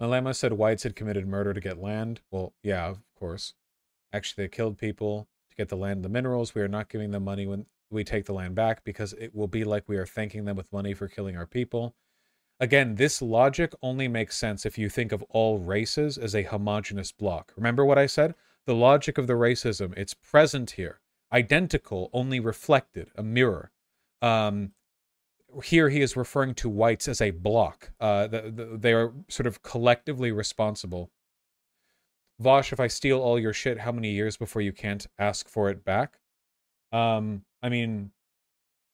[0.00, 2.20] Malema said whites had committed murder to get land.
[2.30, 3.54] Well, yeah, of course.
[4.12, 6.54] Actually, they killed people to get the land and the minerals.
[6.54, 9.46] We are not giving them money when we take the land back because it will
[9.46, 11.94] be like we are thanking them with money for killing our people.
[12.58, 17.12] Again, this logic only makes sense if you think of all races as a homogenous
[17.12, 17.52] block.
[17.56, 18.34] Remember what I said?
[18.64, 21.00] The logic of the racism, it's present here.
[21.32, 23.70] Identical, only reflected, a mirror.
[24.22, 24.72] Um,
[25.62, 27.92] here he is referring to whites as a block.
[28.00, 31.10] Uh, the, the, they are sort of collectively responsible.
[32.38, 35.70] Vosh, if I steal all your shit, how many years before you can't ask for
[35.70, 36.18] it back?
[36.92, 38.10] Um, I mean,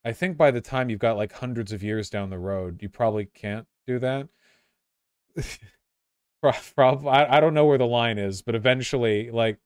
[0.04, 2.88] I think by the time you've got like hundreds of years down the road, you
[2.88, 4.28] probably can't do that.
[6.74, 9.58] Probably, I, I don't know where the line is, but eventually, like,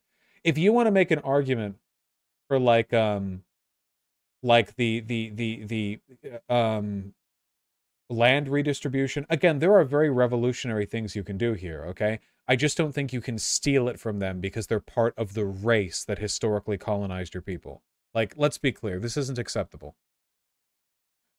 [0.45, 1.77] if you want to make an argument
[2.49, 3.43] for like, um,
[4.47, 6.01] like the the the the
[6.49, 7.13] uh, um
[8.09, 9.27] land redistribution.
[9.29, 12.21] Again there are very revolutionary things you can do here okay?
[12.49, 15.45] I just don't think you can steal it from them because they're part of the
[15.45, 17.83] race that historically colonized your people.
[18.15, 19.97] Like let's be clear this isn't acceptable.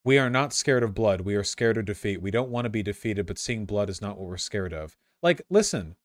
[0.04, 1.22] We are not scared of blood.
[1.22, 2.22] We are scared of defeat.
[2.22, 4.98] We don't want to be defeated but seeing blood is not what we're scared of.
[5.24, 5.96] Like listen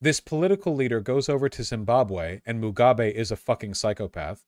[0.00, 4.44] this political leader goes over to zimbabwe and mugabe is a fucking psychopath.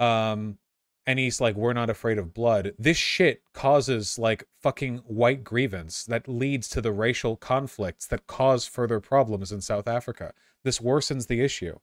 [0.00, 0.58] Um
[1.06, 2.74] and he's like, we're not afraid of blood.
[2.78, 8.66] This shit causes like fucking white grievance that leads to the racial conflicts that cause
[8.66, 10.34] further problems in South Africa.
[10.64, 11.78] This worsens the issue.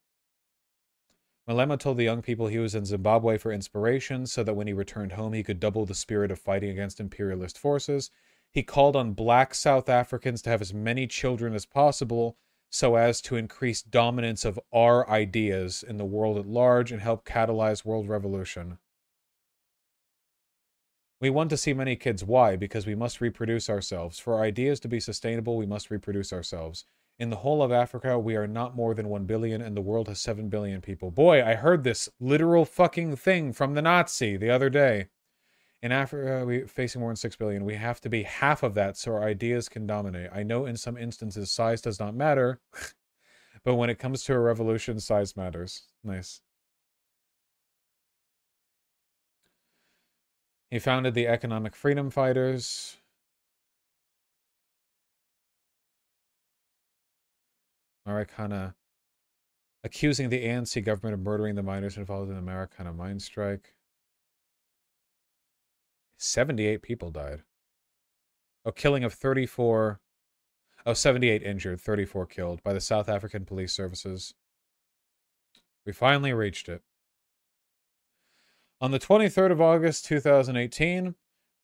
[1.47, 4.73] Malema told the young people he was in Zimbabwe for inspiration so that when he
[4.73, 8.11] returned home he could double the spirit of fighting against imperialist forces.
[8.51, 12.37] He called on black South Africans to have as many children as possible
[12.69, 17.25] so as to increase dominance of our ideas in the world at large and help
[17.25, 18.79] catalyze world revolution.
[21.23, 22.21] We want to see many kids.
[22.21, 22.57] Why?
[22.57, 24.19] Because we must reproduce ourselves.
[24.19, 26.83] For our ideas to be sustainable, we must reproduce ourselves.
[27.17, 30.09] In the whole of Africa, we are not more than 1 billion, and the world
[30.09, 31.11] has 7 billion people.
[31.11, 35.07] Boy, I heard this literal fucking thing from the Nazi the other day.
[35.81, 37.63] In Africa, we're facing more than 6 billion.
[37.63, 40.29] We have to be half of that so our ideas can dominate.
[40.33, 42.59] I know in some instances size does not matter,
[43.63, 45.83] but when it comes to a revolution, size matters.
[46.03, 46.41] Nice.
[50.73, 52.97] He founded the Economic Freedom Fighters.
[58.07, 58.73] Marikana
[59.83, 63.75] accusing the ANC government of murdering the miners involved in the Marikana mine strike.
[66.17, 67.43] 78 people died.
[68.65, 69.99] A killing of 34,
[70.87, 74.33] oh, 78 injured, 34 killed by the South African Police Services.
[75.85, 76.81] We finally reached it.
[78.83, 81.15] On the 23rd of August 2018,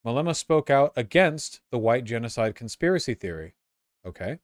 [0.03, 3.53] Malema spoke out against the white genocide conspiracy theory.
[4.03, 4.39] Okay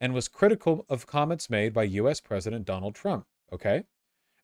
[0.00, 3.84] and was critical of comments made by US President Donald Trump, okay?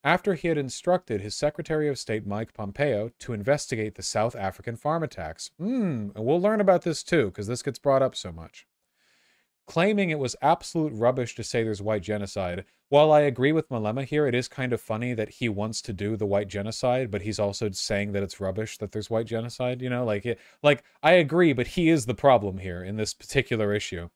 [0.04, 4.76] After he had instructed his Secretary of State Mike Pompeo to investigate the South African
[4.76, 5.50] farm attacks.
[5.58, 8.66] Hmm, and we'll learn about this too, because this gets brought up so much.
[9.66, 12.64] Claiming it was absolute rubbish to say there's white genocide.
[12.88, 15.92] While I agree with Malema here, it is kind of funny that he wants to
[15.92, 19.80] do the white genocide, but he's also saying that it's rubbish that there's white genocide.
[19.80, 23.14] You know, like it, like I agree, but he is the problem here in this
[23.14, 24.08] particular issue.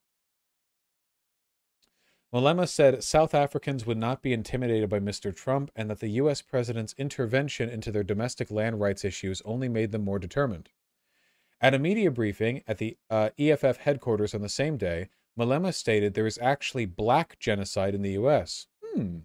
[2.35, 5.35] Malema said South Africans would not be intimidated by Mr.
[5.35, 6.43] Trump and that the U.S.
[6.43, 10.69] president's intervention into their domestic land rights issues only made them more determined.
[11.61, 16.15] At a media briefing at the uh, EFF headquarters on the same day, Malema stated
[16.15, 18.67] there is actually black genocide in the U.S.
[18.83, 19.19] Hmm.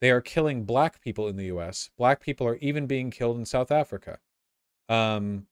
[0.00, 1.90] They are killing black people in the U.S.
[1.98, 4.18] Black people are even being killed in South Africa.
[4.88, 5.46] Um,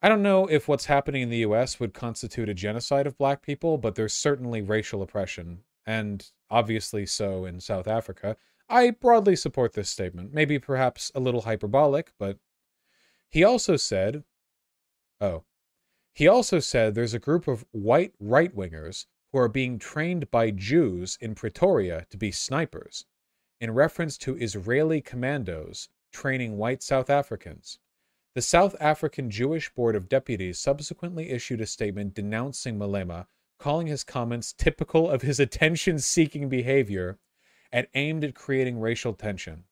[0.00, 1.78] I don't know if what's happening in the U.S.
[1.78, 7.46] would constitute a genocide of black people, but there's certainly racial oppression and obviously so
[7.46, 8.36] in South Africa,
[8.68, 10.34] I broadly support this statement.
[10.34, 12.38] Maybe perhaps a little hyperbolic, but
[13.30, 14.24] he also said,
[15.20, 15.44] oh,
[16.12, 20.50] he also said there's a group of white right wingers who are being trained by
[20.50, 23.04] Jews in Pretoria to be snipers,
[23.60, 27.78] in reference to Israeli commandos training white South Africans.
[28.34, 33.26] The South African Jewish Board of Deputies subsequently issued a statement denouncing Malema
[33.58, 37.18] calling his comments typical of his attention seeking behavior
[37.72, 39.64] and aimed at creating racial tension.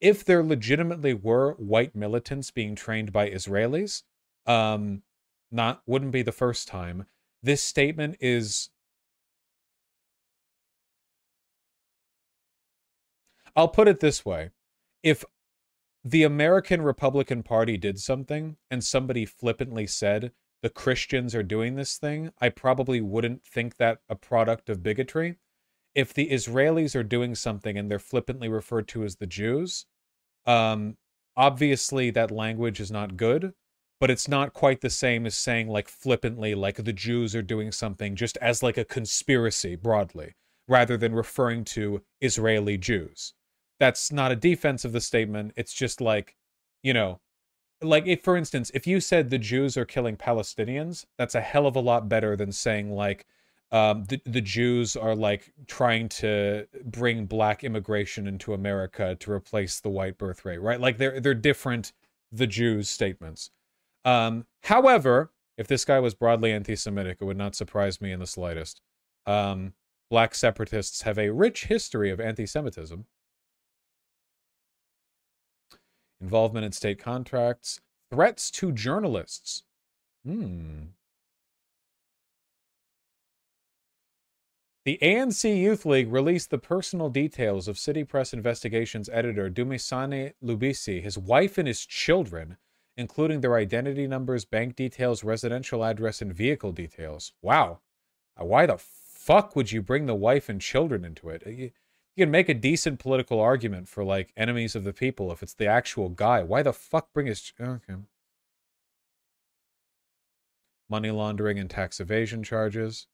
[0.00, 4.02] If there legitimately were white militants being trained by Israelis,
[4.44, 5.02] um,
[5.50, 7.06] not wouldn't be the first time.
[7.42, 8.68] This statement is
[13.56, 14.50] I'll put it this way.
[15.02, 15.24] If
[16.04, 21.96] the American Republican Party did something and somebody flippantly said, the Christians are doing this
[21.96, 25.36] thing, I probably wouldn't think that a product of bigotry.
[25.94, 29.86] If the Israelis are doing something and they're flippantly referred to as the Jews,
[30.44, 30.96] um,
[31.36, 33.54] obviously that language is not good,
[33.98, 37.72] but it's not quite the same as saying like flippantly, like the Jews are doing
[37.72, 40.34] something just as like a conspiracy broadly,
[40.68, 43.32] rather than referring to Israeli Jews.
[43.78, 45.52] That's not a defense of the statement.
[45.56, 46.36] It's just like,
[46.82, 47.20] you know,
[47.82, 51.66] like if for instance if you said the jews are killing palestinians that's a hell
[51.66, 53.26] of a lot better than saying like
[53.72, 59.80] um, the, the jews are like trying to bring black immigration into america to replace
[59.80, 60.80] the white birth rate right?
[60.80, 61.92] Like they're they're different
[62.32, 63.50] the jews statements.
[64.04, 68.26] Um, however if this guy was broadly anti-semitic it would not surprise me in the
[68.26, 68.80] slightest.
[69.26, 69.74] Um,
[70.08, 73.04] black separatists have a rich history of anti-semitism
[76.20, 77.80] involvement in state contracts,
[78.10, 79.62] threats to journalists.
[80.24, 80.84] Hmm.
[84.84, 91.02] The ANC Youth League released the personal details of City Press Investigations editor Dumisani Lubisi,
[91.02, 92.56] his wife, and his children,
[92.96, 97.32] including their identity numbers, bank details, residential address, and vehicle details.
[97.42, 97.80] Wow.
[98.38, 101.72] Why the fuck would you bring the wife and children into it?
[102.16, 105.52] You can make a decent political argument for like enemies of the people if it's
[105.52, 106.42] the actual guy.
[106.42, 107.94] Why the fuck bring his okay?
[110.88, 113.06] Money laundering and tax evasion charges.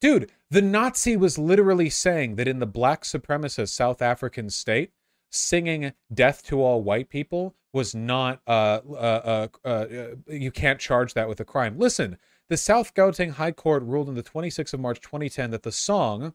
[0.00, 4.92] Dude, the Nazi was literally saying that in the black supremacist South African state,
[5.30, 9.86] singing "Death to All White People" was not uh, uh, uh, uh,
[10.28, 11.78] you can't charge that with a crime.
[11.78, 15.72] Listen, the South Gauteng High Court ruled on the 26th of March 2010 that the
[15.72, 16.34] song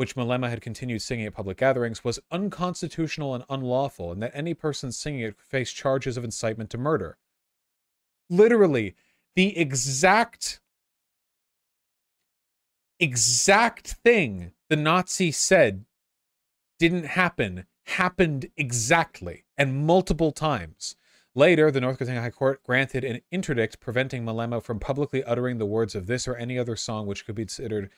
[0.00, 4.54] which Malema had continued singing at public gatherings, was unconstitutional and unlawful, and that any
[4.54, 7.18] person singing it faced charges of incitement to murder.
[8.30, 8.94] Literally,
[9.36, 10.62] the exact
[12.98, 15.84] exact thing the Nazi said
[16.78, 20.96] didn't happen happened exactly and multiple times.
[21.34, 25.66] Later, the North Carolina High Court granted an interdict preventing Malema from publicly uttering the
[25.66, 27.90] words of this or any other song which could be considered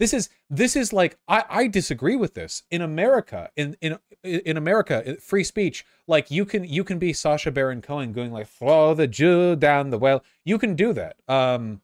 [0.00, 2.64] this is this is like I, I disagree with this.
[2.70, 7.52] In America, in in in America, free speech, like you can you can be Sacha
[7.52, 10.24] Baron Cohen going like throw the Jew down the well.
[10.44, 11.16] You can do that.
[11.28, 11.82] Um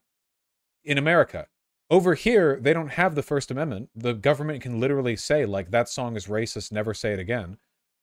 [0.83, 1.47] in America.
[1.89, 3.91] Over here, they don't have the First Amendment.
[3.95, 7.59] The government can literally say, like, that song is racist, never say it again.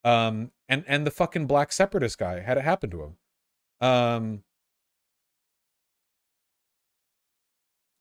[0.05, 3.17] Um, and and the fucking black separatist guy had it happen to him.
[3.81, 4.43] Um,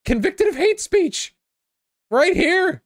[0.05, 1.35] convicted of hate speech,
[2.13, 2.83] right here.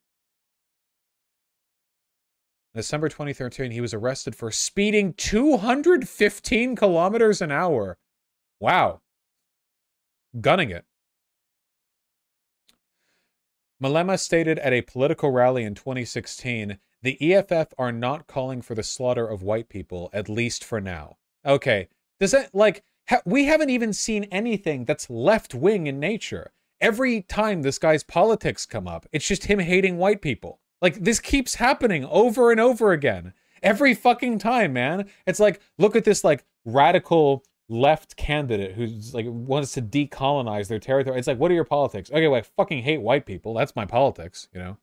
[2.75, 7.99] December 2013, he was arrested for speeding 215 kilometers an hour.
[8.61, 9.01] Wow.
[10.41, 10.85] Gunning it.
[13.83, 18.83] Malema stated at a political rally in 2016 the EFF are not calling for the
[18.83, 21.19] slaughter of white people, at least for now.
[21.45, 21.89] Okay.
[22.19, 26.53] Does that, like, ha- we haven't even seen anything that's left wing in nature.
[26.81, 30.61] Every time this guy's politics come up, it's just him hating white people.
[30.83, 33.33] Like, this keeps happening over and over again.
[33.63, 35.09] Every fucking time, man.
[35.27, 40.79] It's like, look at this, like, radical left candidate who's like wants to decolonize their
[40.79, 41.19] territory.
[41.19, 42.11] It's like, what are your politics?
[42.11, 43.55] Okay, well, I fucking hate white people.
[43.55, 44.77] That's my politics, you know.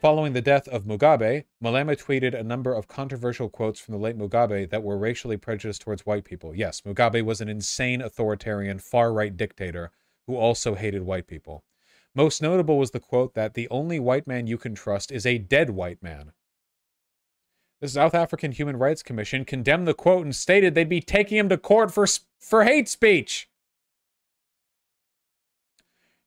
[0.00, 4.16] Following the death of Mugabe, Malema tweeted a number of controversial quotes from the late
[4.16, 6.54] Mugabe that were racially prejudiced towards white people.
[6.54, 9.90] Yes, Mugabe was an insane authoritarian, far right dictator
[10.30, 11.64] who also hated white people.
[12.14, 15.38] Most notable was the quote that the only white man you can trust is a
[15.38, 16.30] dead white man.
[17.80, 21.48] The South African Human Rights Commission condemned the quote and stated they'd be taking him
[21.48, 22.06] to court for,
[22.38, 23.48] for hate speech.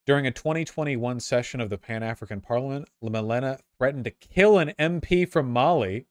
[0.04, 5.26] During a 2021 session of the Pan African Parliament, Malema threatened to kill an MP
[5.26, 6.04] from Mali.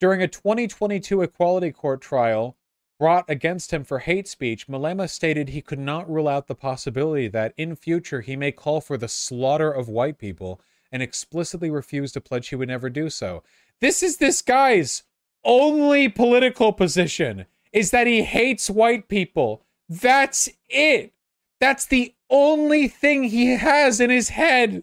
[0.00, 2.56] During a 2022 Equality Court trial
[2.98, 7.28] brought against him for hate speech, Malema stated he could not rule out the possibility
[7.28, 10.60] that in future he may call for the slaughter of white people
[10.90, 13.42] and explicitly refused to pledge he would never do so.
[13.80, 15.02] This is this guy's
[15.44, 19.62] only political position is that he hates white people.
[19.88, 21.12] That's it.
[21.60, 24.82] That's the only thing he has in his head.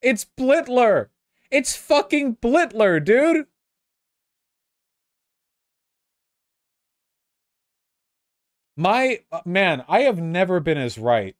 [0.00, 1.08] It's Blitler.
[1.50, 3.46] It's fucking Blitler, dude.
[8.78, 11.34] My man, I have never been as right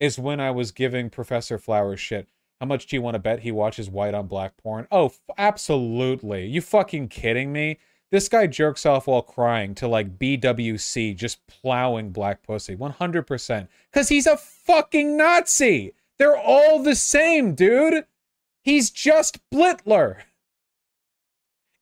[0.00, 2.26] as when I was giving Professor Flowers shit.
[2.60, 4.88] How much do you want to bet he watches white on black porn?
[4.90, 6.46] Oh, f- absolutely.
[6.46, 7.78] You fucking kidding me?
[8.10, 12.74] This guy jerks off while crying to like BWC just plowing black pussy.
[12.74, 13.68] 100%.
[13.92, 15.94] Because he's a fucking Nazi.
[16.18, 18.06] They're all the same, dude.
[18.64, 20.22] He's just Blitler.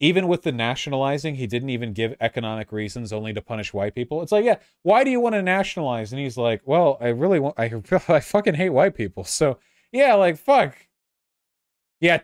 [0.05, 4.21] Even with the nationalizing, he didn't even give economic reasons only to punish white people.
[4.21, 6.13] It's like, yeah, why do you want to nationalize?
[6.13, 7.73] And he's like, well, I really want, I,
[8.09, 9.25] I fucking hate white people.
[9.25, 9.57] So,
[9.93, 10.77] yeah, like, fuck.
[12.01, 12.19] Yeah,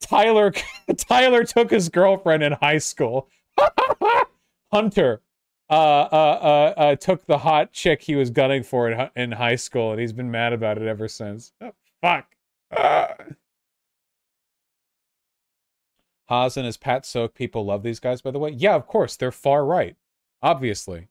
[0.00, 0.50] Tyler,
[0.96, 3.28] Tyler took his girlfriend in high school.
[4.72, 5.20] Hunter
[5.68, 9.56] uh, uh, uh, uh, took the hot chick he was gunning for in, in high
[9.56, 11.52] school, and he's been mad about it ever since.
[11.60, 12.34] Oh, fuck.
[16.28, 18.50] Haz and his PatSoc people love these guys, by the way.
[18.50, 19.16] Yeah, of course.
[19.16, 19.96] They're far right.
[20.42, 21.08] Obviously.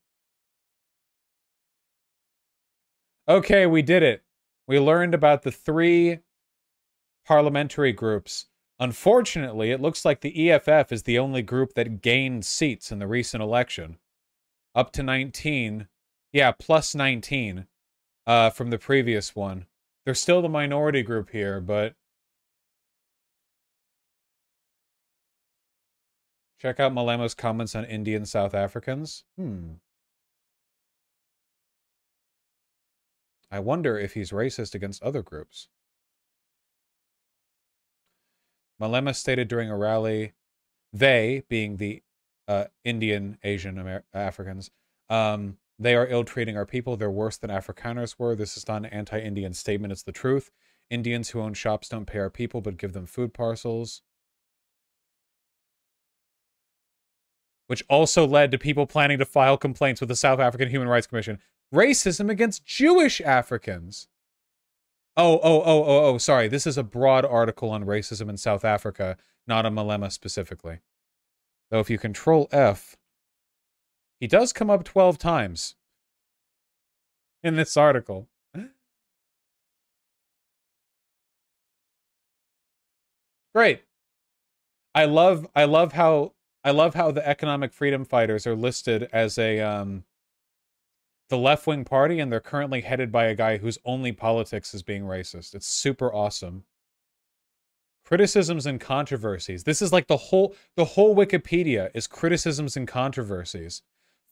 [3.28, 4.24] Okay, we did it.
[4.68, 6.20] We learned about the three
[7.26, 8.48] parliamentary groups
[8.80, 13.08] Unfortunately, it looks like the EFF is the only group that gained seats in the
[13.08, 13.98] recent election.
[14.74, 15.88] Up to 19.
[16.34, 17.68] Yeah, plus 19
[18.28, 19.68] uh, from the previous one.
[20.04, 21.96] They're still the minority group here, but.
[26.60, 29.24] Check out Malema's comments on Indian South Africans.
[29.38, 29.74] Hmm.
[33.52, 35.68] I wonder if he's racist against other groups.
[38.82, 40.34] Malema stated during a rally,
[40.92, 42.04] they, being the
[42.48, 44.72] uh, Indian Asian Amer- Africans,
[45.10, 46.98] um, they are ill treating our people.
[46.98, 48.36] They're worse than Afrikaners were.
[48.36, 50.52] This is not an anti Indian statement, it's the truth.
[50.90, 54.02] Indians who own shops don't pay our people but give them food parcels.
[57.68, 61.08] Which also led to people planning to file complaints with the South African Human Rights
[61.08, 61.40] Commission.
[61.74, 64.08] Racism against Jewish Africans.
[65.18, 66.48] Oh, oh, oh, oh, oh, sorry.
[66.48, 69.18] This is a broad article on racism in South Africa,
[69.48, 70.80] not a Malema specifically.
[71.72, 72.98] Though if you control F,
[74.20, 75.76] he does come up 12 times
[77.44, 78.28] in this article.
[83.54, 83.84] Great.
[84.94, 86.34] I love I love how
[86.66, 90.06] I love how the economic freedom fighters are listed as a um
[91.30, 94.84] the left wing party, and they're currently headed by a guy whose only politics is
[94.84, 95.56] being racist.
[95.56, 96.66] It's super awesome.
[98.06, 99.64] Criticisms and controversies.
[99.64, 103.84] This is like the whole the whole Wikipedia is criticisms and controversies,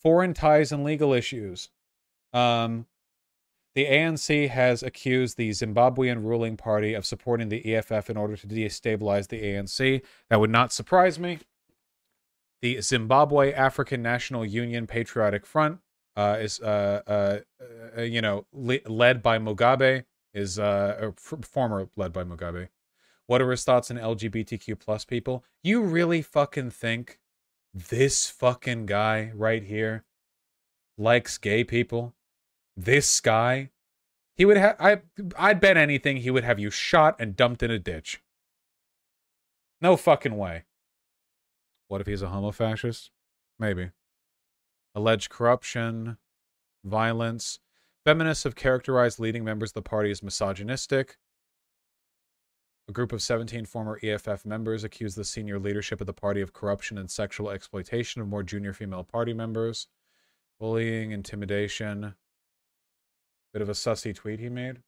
[0.01, 1.69] foreign ties and legal issues.
[2.34, 2.88] Um,
[3.76, 8.47] The ANC has accused the Zimbabwean ruling party of supporting the EFF in order to
[8.47, 10.01] destabilize the ANC.
[10.30, 11.39] That would not surprise me.
[12.64, 15.80] The Zimbabwe African National Union Patriotic Front
[16.15, 17.40] uh, is, uh, uh,
[17.98, 22.69] uh you know, le- led by Mugabe, is uh, former led by Mugabe.
[23.27, 25.44] What are his thoughts on LGBTQ plus people?
[25.61, 27.19] You really fucking think
[27.73, 30.06] this fucking guy right here
[30.98, 32.15] likes gay people?
[32.77, 33.72] This guy?
[34.38, 35.02] He would have I
[35.38, 38.23] I'd bet anything he would have you shot and dumped in a ditch.
[39.81, 40.64] No fucking way.
[41.94, 43.11] What if he's a homo fascist?
[43.60, 43.91] Maybe.
[44.95, 46.18] Alleged corruption,
[46.84, 47.60] violence.
[48.03, 51.20] Feminists have characterized leading members of the party as misogynistic.
[52.88, 56.52] A group of 17 former EFF members accused the senior leadership of the party of
[56.52, 59.86] corruption and sexual exploitation of more junior female party members.
[60.60, 62.15] Bullying, intimidation.
[63.53, 64.82] Bit of a sussy tweet he made.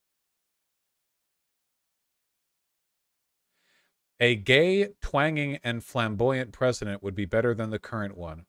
[4.19, 8.45] A gay, twanging, and flamboyant president would be better than the current one.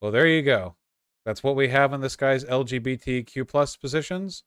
[0.00, 0.76] Well, there you go.
[1.24, 4.44] That's what we have in this guy's LGBTQ plus positions.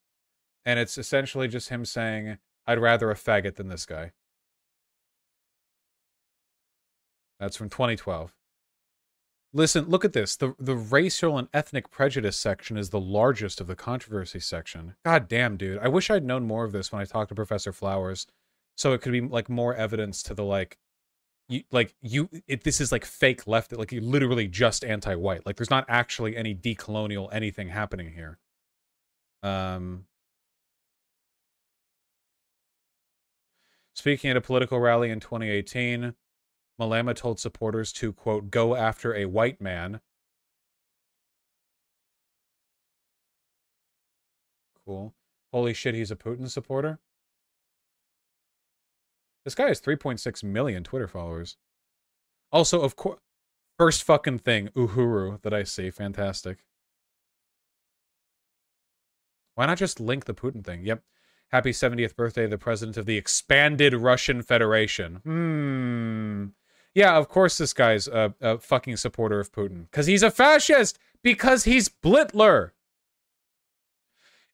[0.66, 4.12] And it's essentially just him saying, I'd rather a faggot than this guy.
[7.40, 8.34] That's from 2012.
[9.54, 10.38] Listen, look at this.
[10.38, 14.96] The the racial and ethnic prejudice section is the largest of the controversy section.
[15.04, 15.80] God damn, dude.
[15.80, 18.28] I wish I'd known more of this when I talked to Professor Flowers.
[18.82, 20.80] So it could be like more evidence to the like
[21.48, 22.28] you like you
[22.64, 25.46] this is like fake left like you literally just anti-white.
[25.46, 28.40] Like there's not actually any decolonial anything happening here.
[29.44, 30.06] Um
[33.94, 36.16] Speaking at a political rally in 2018,
[36.80, 40.02] Malema told supporters to, quote, go after a white man.
[44.86, 45.14] Cool.
[45.54, 47.00] Holy shit, he's a Putin supporter?
[49.44, 51.58] This guy has 3.6 million Twitter followers.
[52.52, 53.20] Also, of course,
[53.78, 55.90] first fucking thing, Uhuru, that I see.
[55.90, 56.60] Fantastic.
[59.56, 60.86] Why not just link the Putin thing?
[60.86, 61.04] Yep.
[61.52, 65.16] Happy 70th birthday, the president of the expanded Russian Federation.
[65.18, 66.46] Hmm.
[66.94, 69.86] Yeah, of course this guy's a, a fucking supporter of Putin.
[69.90, 70.98] Because he's a fascist!
[71.24, 72.72] Because he's Blitler!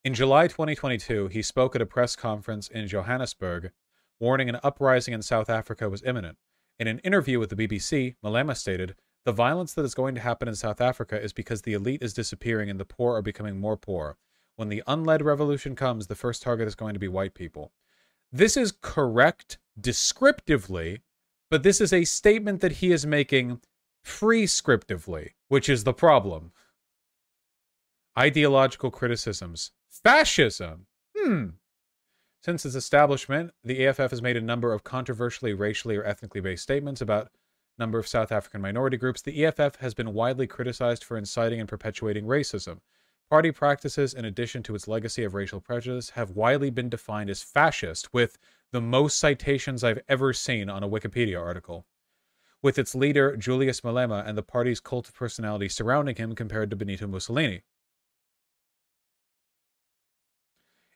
[0.03, 3.71] In July 2022, he spoke at a press conference in Johannesburg,
[4.19, 6.37] warning an uprising in South Africa was imminent.
[6.79, 8.95] In an interview with the BBC, Malema stated,
[9.25, 12.13] The violence that is going to happen in South Africa is because the elite is
[12.13, 14.17] disappearing and the poor are becoming more poor.
[14.55, 17.71] When the unled revolution comes, the first target is going to be white people.
[18.31, 21.01] This is correct descriptively,
[21.49, 23.61] but this is a statement that he is making
[24.05, 26.51] prescriptively, which is the problem.
[28.17, 29.71] Ideological criticisms.
[29.89, 30.87] Fascism.
[31.15, 31.45] Hmm.
[32.41, 36.63] Since its establishment, the EFF has made a number of controversially racially or ethnically based
[36.63, 37.29] statements about a
[37.81, 39.21] number of South African minority groups.
[39.21, 42.79] The EFF has been widely criticized for inciting and perpetuating racism.
[43.29, 47.43] Party practices, in addition to its legacy of racial prejudice, have widely been defined as
[47.43, 48.37] fascist, with
[48.71, 51.85] the most citations I've ever seen on a Wikipedia article.
[52.61, 56.77] With its leader, Julius Malema, and the party's cult of personality surrounding him compared to
[56.77, 57.63] Benito Mussolini.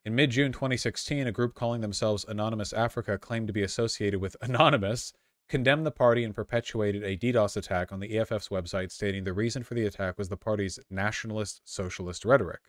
[0.03, 4.35] In mid June 2016, a group calling themselves Anonymous Africa claimed to be associated with
[4.41, 5.13] Anonymous
[5.47, 9.63] condemned the party and perpetuated a DDoS attack on the EFF's website, stating the reason
[9.63, 12.61] for the attack was the party's nationalist socialist rhetoric.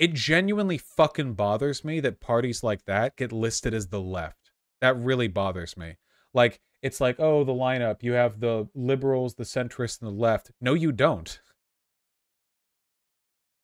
[0.00, 4.50] It genuinely fucking bothers me that parties like that get listed as the left.
[4.80, 5.98] That really bothers me.
[6.34, 10.50] Like, it's like, oh, the lineup, you have the liberals, the centrists, and the left.
[10.60, 11.40] No, you don't.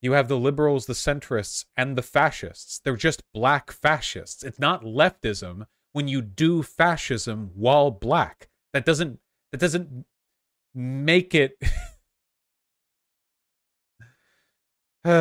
[0.00, 2.78] You have the liberals, the centrists, and the fascists.
[2.78, 4.44] They're just black fascists.
[4.44, 8.48] It's not leftism when you do fascism while black.
[8.72, 9.18] That doesn't
[9.50, 10.04] that doesn't
[10.74, 11.56] make it
[15.04, 15.14] Maybe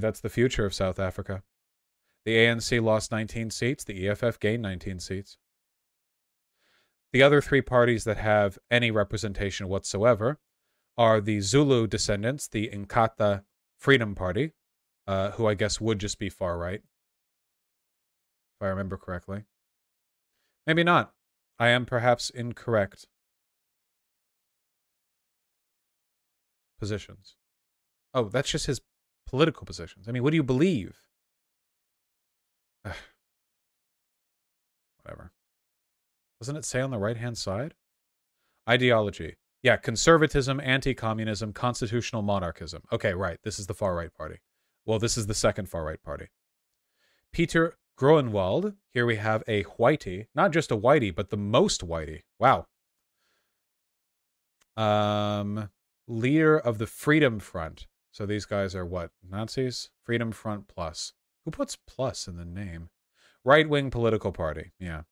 [0.00, 1.42] that's the future of South Africa.
[2.24, 5.36] The ANC lost 19 seats, the EFF gained 19 seats.
[7.12, 10.38] The other three parties that have any representation whatsoever
[10.96, 13.44] are the Zulu descendants, the Inkatha
[13.78, 14.52] Freedom Party,
[15.06, 19.44] uh, who I guess would just be far right, if I remember correctly.
[20.66, 21.12] Maybe not.
[21.58, 23.06] I am perhaps incorrect.
[26.78, 27.36] Positions.
[28.14, 28.80] Oh, that's just his
[29.26, 30.08] political positions.
[30.08, 31.00] I mean, what do you believe?
[35.02, 35.32] Whatever.
[36.40, 37.74] Doesn't it say on the right hand side?
[38.68, 39.36] Ideology.
[39.62, 42.82] Yeah, conservatism, anti-communism, constitutional monarchism.
[42.92, 43.38] Okay, right.
[43.44, 44.38] This is the far right party.
[44.84, 46.26] Well, this is the second far right party.
[47.32, 48.74] Pieter Groenewald.
[48.90, 52.22] Here we have a whitey, not just a whitey, but the most whitey.
[52.40, 52.66] Wow.
[54.76, 55.70] Um,
[56.08, 57.86] leader of the Freedom Front.
[58.10, 59.10] So these guys are what?
[59.26, 59.90] Nazis?
[60.02, 61.12] Freedom Front Plus.
[61.44, 62.90] Who puts plus in the name?
[63.44, 64.72] Right wing political party.
[64.78, 65.02] Yeah.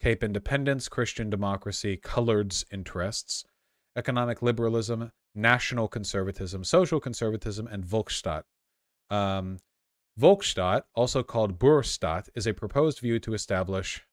[0.00, 3.44] Cape Independence, Christian democracy, coloreds interests,
[3.96, 8.42] economic liberalism, national conservatism, social conservatism, and Volksstaat.
[9.10, 9.58] Um,
[10.22, 14.04] also called Boerstaat, is a proposed view to establish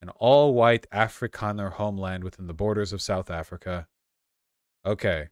[0.00, 3.86] an all-white Afrikaner homeland within the borders of South Africa.
[4.84, 5.28] Okay.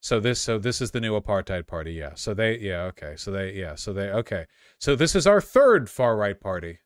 [0.00, 2.12] So this so this is the new apartheid party, yeah.
[2.14, 3.14] So they yeah, okay.
[3.16, 4.46] So they yeah, so they okay.
[4.78, 6.78] So this is our third far right party.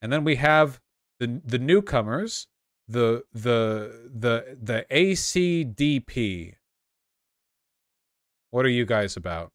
[0.00, 0.80] And then we have
[1.22, 2.48] the the newcomers,
[2.88, 6.54] the the the the ACDP.
[8.50, 9.52] What are you guys about?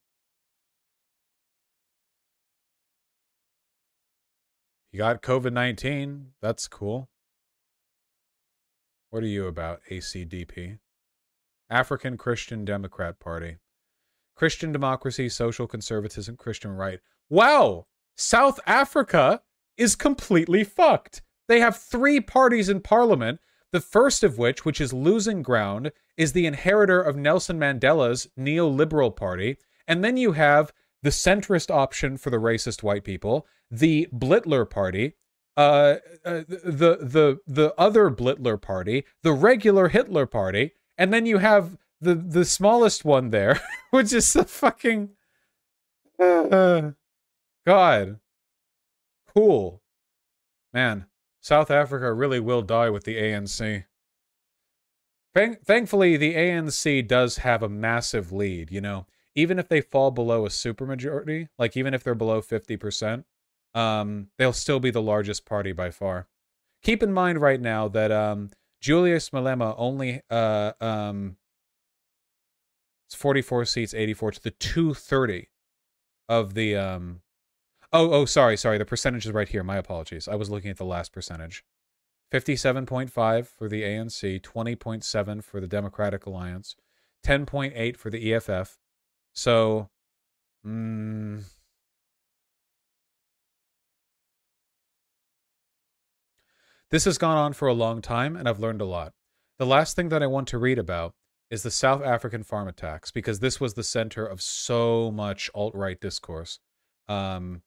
[4.93, 6.27] You got COVID 19.
[6.41, 7.09] That's cool.
[9.09, 10.79] What are you about, ACDP?
[11.69, 13.57] African Christian Democrat Party.
[14.35, 16.99] Christian democracy, social conservatism, Christian right.
[17.29, 17.87] Wow!
[18.15, 19.41] South Africa
[19.75, 21.21] is completely fucked.
[21.47, 23.39] They have three parties in parliament,
[23.71, 29.15] the first of which, which is losing ground, is the inheritor of Nelson Mandela's neoliberal
[29.15, 29.57] party.
[29.87, 35.13] And then you have the centrist option for the racist white people, the Blitler party,
[35.55, 41.39] uh, uh, the the the other Blitler party, the regular Hitler party, and then you
[41.39, 43.59] have the the smallest one there,
[43.89, 45.09] which is the fucking
[46.19, 46.91] uh,
[47.65, 48.19] God.
[49.33, 49.81] Cool,
[50.73, 51.05] man.
[51.47, 53.85] South Africa really will die with the ANC.
[55.33, 58.69] Thank- thankfully, the ANC does have a massive lead.
[58.69, 62.75] You know, even if they fall below a supermajority, like even if they're below fifty
[62.75, 63.25] percent,
[63.73, 66.27] um, they'll still be the largest party by far.
[66.83, 68.49] Keep in mind right now that um,
[68.81, 71.37] Julius Malema only uh, um,
[73.07, 75.47] it's 44 seats, 84 to the 230
[76.27, 77.21] of the um,
[77.93, 78.77] Oh, oh, sorry, sorry.
[78.77, 79.63] The percentage is right here.
[79.63, 80.27] My apologies.
[80.27, 81.63] I was looking at the last percentage.
[82.31, 86.75] 57.5 for the ANC, 20.7 for the Democratic Alliance,
[87.25, 88.77] 10.8 for the EFF.
[89.33, 89.89] So,
[90.65, 91.43] mm,
[96.91, 99.13] this has gone on for a long time, and I've learned a lot.
[99.57, 101.15] The last thing that I want to read about
[101.49, 105.73] is the South African farm attacks, because this was the center of so much alt
[105.75, 106.59] right discourse.
[107.07, 107.61] Um,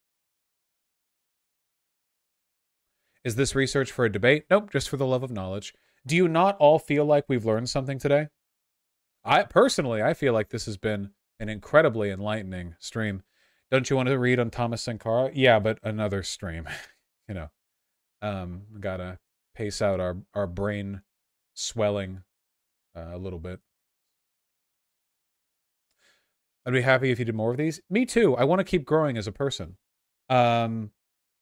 [3.25, 4.45] Is this research for a debate?
[4.51, 5.75] Nope, just for the love of knowledge.
[6.07, 8.29] Do you not all feel like we've learned something today?
[9.25, 13.23] I personally, I feel like this has been an incredibly enlightening stream.
[13.71, 15.31] Don't you want to read on Thomas Sankara?
[15.35, 16.67] Yeah, but another stream.
[17.29, 17.51] you know,
[18.23, 19.19] um, gotta
[19.55, 21.03] pace out our our brain
[21.55, 22.23] swelling
[22.97, 23.61] uh, a little bit.
[26.65, 27.81] I'd be happy if you did more of these.
[27.91, 28.37] Me too.
[28.37, 29.77] I want to keep growing as a person.
[30.29, 30.91] Um,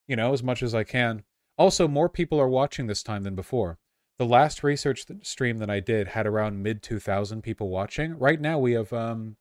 [0.06, 1.24] you know, as much as I can.
[1.58, 3.78] Also, more people are watching this time than before.
[4.18, 8.18] The last research stream that I did had around mid 2000 people watching.
[8.18, 9.36] Right now we have um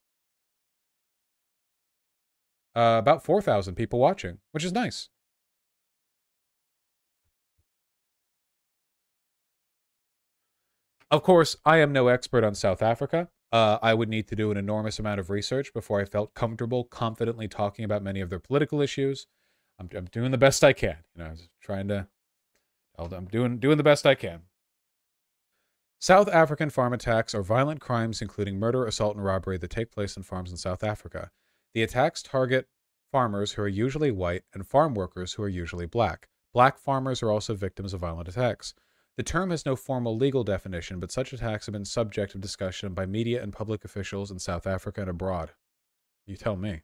[2.75, 5.09] uh, about 4,000 people watching, which is nice.
[11.09, 13.29] Of course, I am no expert on South Africa.
[13.51, 16.83] Uh, I would need to do an enormous amount of research before I felt comfortable
[16.83, 19.25] confidently talking about many of their political issues.
[19.79, 20.97] I'm, I'm doing the best I can.
[21.15, 22.07] You know, I'm trying to.
[22.97, 24.41] I'm doing doing the best I can.
[25.99, 30.17] South African farm attacks are violent crimes including murder, assault, and robbery that take place
[30.17, 31.31] on farms in South Africa.
[31.73, 32.67] The attacks target
[33.11, 36.27] farmers who are usually white and farm workers who are usually black.
[36.53, 38.73] Black farmers are also victims of violent attacks.
[39.15, 42.93] The term has no formal legal definition, but such attacks have been subject of discussion
[42.93, 45.51] by media and public officials in South Africa and abroad.
[46.25, 46.83] You tell me.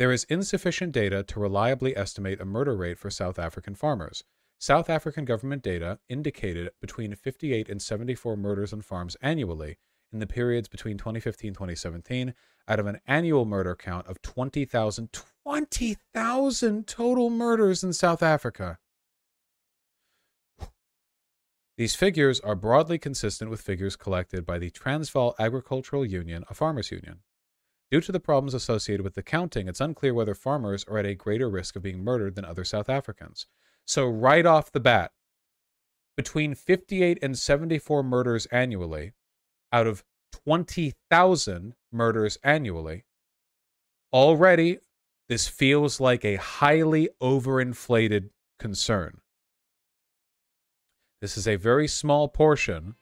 [0.00, 4.24] There is insufficient data to reliably estimate a murder rate for South African farmers.
[4.58, 9.76] South African government data indicated between 58 and 74 murders on farms annually
[10.10, 12.32] in the periods between 2015 and 2017
[12.66, 15.10] out of an annual murder count of 20,000
[15.44, 18.78] 20,000 total murders in South Africa.
[21.76, 26.90] These figures are broadly consistent with figures collected by the Transvaal Agricultural Union, a farmers
[26.90, 27.18] union.
[27.90, 31.14] Due to the problems associated with the counting, it's unclear whether farmers are at a
[31.14, 33.46] greater risk of being murdered than other South Africans.
[33.84, 35.10] So, right off the bat,
[36.16, 39.12] between 58 and 74 murders annually
[39.72, 40.04] out of
[40.44, 43.04] 20,000 murders annually.
[44.12, 44.78] Already,
[45.28, 49.20] this feels like a highly overinflated concern.
[51.20, 52.96] This is a very small portion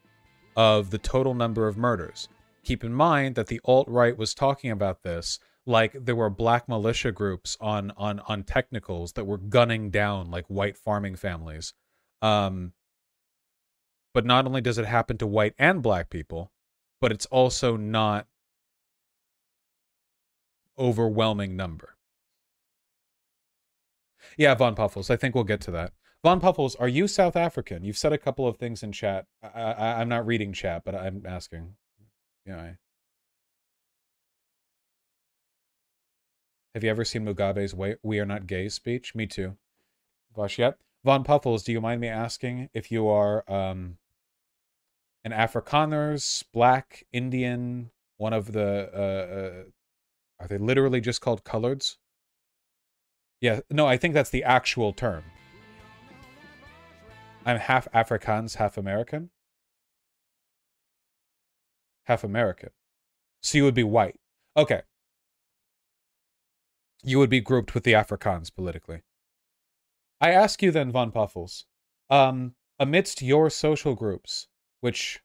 [0.57, 2.29] of the total number of murders.
[2.69, 6.69] Keep in mind that the alt right was talking about this like there were black
[6.69, 11.73] militia groups on on on technicals that were gunning down like white farming families.
[12.21, 12.75] Um,
[14.13, 16.53] but not only does it happen to white and black people,
[17.01, 18.27] but it's also not
[20.79, 21.97] overwhelming number.
[24.37, 25.09] Yeah, Von Puffles.
[25.09, 25.95] I think we'll get to that.
[26.23, 27.83] Von Puffles, are you South African?
[27.83, 29.25] You've said a couple of things in chat.
[29.43, 31.77] I, am not reading chat, but I'm asking.
[32.49, 32.71] Yeah.
[36.75, 39.15] Have you ever seen Mugabe's "We Are Not Gay" speech?
[39.15, 39.57] Me too.
[40.35, 40.79] Gosh, yep.
[41.05, 43.99] Von Puffles, do you mind me asking if you are um,
[45.25, 49.63] an Afrikaners, Black, Indian, one of the uh, uh,
[50.41, 51.97] are they literally just called coloreds?
[53.41, 55.23] Yeah, no, I think that's the actual term.
[57.45, 59.31] I'm half Afrikaans, half American.
[62.09, 62.71] Half American.
[63.43, 64.17] So you would be white.
[64.57, 64.81] Okay.
[67.05, 69.03] You would be grouped with the Afrikaans politically.
[70.21, 71.67] I ask you then, Von Puffles,
[72.09, 74.49] um, amidst your social groups,
[74.81, 75.21] which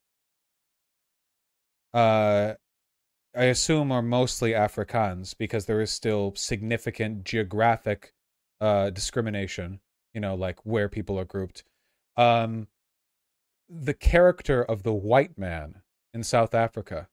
[1.93, 2.55] uh,
[3.35, 8.13] I assume are mostly Afrikaans because there is still significant geographic
[8.59, 9.79] uh, discrimination,
[10.13, 11.63] you know, like where people are grouped.
[12.17, 12.67] Um,
[13.69, 15.82] the character of the white man
[16.13, 17.07] in South Africa.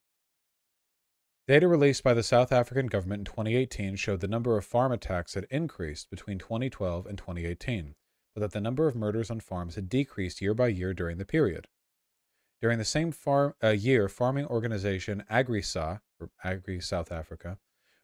[1.48, 5.34] Data released by the South African government in 2018 showed the number of farm attacks
[5.34, 7.94] had increased between 2012 and 2018,
[8.34, 11.24] but that the number of murders on farms had decreased year by year during the
[11.24, 11.66] period.
[12.62, 17.58] During the same farm, uh, year, farming organization AgriSA, or Agri South Africa,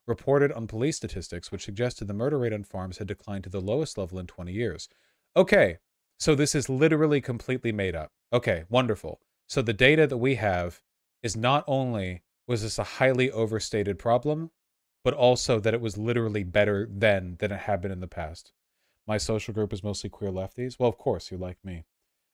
[0.06, 3.60] reported on police statistics which suggested the murder rate on farms had declined to the
[3.60, 4.88] lowest level in 20 years.
[5.36, 5.78] Okay,
[6.18, 8.12] so this is literally completely made up.
[8.32, 9.20] Okay, wonderful.
[9.46, 10.80] So the data that we have
[11.22, 14.50] is not only was this a highly overstated problem,
[15.04, 18.52] but also that it was literally better then than it had been in the past.
[19.06, 20.78] My social group is mostly queer lefties.
[20.78, 21.84] Well, of course, you like me.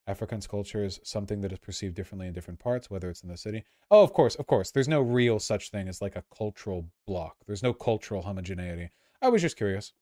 [0.08, 3.36] Afrikaans culture is something that is perceived differently in different parts, whether it's in the
[3.36, 3.64] city.
[3.90, 4.70] Oh, of course, of course.
[4.70, 7.36] There's no real such thing as like a cultural block.
[7.46, 8.90] There's no cultural homogeneity.
[9.20, 9.92] I was just curious.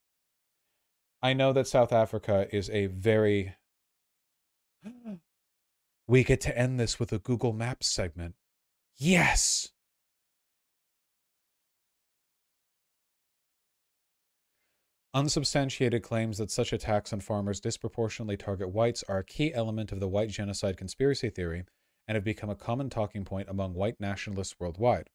[1.22, 3.54] I know that South Africa is a very.
[6.06, 8.34] We get to end this with a Google Maps segment.
[9.02, 9.70] Yes!
[15.14, 20.00] Unsubstantiated claims that such attacks on farmers disproportionately target whites are a key element of
[20.00, 21.64] the white genocide conspiracy theory
[22.06, 25.08] and have become a common talking point among white nationalists worldwide.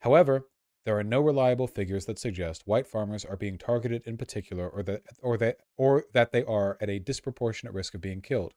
[0.00, 0.48] However,
[0.84, 4.82] there are no reliable figures that suggest white farmers are being targeted in particular or
[4.82, 8.52] that, or, that, or that they are at a disproportionate risk of being killed.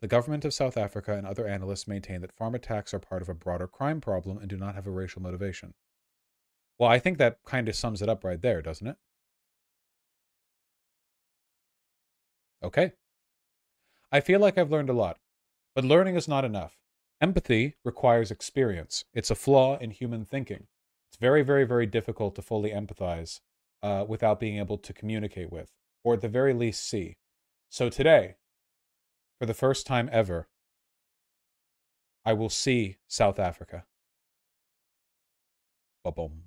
[0.00, 3.28] The government of South Africa and other analysts maintain that farm attacks are part of
[3.28, 5.74] a broader crime problem and do not have a racial motivation.
[6.78, 8.96] Well, I think that kind of sums it up right there, doesn't it?
[12.62, 12.92] Okay.
[14.12, 15.18] I feel like I've learned a lot,
[15.74, 16.76] but learning is not enough.
[17.20, 19.04] Empathy requires experience.
[19.12, 20.68] It's a flaw in human thinking.
[21.10, 23.40] It's very, very, very difficult to fully empathize
[23.82, 25.72] uh, without being able to communicate with,
[26.04, 27.16] or at the very least see.
[27.68, 28.36] So today,
[29.38, 30.48] for the first time ever,
[32.24, 33.84] I will see South Africa.
[36.04, 36.42] Ba-boom.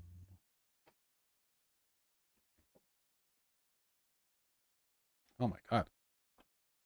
[5.39, 5.85] Oh my God.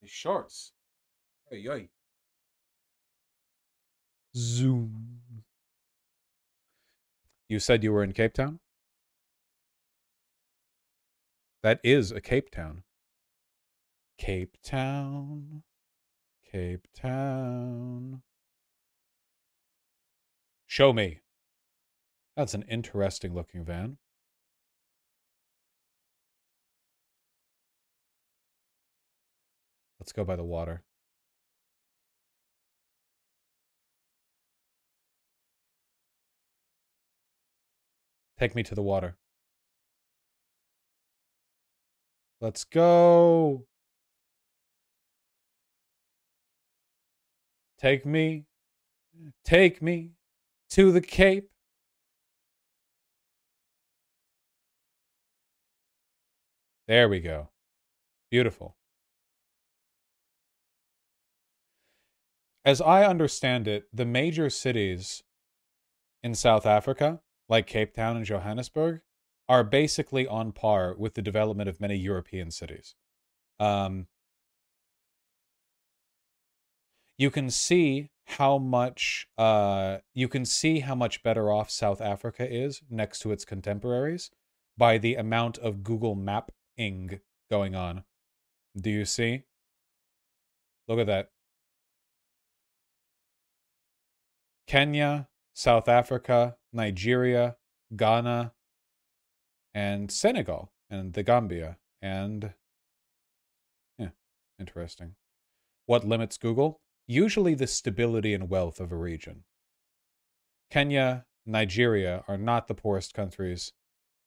[0.01, 0.71] His shorts.
[1.49, 1.89] Hey, hey.
[4.35, 5.19] Zoom.
[7.49, 8.59] You said you were in Cape Town?
[11.63, 12.83] That is a Cape Town.
[14.17, 15.63] Cape Town.
[16.55, 18.21] Cape Town.
[20.65, 21.19] Show me.
[22.37, 23.97] That's an interesting looking van.
[29.99, 30.83] Let's go by the water.
[38.39, 39.17] Take me to the water.
[42.39, 43.65] Let's go.
[47.85, 48.45] Take me,
[49.43, 50.13] take me
[50.71, 51.51] to the Cape.
[56.87, 57.49] There we go.
[58.31, 58.75] Beautiful.
[62.65, 65.21] as I understand it, the major cities
[66.23, 69.01] in South Africa, like Cape Town and Johannesburg,
[69.47, 72.95] are basically on par with the development of many European cities.
[73.59, 74.07] Um,
[77.17, 82.47] you can see how much uh, you can see how much better off South Africa
[82.51, 84.31] is next to its contemporaries
[84.77, 87.19] by the amount of Google mapping
[87.49, 88.03] going on.
[88.75, 89.43] Do you see?
[90.87, 91.29] Look at that.
[94.67, 97.55] Kenya, South Africa, Nigeria,
[97.95, 98.53] Ghana,
[99.73, 102.53] and Senegal, and the Gambia, and
[103.99, 104.09] yeah,
[104.59, 105.15] interesting.
[105.85, 106.81] What limits Google?
[107.07, 109.43] Usually the stability and wealth of a region.
[110.71, 113.73] Kenya, Nigeria are not the poorest countries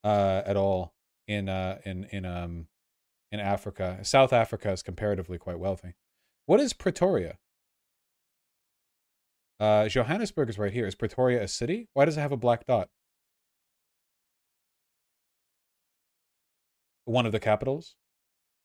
[0.03, 0.93] uh, at all
[1.27, 2.67] in uh, in in um
[3.31, 3.99] in Africa.
[4.03, 5.95] South Africa is comparatively quite wealthy.
[6.45, 7.37] What is Pretoria?
[9.59, 10.87] Uh, Johannesburg is right here.
[10.87, 11.89] Is Pretoria a city?
[11.93, 12.89] Why does it have a black dot?
[17.05, 17.95] One of the capitals?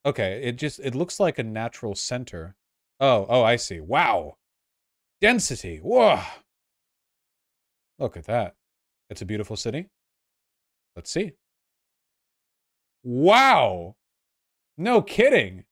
[0.06, 2.56] Okay, it just it looks like a natural center.
[3.00, 3.80] Oh, oh, I see.
[3.80, 4.36] Wow.
[5.20, 5.78] Density.
[5.78, 6.20] Whoa.
[7.98, 8.54] Look at that.
[9.10, 9.88] It's a beautiful city.
[10.96, 11.32] Let's see.
[13.02, 13.96] Wow.
[14.76, 15.64] No kidding.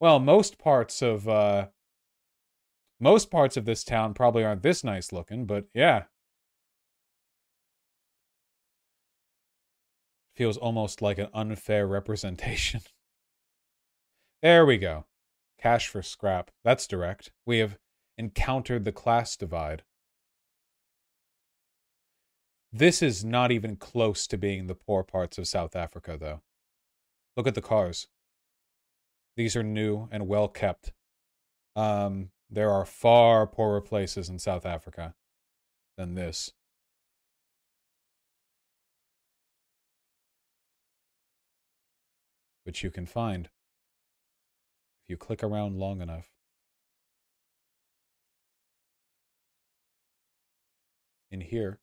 [0.00, 1.68] Well, most parts of uh
[2.98, 6.04] most parts of this town probably aren't this nice looking, but yeah.
[10.34, 12.80] Feels almost like an unfair representation.
[14.42, 15.06] there we go.
[15.66, 16.52] Cash for scrap.
[16.62, 17.32] That's direct.
[17.44, 17.76] We have
[18.16, 19.82] encountered the class divide.
[22.72, 26.42] This is not even close to being the poor parts of South Africa, though.
[27.36, 28.06] Look at the cars.
[29.36, 30.92] These are new and well kept.
[31.74, 35.16] Um, there are far poorer places in South Africa
[35.98, 36.52] than this.
[42.62, 43.48] Which you can find
[45.06, 46.28] if you click around long enough.
[51.30, 51.78] In here.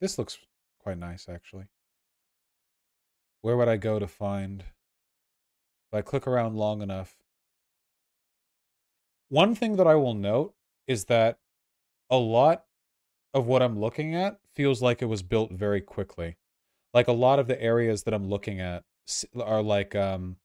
[0.00, 0.36] This looks
[0.78, 1.64] quite nice, actually.
[3.40, 4.64] Where would I go to find
[5.90, 7.16] if I click around long enough.
[9.30, 10.54] One thing that I will note
[10.86, 11.38] is that
[12.10, 12.64] a lot
[13.32, 16.36] of what I'm looking at feels like it was built very quickly.
[16.92, 18.84] Like a lot of the areas that I'm looking at
[19.40, 20.36] are like um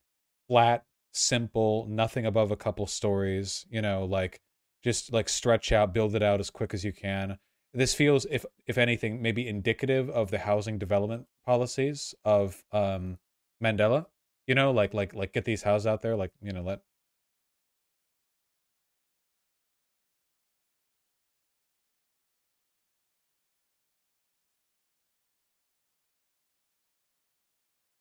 [0.48, 4.42] flat, simple, nothing above a couple stories, you know, like
[4.84, 7.38] just like stretch out, build it out as quick as you can.
[7.74, 13.18] This feels if if anything maybe indicative of the housing development policies of um
[13.64, 14.06] Mandela
[14.48, 16.82] you know, like like like get these houses out there, like you know, let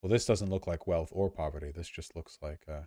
[0.03, 1.71] Well, this doesn't look like wealth or poverty.
[1.71, 2.83] This just looks like uh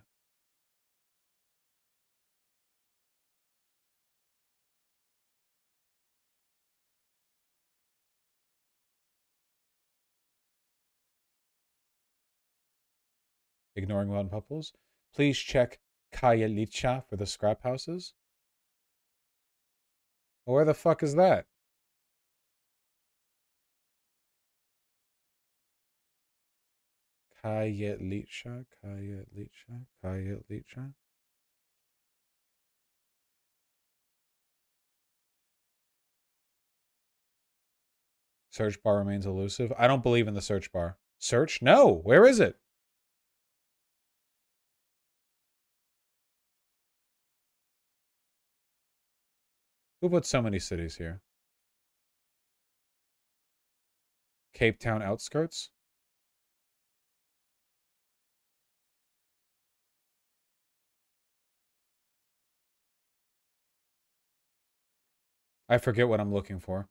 [13.74, 14.72] ignoring Mountain Pupples.
[15.14, 15.78] Please check
[16.14, 18.14] Khayelitsha for the scrap houses.
[20.44, 21.46] Where the fuck is that?
[27.46, 30.94] Khayelitsha, Khayelitsha, Khayelitsha.
[38.50, 39.72] Search bar remains elusive.
[39.78, 40.96] I don't believe in the search bar.
[41.18, 41.62] Search?
[41.62, 42.00] No.
[42.02, 42.56] Where is it?
[50.00, 51.20] Who put so many cities here?
[54.52, 55.70] Cape Town outskirts?
[65.68, 66.88] I forget what I'm looking for.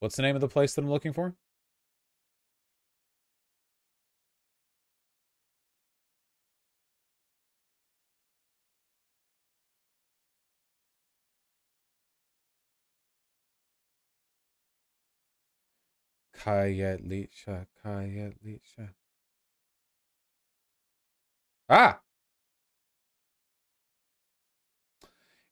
[0.00, 1.34] What's the name of the place that I'm looking for?
[16.38, 18.90] Khayelitsha, Khayelitsha.
[21.68, 22.00] Ah!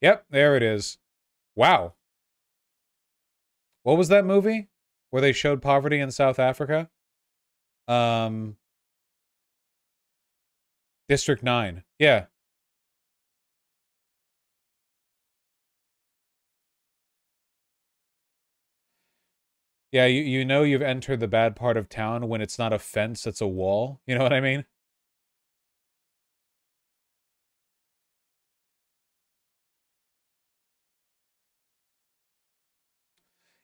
[0.00, 0.98] Yep, there it is.
[1.54, 1.94] Wow.
[3.82, 4.68] What was that movie
[5.10, 6.90] where they showed poverty in South Africa?
[7.88, 8.56] Um
[11.08, 11.82] District 9.
[11.98, 12.26] Yeah.
[19.92, 22.78] Yeah, you, you know you've entered the bad part of town when it's not a
[22.78, 24.00] fence, it's a wall.
[24.06, 24.64] You know what I mean?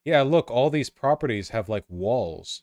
[0.05, 2.63] Yeah, look, all these properties have like walls.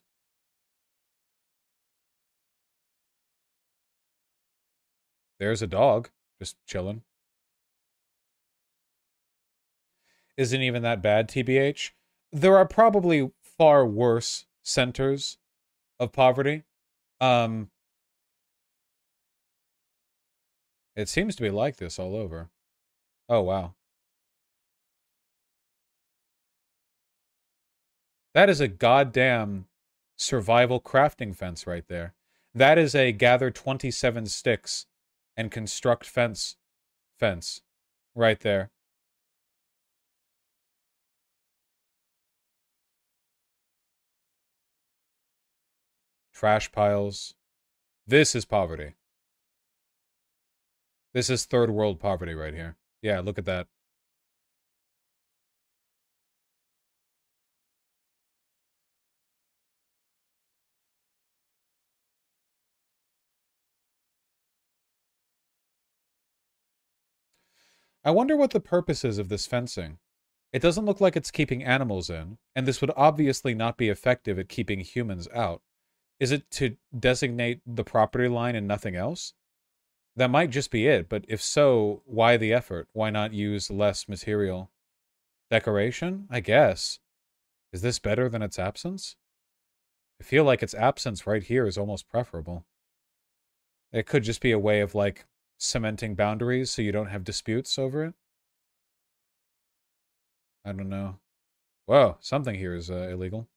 [5.39, 7.03] There's a dog just chilling.
[10.37, 11.91] Isn't even that bad, TBH.
[12.31, 15.37] There are probably far worse centers
[15.99, 16.63] of poverty.
[17.19, 17.71] Um,
[20.95, 22.49] it seems to be like this all over.
[23.27, 23.75] Oh, wow.
[28.39, 29.65] That is a goddamn
[30.15, 32.13] survival crafting fence right there.
[32.55, 34.85] That is a gather 27 sticks
[35.35, 36.55] and construct fence
[37.17, 37.59] fence
[38.15, 38.71] right there.
[46.33, 47.33] Trash piles.
[48.07, 48.93] This is poverty.
[51.13, 52.77] This is third world poverty right here.
[53.01, 53.67] Yeah, look at that.
[68.03, 69.97] I wonder what the purpose is of this fencing.
[70.53, 74.39] It doesn't look like it's keeping animals in, and this would obviously not be effective
[74.39, 75.61] at keeping humans out.
[76.19, 79.33] Is it to designate the property line and nothing else?
[80.15, 82.87] That might just be it, but if so, why the effort?
[82.93, 84.71] Why not use less material?
[85.51, 86.27] Decoration?
[86.29, 86.99] I guess.
[87.71, 89.15] Is this better than its absence?
[90.19, 92.65] I feel like its absence right here is almost preferable.
[93.93, 95.25] It could just be a way of, like,
[95.59, 98.15] cementing boundaries so you don't have disputes over it?
[100.65, 101.19] I don't know.
[101.87, 103.47] Whoa, something here is uh, illegal.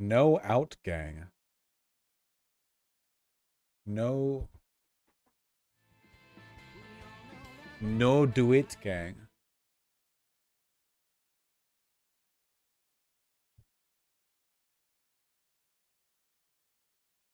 [0.00, 1.26] No out gang.
[3.86, 4.48] No
[7.80, 9.14] No do it, gang.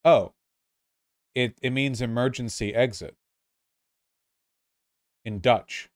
[0.05, 0.33] Oh.
[1.35, 3.17] It it means emergency exit.
[5.25, 5.91] In Dutch.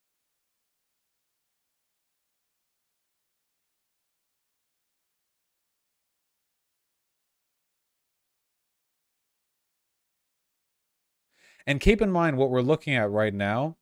[11.67, 13.77] And keep in mind what we're looking at right now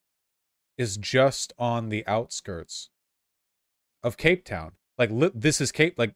[0.78, 2.88] is just on the outskirts
[4.02, 4.72] of Cape Town.
[4.96, 6.14] Like li- this is Cape like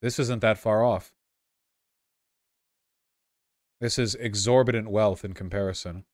[0.00, 1.12] This isn't that far off.
[3.80, 6.04] This is exorbitant wealth in comparison.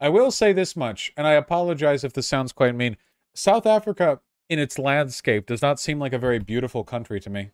[0.00, 2.96] I will say this much, and I apologize if this sounds quite mean.
[3.34, 7.50] South Africa, in its landscape, does not seem like a very beautiful country to me.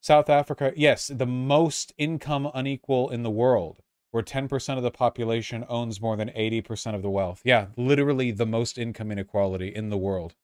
[0.00, 5.64] South Africa, yes, the most income unequal in the world, where 10% of the population
[5.68, 7.40] owns more than 80% of the wealth.
[7.44, 10.34] Yeah, literally the most income inequality in the world.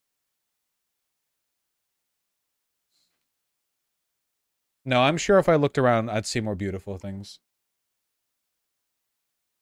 [4.85, 7.39] No, I'm sure if I looked around, I'd see more beautiful things.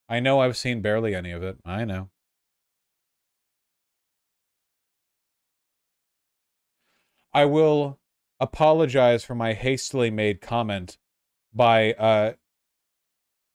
[0.09, 1.59] I know I've seen barely any of it.
[1.65, 2.09] I know.
[7.35, 7.99] I will
[8.41, 10.97] apologize for my hastily made comment
[11.53, 12.33] by uh,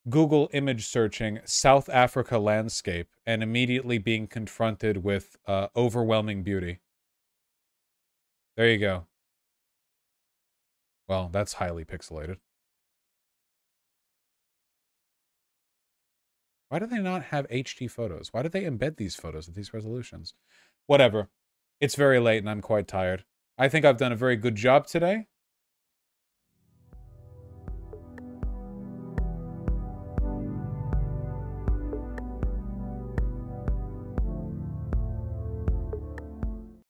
[0.09, 6.79] Google image searching South Africa landscape and immediately being confronted with uh, overwhelming beauty.
[8.55, 9.07] There you go.
[11.07, 12.37] Well, that's highly pixelated.
[16.73, 18.33] Why do they not have HD photos?
[18.33, 20.33] Why do they embed these photos at these resolutions?
[20.87, 21.29] Whatever.
[21.79, 23.25] It's very late and I'm quite tired.
[23.59, 25.27] I think I've done a very good job today.